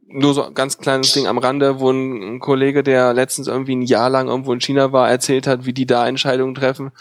[0.07, 3.75] Nur so ein ganz kleines Ding am Rande, wo ein, ein Kollege, der letztens irgendwie
[3.75, 6.91] ein Jahr lang irgendwo in China war, erzählt hat, wie die da Entscheidungen treffen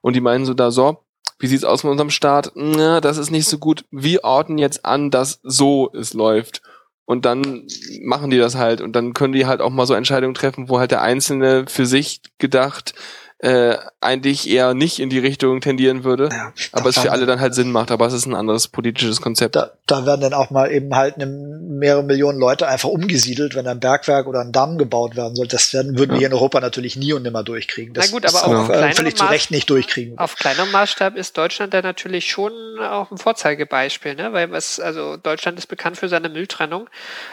[0.00, 1.04] und die meinen so da so,
[1.38, 2.52] wie sieht's aus mit unserem Staat?
[2.54, 3.84] Na, das ist nicht so gut.
[3.90, 6.62] Wir orten jetzt an, dass so es läuft.
[7.04, 7.66] Und dann
[8.02, 8.80] machen die das halt.
[8.80, 11.86] Und dann können die halt auch mal so Entscheidungen treffen, wo halt der Einzelne für
[11.86, 12.94] sich gedacht
[13.42, 17.40] äh, eigentlich eher nicht in die Richtung tendieren würde, ja, aber es für alle dann
[17.40, 19.56] halt Sinn macht, aber es ist ein anderes politisches Konzept.
[19.56, 23.66] Da, da werden dann auch mal eben halt eine, mehrere Millionen Leute einfach umgesiedelt, wenn
[23.66, 25.48] ein Bergwerk oder ein Damm gebaut werden soll.
[25.48, 26.14] Das werden, würden ja.
[26.14, 27.94] wir hier in Europa natürlich nie und nimmer durchkriegen.
[27.94, 30.18] Das Na gut, aber auch äh, völlig zu Recht nicht durchkriegen.
[30.18, 34.32] Auf kleinerem Maßstab ist Deutschland da natürlich schon auch ein Vorzeigebeispiel, ne?
[34.32, 36.88] weil was, also Deutschland ist bekannt für seine Mülltrennung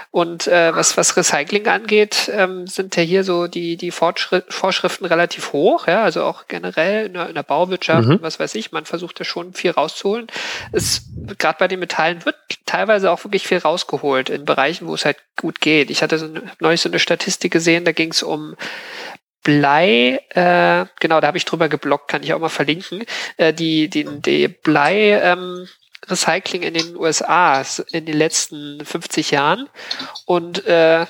[0.10, 5.54] und äh, was, was Recycling angeht, ähm, sind ja hier so die, die Vorschriften relativ
[5.54, 8.22] hoch, ja, also auch generell in der, in der Bauwirtschaft, mhm.
[8.22, 10.28] was weiß ich, man versucht da schon viel rauszuholen.
[10.72, 11.04] Es,
[11.38, 12.36] gerade bei den Metallen wird
[12.66, 15.90] teilweise auch wirklich viel rausgeholt in Bereichen, wo es halt gut geht.
[15.90, 16.28] Ich hatte so
[16.60, 18.56] neulich so eine Statistik gesehen, da ging es um
[19.44, 23.06] Blei, äh, genau, da habe ich drüber geblockt, kann ich auch mal verlinken,
[23.38, 25.68] äh, die, die, die Blei, ähm,
[26.08, 29.70] Recycling in den USA in den letzten 50 Jahren
[30.26, 31.06] und äh,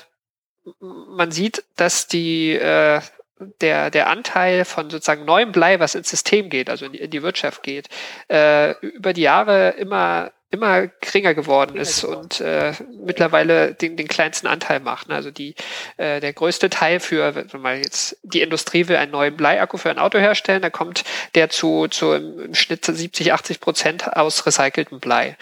[0.80, 3.00] man sieht, dass die äh,
[3.60, 7.10] der, der Anteil von sozusagen neuem Blei, was ins System geht, also in die, in
[7.10, 7.88] die Wirtschaft geht,
[8.28, 12.72] äh, über die Jahre immer immer geringer geworden ist und äh,
[13.04, 15.08] mittlerweile den, den kleinsten Anteil macht.
[15.08, 15.14] Ne?
[15.14, 15.54] Also die,
[15.96, 19.90] äh, der größte Teil für, wenn man jetzt die Industrie will einen neuen Bleiakku für
[19.90, 21.04] ein Auto herstellen, da kommt
[21.36, 25.36] der zu, zu im, im Schnitt 70, 80 Prozent aus recyceltem Blei.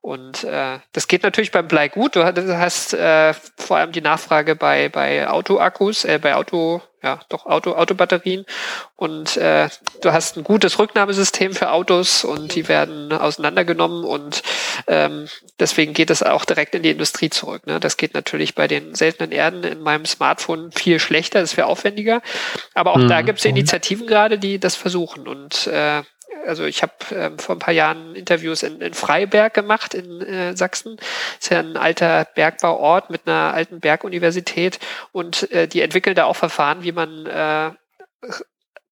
[0.00, 2.16] Und äh, das geht natürlich beim Blei gut.
[2.16, 7.44] Du hast äh, vor allem die Nachfrage bei, bei Autoakkus, äh, bei Auto, ja, doch
[7.44, 8.46] Auto, Autobatterien.
[8.96, 9.68] Und äh,
[10.00, 14.42] du hast ein gutes Rücknahmesystem für Autos und die werden auseinandergenommen und
[14.86, 15.28] ähm,
[15.60, 17.66] deswegen geht es auch direkt in die Industrie zurück.
[17.66, 17.78] Ne?
[17.78, 22.22] Das geht natürlich bei den seltenen Erden in meinem Smartphone viel schlechter, das wäre aufwendiger.
[22.72, 23.08] Aber auch mhm.
[23.08, 25.28] da gibt es Initiativen gerade, die das versuchen.
[25.28, 26.02] Und äh,
[26.46, 30.56] also ich habe ähm, vor ein paar Jahren Interviews in, in Freiberg gemacht in äh,
[30.56, 30.96] Sachsen.
[30.96, 31.06] Das
[31.40, 34.78] ist ja ein alter Bergbauort mit einer alten Berguniversität
[35.12, 37.70] und äh, die entwickeln da auch Verfahren, wie man äh,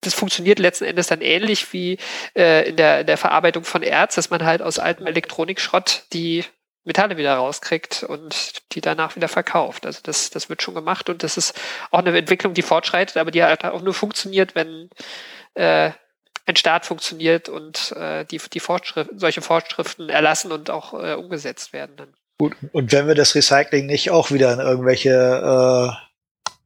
[0.02, 1.96] das funktioniert letzten Endes dann ähnlich wie
[2.36, 6.44] äh, in, der, in der Verarbeitung von Erz, dass man halt aus altem Elektronikschrott die
[6.84, 9.86] Metalle wieder rauskriegt und die danach wieder verkauft.
[9.86, 11.58] Also das, das wird schon gemacht und das ist
[11.92, 14.90] auch eine Entwicklung, die fortschreitet, aber die halt auch nur funktioniert, wenn
[15.54, 15.92] äh,
[16.46, 21.72] ein Staat funktioniert und äh, die, die Vorschrift, solche Vorschriften erlassen und auch äh, umgesetzt
[21.72, 21.96] werden.
[21.96, 22.14] Dann.
[22.38, 25.92] Gut, und wenn wir das Recycling nicht auch wieder in irgendwelche äh,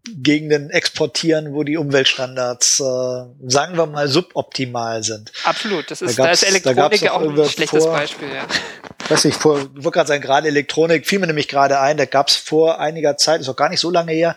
[0.09, 2.85] Gegenden exportieren, wo die Umweltstandards, äh,
[3.49, 5.33] sagen wir mal, suboptimal sind.
[5.45, 8.29] Absolut, das ist, da, da ist Elektronik ja auch ein schlechtes vor, Beispiel.
[8.29, 8.47] Ja.
[9.09, 12.05] Weiß ich, vor, ich wollte gerade sagen, gerade Elektronik fiel mir nämlich gerade ein, da
[12.05, 14.37] gab es vor einiger Zeit, ist auch gar nicht so lange her,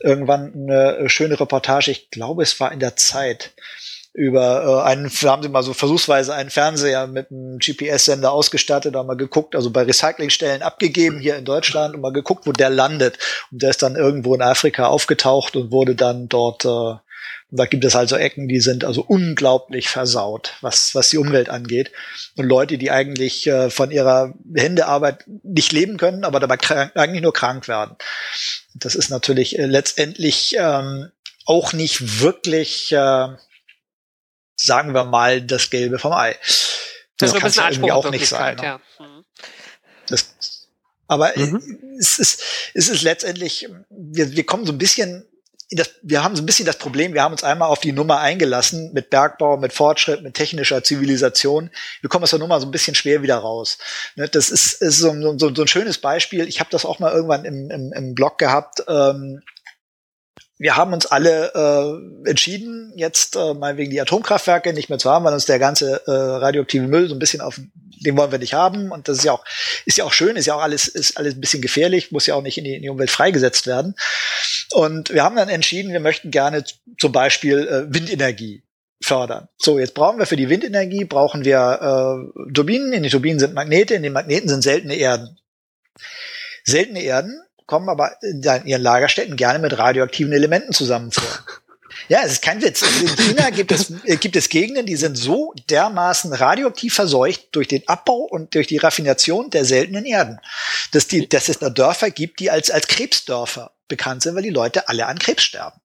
[0.00, 3.52] irgendwann eine schöne Reportage, ich glaube, es war in der Zeit,
[4.12, 9.06] über äh, einen, haben sie mal so versuchsweise einen Fernseher mit einem GPS-Sender ausgestattet, haben
[9.06, 13.18] mal geguckt, also bei Recyclingstellen abgegeben hier in Deutschland und mal geguckt, wo der landet.
[13.50, 16.94] Und der ist dann irgendwo in Afrika aufgetaucht und wurde dann dort äh,
[17.50, 21.92] da gibt es also Ecken, die sind also unglaublich versaut, was, was die Umwelt angeht.
[22.36, 27.22] Und Leute, die eigentlich äh, von ihrer Händearbeit nicht leben können, aber dabei krank, eigentlich
[27.22, 27.96] nur krank werden.
[28.74, 31.10] Das ist natürlich äh, letztendlich ähm,
[31.46, 33.28] auch nicht wirklich, äh,
[34.58, 36.36] sagen wir mal, das Gelbe vom Ei.
[37.16, 38.56] Das, das ein bisschen irgendwie auch nicht sein.
[38.56, 38.62] Ne?
[38.62, 38.80] Ja.
[38.98, 39.24] Mhm.
[40.08, 40.68] Das,
[41.06, 41.96] aber mhm.
[41.98, 42.42] es, ist,
[42.74, 45.24] es ist letztendlich, wir, wir kommen so ein bisschen
[45.70, 48.20] das, wir haben so ein bisschen das Problem, wir haben uns einmal auf die Nummer
[48.20, 51.70] eingelassen mit Bergbau, mit Fortschritt, mit technischer Zivilisation.
[52.00, 53.76] Wir kommen aus der Nummer so ein bisschen schwer wieder raus.
[54.16, 56.48] Ne, das ist, ist so, so, so ein schönes Beispiel.
[56.48, 58.82] Ich habe das auch mal irgendwann im, im, im Blog gehabt.
[58.88, 59.42] Ähm,
[60.58, 65.10] wir haben uns alle äh, entschieden, jetzt äh, mal wegen die Atomkraftwerke nicht mehr zu
[65.10, 67.60] haben, weil uns der ganze äh, radioaktive Müll so ein bisschen auf
[68.04, 69.44] den wollen wir nicht haben und das ist ja auch
[69.84, 72.34] ist ja auch schön, ist ja auch alles ist alles ein bisschen gefährlich, muss ja
[72.34, 73.94] auch nicht in die, in die Umwelt freigesetzt werden.
[74.70, 76.64] Und wir haben dann entschieden, wir möchten gerne
[76.98, 78.64] zum Beispiel äh, Windenergie
[79.02, 79.48] fördern.
[79.56, 82.92] So, jetzt brauchen wir für die Windenergie brauchen wir äh, Turbinen.
[82.92, 85.38] In den Turbinen sind Magnete, in den Magneten sind seltene Erden.
[86.64, 91.24] Seltene Erden kommen aber in ihren Lagerstätten gerne mit radioaktiven Elementen zusammen vor.
[92.08, 92.82] Ja, es ist kein Witz.
[92.82, 97.48] Also in China gibt es, äh, gibt es Gegenden, die sind so dermaßen radioaktiv verseucht
[97.52, 100.38] durch den Abbau und durch die Raffination der seltenen Erden,
[100.92, 104.50] dass, die, dass es da Dörfer gibt, die als, als Krebsdörfer bekannt sind, weil die
[104.50, 105.80] Leute alle an Krebs sterben.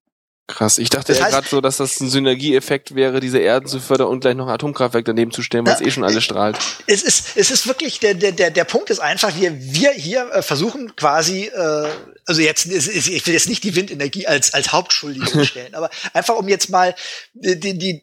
[0.46, 4.08] Krass, ich dachte ja gerade so, dass das ein Synergieeffekt wäre, diese Erden zu fördern
[4.08, 6.58] und gleich noch ein Atomkraftwerk daneben zu stellen, weil ja, es eh schon alles strahlt.
[6.86, 10.30] Es ist, es ist wirklich, der, der, der, der Punkt ist einfach, wir, wir hier
[10.32, 11.88] äh, versuchen quasi, äh,
[12.26, 16.46] also jetzt, ich will jetzt nicht die Windenergie als, als Hauptschuldige stellen, aber einfach um
[16.46, 16.94] jetzt mal
[17.32, 18.02] die, die,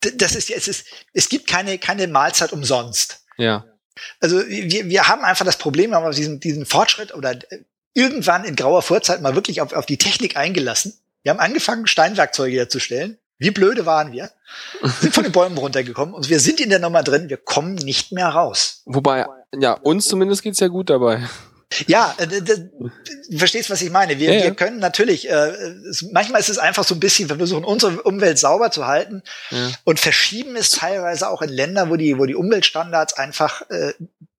[0.00, 3.20] das ist, es ist, es gibt keine, keine Mahlzeit umsonst.
[3.36, 3.64] Ja.
[4.18, 7.38] Also wir, wir haben einfach das Problem, wir haben diesen, diesen Fortschritt oder
[7.94, 12.56] irgendwann in grauer Vorzeit mal wirklich auf, auf die Technik eingelassen wir haben angefangen, Steinwerkzeuge
[12.56, 13.18] herzustellen.
[13.38, 14.30] Wie blöde waren wir?
[15.00, 18.12] Sind von den Bäumen runtergekommen und wir sind in der Nummer drin, wir kommen nicht
[18.12, 18.82] mehr raus.
[18.84, 21.28] Wobei, ja, uns zumindest geht's ja gut dabei.
[21.88, 24.20] Ja, äh, du verstehst, was ich meine.
[24.20, 24.44] Wir, ja, ja.
[24.44, 25.52] wir können natürlich, äh,
[26.12, 29.72] manchmal ist es einfach so ein bisschen, wir versuchen unsere Umwelt sauber zu halten ja.
[29.82, 33.94] und verschieben es teilweise auch in Länder, wo die, wo die Umweltstandards einfach äh,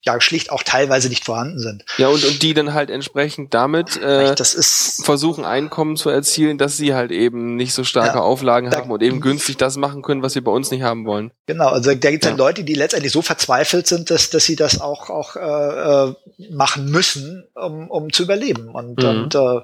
[0.08, 1.86] ja schlicht auch teilweise nicht vorhanden sind.
[1.98, 6.58] Ja, und, und die dann halt entsprechend damit äh, das ist, versuchen, Einkommen zu erzielen,
[6.58, 9.78] dass sie halt eben nicht so starke ja, Auflagen da, haben und eben günstig das
[9.78, 11.32] machen können, was sie bei uns nicht haben wollen.
[11.46, 12.32] Genau, also da gibt es ja.
[12.32, 16.14] halt Leute, die letztendlich so verzweifelt sind, dass, dass sie das auch, auch äh, äh
[16.52, 18.70] machen müssen, um, um zu überleben.
[18.70, 19.10] Und, mhm.
[19.10, 19.62] und äh,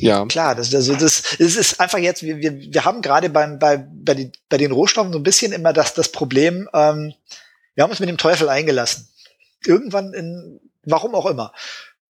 [0.00, 0.26] ja.
[0.26, 3.76] Klar, das, also das, das ist einfach jetzt, wir, wir, wir haben gerade beim, bei,
[3.76, 7.14] bei, den, bei den Rohstoffen so ein bisschen immer das, das Problem, ähm,
[7.80, 9.08] wir haben uns mit dem Teufel eingelassen.
[9.64, 11.54] Irgendwann in, warum auch immer.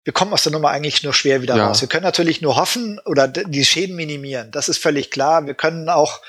[0.04, 1.66] Wir kommen aus der Nummer eigentlich nur schwer wieder ja.
[1.66, 1.82] raus.
[1.82, 4.52] Wir können natürlich nur hoffen oder die Schäden minimieren.
[4.52, 5.48] Das ist völlig klar.
[5.48, 6.22] Wir können auch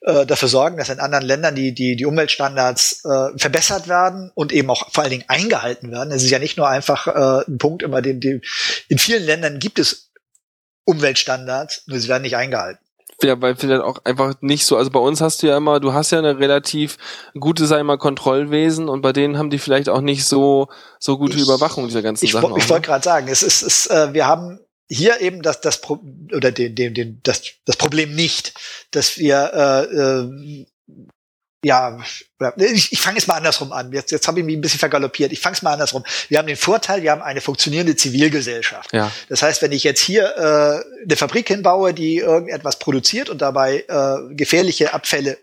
[0.00, 4.50] äh, dafür sorgen, dass in anderen Ländern die, die, die Umweltstandards äh, verbessert werden und
[4.50, 6.10] eben auch vor allen Dingen eingehalten werden.
[6.12, 8.42] Es ist ja nicht nur einfach äh, ein Punkt, immer den, den,
[8.88, 10.10] in vielen Ländern gibt es
[10.84, 12.84] Umweltstandards, nur sie werden nicht eingehalten
[13.22, 15.92] ja, weil vielleicht auch einfach nicht so, also bei uns hast du ja immer, du
[15.92, 16.96] hast ja eine relativ
[17.38, 20.68] gute, ich mal, Kontrollwesen und bei denen haben die vielleicht auch nicht so,
[20.98, 22.56] so gute ich, Überwachung dieser ganzen ich, Sachen.
[22.56, 25.80] Ich, ich wollte gerade sagen, es ist, es, äh, wir haben hier eben das, das
[25.80, 26.00] Pro
[26.34, 28.54] oder den, den, den, das, das Problem nicht,
[28.90, 30.66] dass wir äh, äh,
[31.62, 31.98] ja,
[32.56, 33.92] ich, ich fange es mal andersrum an.
[33.92, 35.30] Jetzt, jetzt habe ich mich ein bisschen vergaloppiert.
[35.30, 36.04] Ich fange es mal andersrum.
[36.28, 38.92] Wir haben den Vorteil, wir haben eine funktionierende Zivilgesellschaft.
[38.94, 39.12] Ja.
[39.28, 43.84] Das heißt, wenn ich jetzt hier äh, eine Fabrik hinbaue, die irgendetwas produziert und dabei
[43.88, 45.36] äh, gefährliche Abfälle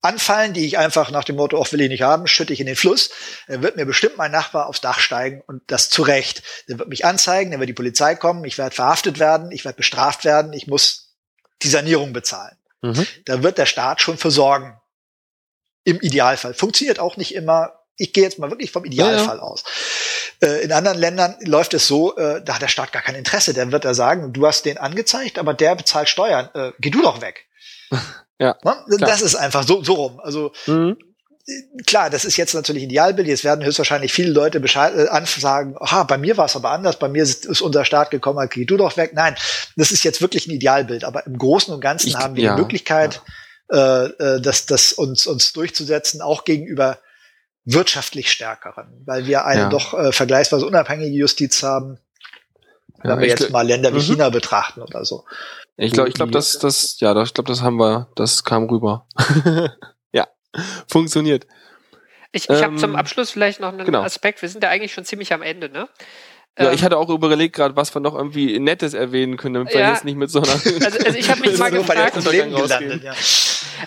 [0.00, 2.66] anfallen, die ich einfach nach dem Motto, auch will ich nicht haben, schütte ich in
[2.66, 3.10] den Fluss,
[3.48, 6.42] dann wird mir bestimmt mein Nachbar aufs Dach steigen und das zu Recht.
[6.68, 9.76] Der wird mich anzeigen, dann wird die Polizei kommen, ich werde verhaftet werden, ich werde
[9.76, 11.14] bestraft werden, ich muss
[11.62, 12.56] die Sanierung bezahlen.
[12.82, 13.06] Mhm.
[13.24, 14.76] Da wird der Staat schon für sorgen.
[15.84, 16.54] Im Idealfall.
[16.54, 17.72] Funktioniert auch nicht immer.
[17.96, 19.42] Ich gehe jetzt mal wirklich vom Idealfall ja, ja.
[19.42, 19.64] aus.
[20.42, 23.54] Äh, in anderen Ländern läuft es so, äh, da hat der Staat gar kein Interesse.
[23.54, 26.48] Der wird da sagen, du hast den angezeigt, aber der bezahlt Steuern.
[26.54, 27.46] Äh, geh du doch weg.
[28.38, 28.56] ja.
[28.64, 28.96] Ne?
[28.98, 30.20] Das ist einfach so, so rum.
[30.20, 30.96] Also mhm.
[31.86, 33.28] klar, das ist jetzt natürlich Idealbild.
[33.28, 36.98] Jetzt werden höchstwahrscheinlich viele Leute Bescheid, äh, ansagen, aha, bei mir war es aber anders,
[36.98, 39.12] bei mir ist, ist, unser Staat gekommen, geh du doch weg.
[39.14, 39.36] Nein,
[39.76, 41.04] das ist jetzt wirklich ein Idealbild.
[41.04, 43.22] Aber im Großen und Ganzen ich, haben wir ja, die Möglichkeit, ja
[43.72, 46.98] äh, äh, das, das uns, uns durchzusetzen, auch gegenüber
[47.64, 49.68] wirtschaftlich stärkeren, weil wir eine ja.
[49.68, 51.98] doch äh, vergleichsweise unabhängige Justiz haben,
[53.02, 54.02] wenn ja, wir jetzt mal Länder wie mhm.
[54.02, 55.24] China betrachten oder so.
[55.76, 58.64] Ich glaube, ich glaube, das, das, ja, das, ich glaube, das haben wir, das kam
[58.64, 59.06] rüber.
[60.12, 60.28] ja,
[60.86, 61.46] funktioniert.
[62.30, 64.02] Ich, ich habe zum Ähm, Abschluss vielleicht noch einen genau.
[64.02, 64.42] Aspekt.
[64.42, 65.88] Wir sind ja eigentlich schon ziemlich am Ende, ne?
[66.58, 69.72] Ja, Ähm, ich hatte auch überlegt gerade, was wir noch irgendwie Nettes erwähnen können, damit
[69.72, 69.90] wir Ja.
[69.92, 70.52] jetzt nicht mit so einer.
[70.52, 70.70] Also-
[71.04, 73.12] also ich hab mich mal gefragt- gelandet, ja.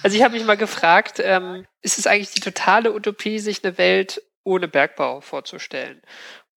[0.03, 3.77] Also ich habe mich mal gefragt, ähm, ist es eigentlich die totale Utopie, sich eine
[3.77, 6.01] Welt ohne Bergbau vorzustellen?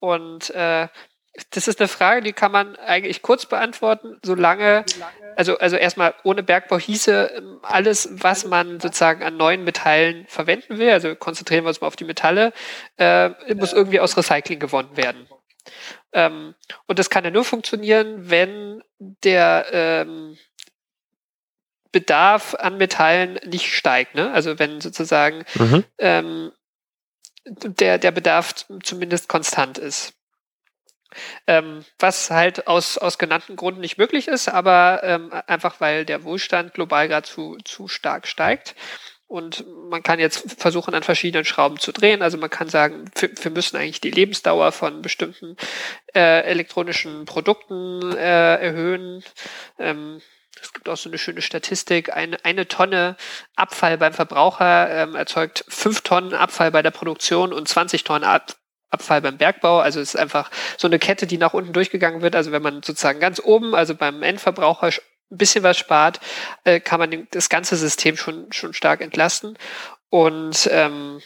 [0.01, 0.89] Und äh,
[1.51, 4.85] das ist eine Frage, die kann man eigentlich kurz beantworten, solange,
[5.37, 10.79] also, also erstmal ohne Bergbau hieße ähm, alles, was man sozusagen an neuen Metallen verwenden
[10.79, 12.53] will, also konzentrieren wir uns mal auf die Metalle,
[12.97, 15.29] äh, muss irgendwie aus Recycling gewonnen werden.
[16.13, 16.55] Ähm,
[16.87, 20.39] und das kann ja nur funktionieren, wenn der ähm,
[21.93, 24.15] Bedarf an Metallen nicht steigt.
[24.15, 24.31] Ne?
[24.33, 25.85] Also wenn sozusagen Mhm.
[25.99, 26.53] ähm,
[27.47, 30.15] der, der Bedarf zumindest konstant ist.
[31.47, 36.23] Ähm, was halt aus, aus genannten Gründen nicht möglich ist, aber ähm, einfach weil der
[36.25, 38.75] Wohlstand global gerade zu, zu stark steigt.
[39.29, 42.23] Und man kann jetzt versuchen, an verschiedenen Schrauben zu drehen.
[42.23, 45.57] Also man kann sagen, wir, müssen eigentlich die Lebensdauer von bestimmten
[46.15, 49.23] äh, elektronischen Produkten äh, erhöhen.
[49.79, 50.23] Ähm,
[50.63, 52.17] es gibt auch so eine schöne Statistik.
[52.17, 53.17] Eine, eine Tonne
[53.55, 58.57] Abfall beim Verbraucher ähm, erzeugt fünf Tonnen Abfall bei der Produktion und 20 Tonnen Ab
[58.91, 59.81] Abfall beim Bergbau.
[59.81, 62.35] Also es ist einfach so eine Kette, die nach unten durchgegangen wird.
[62.35, 64.91] Also wenn man sozusagen ganz oben, also beim Endverbraucher
[65.31, 66.21] ein bisschen was spart,
[66.65, 69.59] äh, kann man das ganze System schon, schon stark entlasten.
[70.11, 71.21] Und ähm,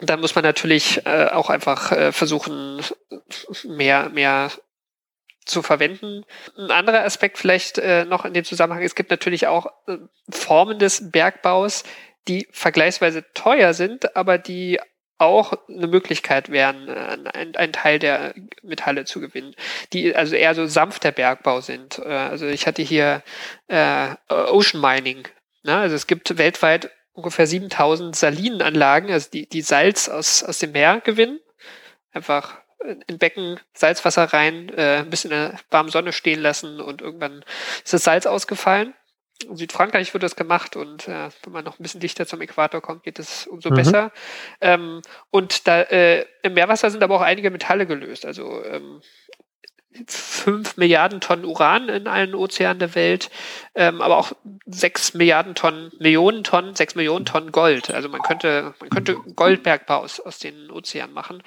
[0.00, 2.82] dann muss man natürlich äh, auch einfach äh, versuchen,
[3.64, 4.50] mehr, mehr
[5.44, 6.24] zu verwenden.
[6.56, 9.98] Ein anderer Aspekt vielleicht äh, noch in dem Zusammenhang, es gibt natürlich auch äh,
[10.30, 11.84] Formen des Bergbaus,
[12.28, 14.78] die vergleichsweise teuer sind, aber die
[15.20, 19.54] auch eine Möglichkeit wären, äh, ein- einen Teil der Metalle zu gewinnen,
[19.92, 21.98] die also eher so sanfter Bergbau sind.
[21.98, 23.22] Äh, Also ich hatte hier
[23.68, 25.28] äh, Ocean Mining.
[25.62, 25.76] Ne?
[25.76, 31.00] Also es gibt weltweit ungefähr 7000 Salinenanlagen, also die, die Salz aus, aus dem Meer
[31.00, 31.40] gewinnen.
[32.12, 32.58] Einfach
[33.08, 37.44] in Becken Salzwasser rein, äh, ein bisschen in der warmen Sonne stehen lassen und irgendwann
[37.84, 38.94] ist das Salz ausgefallen.
[39.48, 42.80] In Südfrankreich wird das gemacht und äh, wenn man noch ein bisschen dichter zum Äquator
[42.80, 43.74] kommt, geht es umso Mhm.
[43.74, 44.12] besser.
[44.60, 45.00] Ähm,
[45.30, 48.26] und da äh, im Meerwasser sind aber auch einige Metalle gelöst.
[48.26, 49.00] Also ähm,
[50.06, 53.28] fünf Milliarden Tonnen Uran in allen Ozeanen der Welt,
[53.74, 54.32] ähm, aber auch
[54.66, 57.90] sechs Milliarden Tonnen, Millionen Tonnen, sechs Millionen Tonnen Gold.
[57.90, 61.42] Also man könnte, man könnte Goldbergbau aus, aus den Ozeanen machen,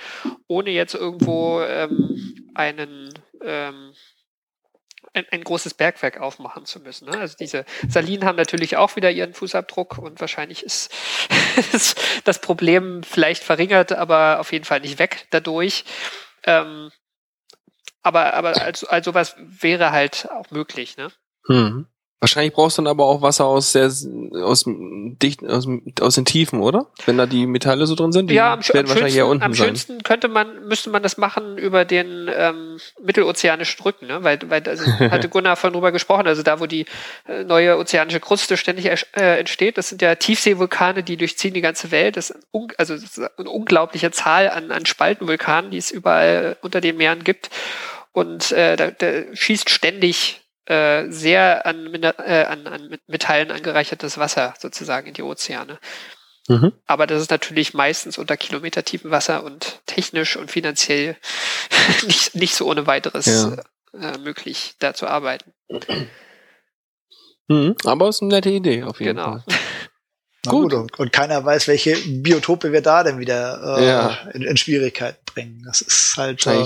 [0.47, 3.93] ohne jetzt irgendwo ähm, einen ähm,
[5.13, 7.09] ein, ein großes Bergwerk aufmachen zu müssen.
[7.09, 7.17] Ne?
[7.17, 10.93] Also diese Salinen haben natürlich auch wieder ihren Fußabdruck und wahrscheinlich ist
[12.23, 15.85] das Problem vielleicht verringert, aber auf jeden Fall nicht weg dadurch.
[16.45, 16.91] Ähm,
[18.01, 21.09] aber aber also, also sowas wäre halt auch möglich, ne?
[21.47, 21.87] Hm.
[22.23, 23.91] Wahrscheinlich brauchst du dann aber auch Wasser aus sehr
[24.45, 25.67] aus dicht aus,
[25.99, 26.87] aus den Tiefen, oder?
[27.05, 29.43] Wenn da die Metalle so drin sind, die ja, am, werden am wahrscheinlich eher unten
[29.43, 29.67] am sein.
[29.67, 34.23] schönsten könnte man, müsste man das machen über den ähm, mittelozeanischen Rücken, ne?
[34.23, 36.85] Weil, weil also hatte Gunnar von drüber gesprochen, also da, wo die
[37.27, 41.91] äh, neue ozeanische Kruste ständig äh, entsteht, das sind ja Tiefseevulkane, die durchziehen die ganze
[41.91, 42.15] Welt.
[42.15, 42.39] Das ist
[42.77, 47.25] also das ist eine unglaubliche Zahl an, an Spaltenvulkanen, die es überall unter den Meeren
[47.25, 47.49] gibt.
[48.13, 54.53] Und äh, da, da schießt ständig äh, sehr an, äh, an, an Metallen angereichertes Wasser
[54.59, 55.79] sozusagen in die Ozeane.
[56.47, 56.73] Mhm.
[56.85, 61.15] Aber das ist natürlich meistens unter kilometertiefem Wasser und technisch und finanziell
[62.05, 63.57] nicht, nicht so ohne weiteres Ja.
[64.13, 65.53] äh, möglich, da zu arbeiten.
[67.47, 67.75] Mhm.
[67.85, 69.31] Aber es ist eine nette Idee auf jeden Genau.
[69.39, 69.43] Fall.
[70.45, 70.71] Na Gut.
[70.71, 70.73] gut.
[70.73, 74.17] Und, und keiner weiß, welche Biotope wir da denn wieder äh, Ja.
[74.33, 75.63] in, in Schwierigkeiten bringen.
[75.65, 76.45] Das ist halt.
[76.47, 76.65] Äh,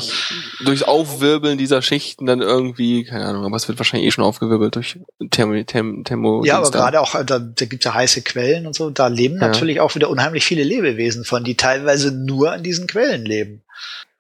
[0.64, 4.76] durchs Aufwirbeln dieser Schichten dann irgendwie, keine Ahnung, aber es wird wahrscheinlich eh schon aufgewirbelt
[4.76, 4.99] durch
[5.31, 8.76] Thermo, Thermo, Thermo ja, aber gerade auch, äh, da, da gibt ja heiße Quellen und
[8.76, 9.48] so, da leben Ja.
[9.48, 13.61] natürlich auch wieder unheimlich viele Lebewesen von, die teilweise nur an diesen Quellen leben.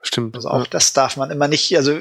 [0.01, 0.35] Stimmt.
[0.35, 1.97] Also auch das darf man immer nicht, also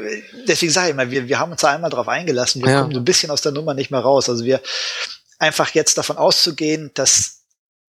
[0.46, 2.80] deswegen sage ich mal, wir, wir haben uns da einmal drauf eingelassen, wir Ja.
[2.82, 4.28] kommen so ein bisschen aus der Nummer nicht mehr raus.
[4.28, 4.60] Also wir
[5.38, 7.35] einfach jetzt davon auszugehen, dass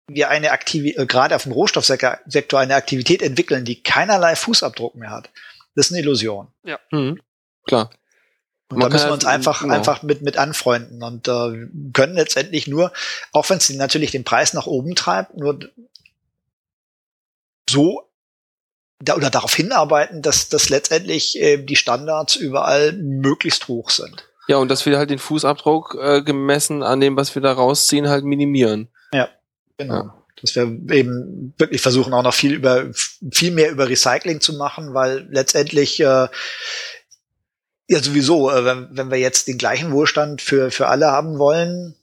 [0.09, 5.11] wir eine Aktivität, äh, gerade auf dem Rohstoffsektor eine Aktivität entwickeln, die keinerlei Fußabdruck mehr
[5.11, 5.31] hat.
[5.75, 6.49] Das ist eine Illusion.
[6.91, 7.21] Mhm.
[7.67, 7.91] Klar.
[8.69, 9.75] Und Man da müssen wir uns halt- einfach, genau.
[9.75, 12.93] einfach mit, mit anfreunden und äh, können letztendlich nur,
[13.33, 15.59] auch wenn es natürlich den Preis nach oben treibt, nur
[17.69, 18.09] so
[18.99, 24.29] da, oder darauf hinarbeiten, dass, dass letztendlich äh, die Standards überall möglichst hoch sind.
[24.49, 28.09] Ja, und dass wir halt den Fußabdruck äh, gemessen an dem, was wir da rausziehen,
[28.09, 28.89] halt minimieren.
[29.79, 29.95] Genau.
[29.95, 30.25] Ja.
[30.41, 32.87] Dass wir eben wirklich versuchen, auch noch viel über
[33.31, 36.29] viel mehr über Recycling zu machen, weil letztendlich äh,
[37.89, 38.51] Ja, sowieso.
[38.51, 41.95] Äh, wenn, wenn wir jetzt den gleichen Wohlstand für, für alle haben wollen,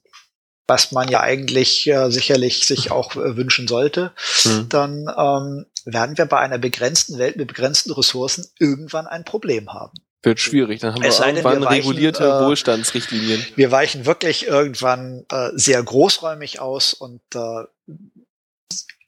[0.68, 4.12] was man ja eigentlich äh, sicherlich sich auch äh, wünschen sollte,
[4.46, 4.70] mhm.
[4.70, 9.98] dann ähm, werden wir bei einer begrenzten Welt mit begrenzten Ressourcen irgendwann ein Problem haben.
[10.22, 13.46] Wird schwierig, dann haben wir irgendwann wir weichen, regulierte äh, Wohlstandsrichtlinien.
[13.56, 17.64] Wir weichen wirklich irgendwann äh, sehr großräumig aus und äh,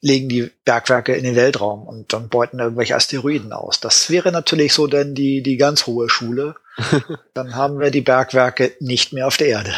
[0.00, 3.78] legen die Bergwerke in den Weltraum und dann beuten irgendwelche Asteroiden aus.
[3.78, 6.56] Das wäre natürlich so denn die, die ganz hohe Schule.
[7.34, 9.74] dann haben wir die Bergwerke nicht mehr auf der Erde.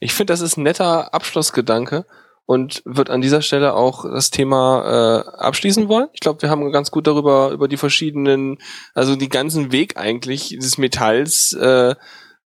[0.00, 2.06] Ich finde, das ist ein netter Abschlussgedanke
[2.50, 6.08] und wird an dieser Stelle auch das Thema äh, abschließen wollen.
[6.14, 8.58] Ich glaube, wir haben ganz gut darüber, über die verschiedenen,
[8.92, 11.94] also die ganzen Weg eigentlich des Metalls äh,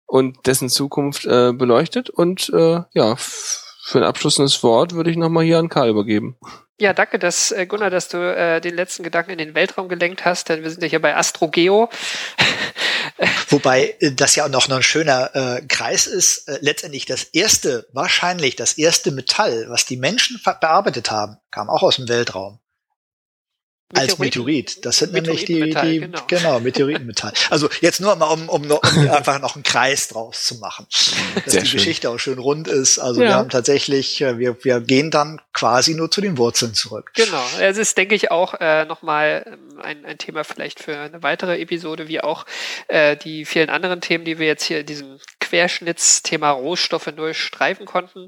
[0.05, 2.11] und dessen Zukunft äh, beleuchtet.
[2.11, 6.37] Und äh, ja, für ein abschließendes Wort würde ich nochmal hier an Karl übergeben.
[6.79, 10.27] Ja, danke, dass, äh, Gunnar, dass du äh, den letzten Gedanken in den Weltraum gelenkt
[10.27, 11.89] hast, denn wir sind ja hier bei Astrogeo.
[13.49, 16.49] Wobei äh, das ja auch noch ein schöner äh, Kreis ist.
[16.49, 21.83] Äh, letztendlich das erste, wahrscheinlich das erste Metall, was die Menschen bearbeitet haben, kam auch
[21.83, 22.59] aus dem Weltraum.
[23.95, 24.85] Als Meteorit.
[24.85, 26.23] Das sind nämlich die, die genau.
[26.27, 27.33] genau, Meteoritenmetall.
[27.51, 28.81] Also jetzt nur mal, um, um, um
[29.11, 30.87] einfach noch einen Kreis draus zu machen.
[31.35, 31.79] Dass Sehr die schön.
[31.79, 32.99] Geschichte auch schön rund ist.
[32.99, 33.29] Also ja.
[33.29, 37.13] wir haben tatsächlich, äh, wir, wir gehen dann quasi nur zu den Wurzeln zurück.
[37.15, 37.45] Genau.
[37.61, 41.61] Es ist, denke ich, auch äh, nochmal ähm, ein, ein Thema vielleicht für eine weitere
[41.61, 42.47] Episode, wie auch
[42.89, 45.19] äh, die vielen anderen Themen, die wir jetzt hier in diesem
[45.55, 48.27] Querschnittsthema Rohstoffe durchstreifen konnten.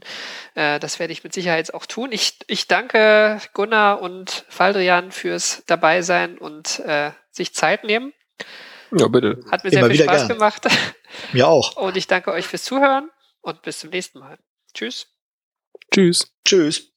[0.54, 2.12] Äh, das werde ich mit Sicherheit auch tun.
[2.12, 8.12] Ich, ich danke Gunnar und Faldrian fürs dabei sein und äh, sich Zeit nehmen.
[8.96, 9.40] Ja, bitte.
[9.50, 10.38] Hat mir Immer sehr viel Spaß gern.
[10.38, 10.66] gemacht.
[11.32, 11.76] Mir auch.
[11.76, 14.38] Und ich danke euch fürs Zuhören und bis zum nächsten Mal.
[14.72, 15.08] Tschüss.
[15.92, 16.32] Tschüss.
[16.44, 16.92] Tschüss.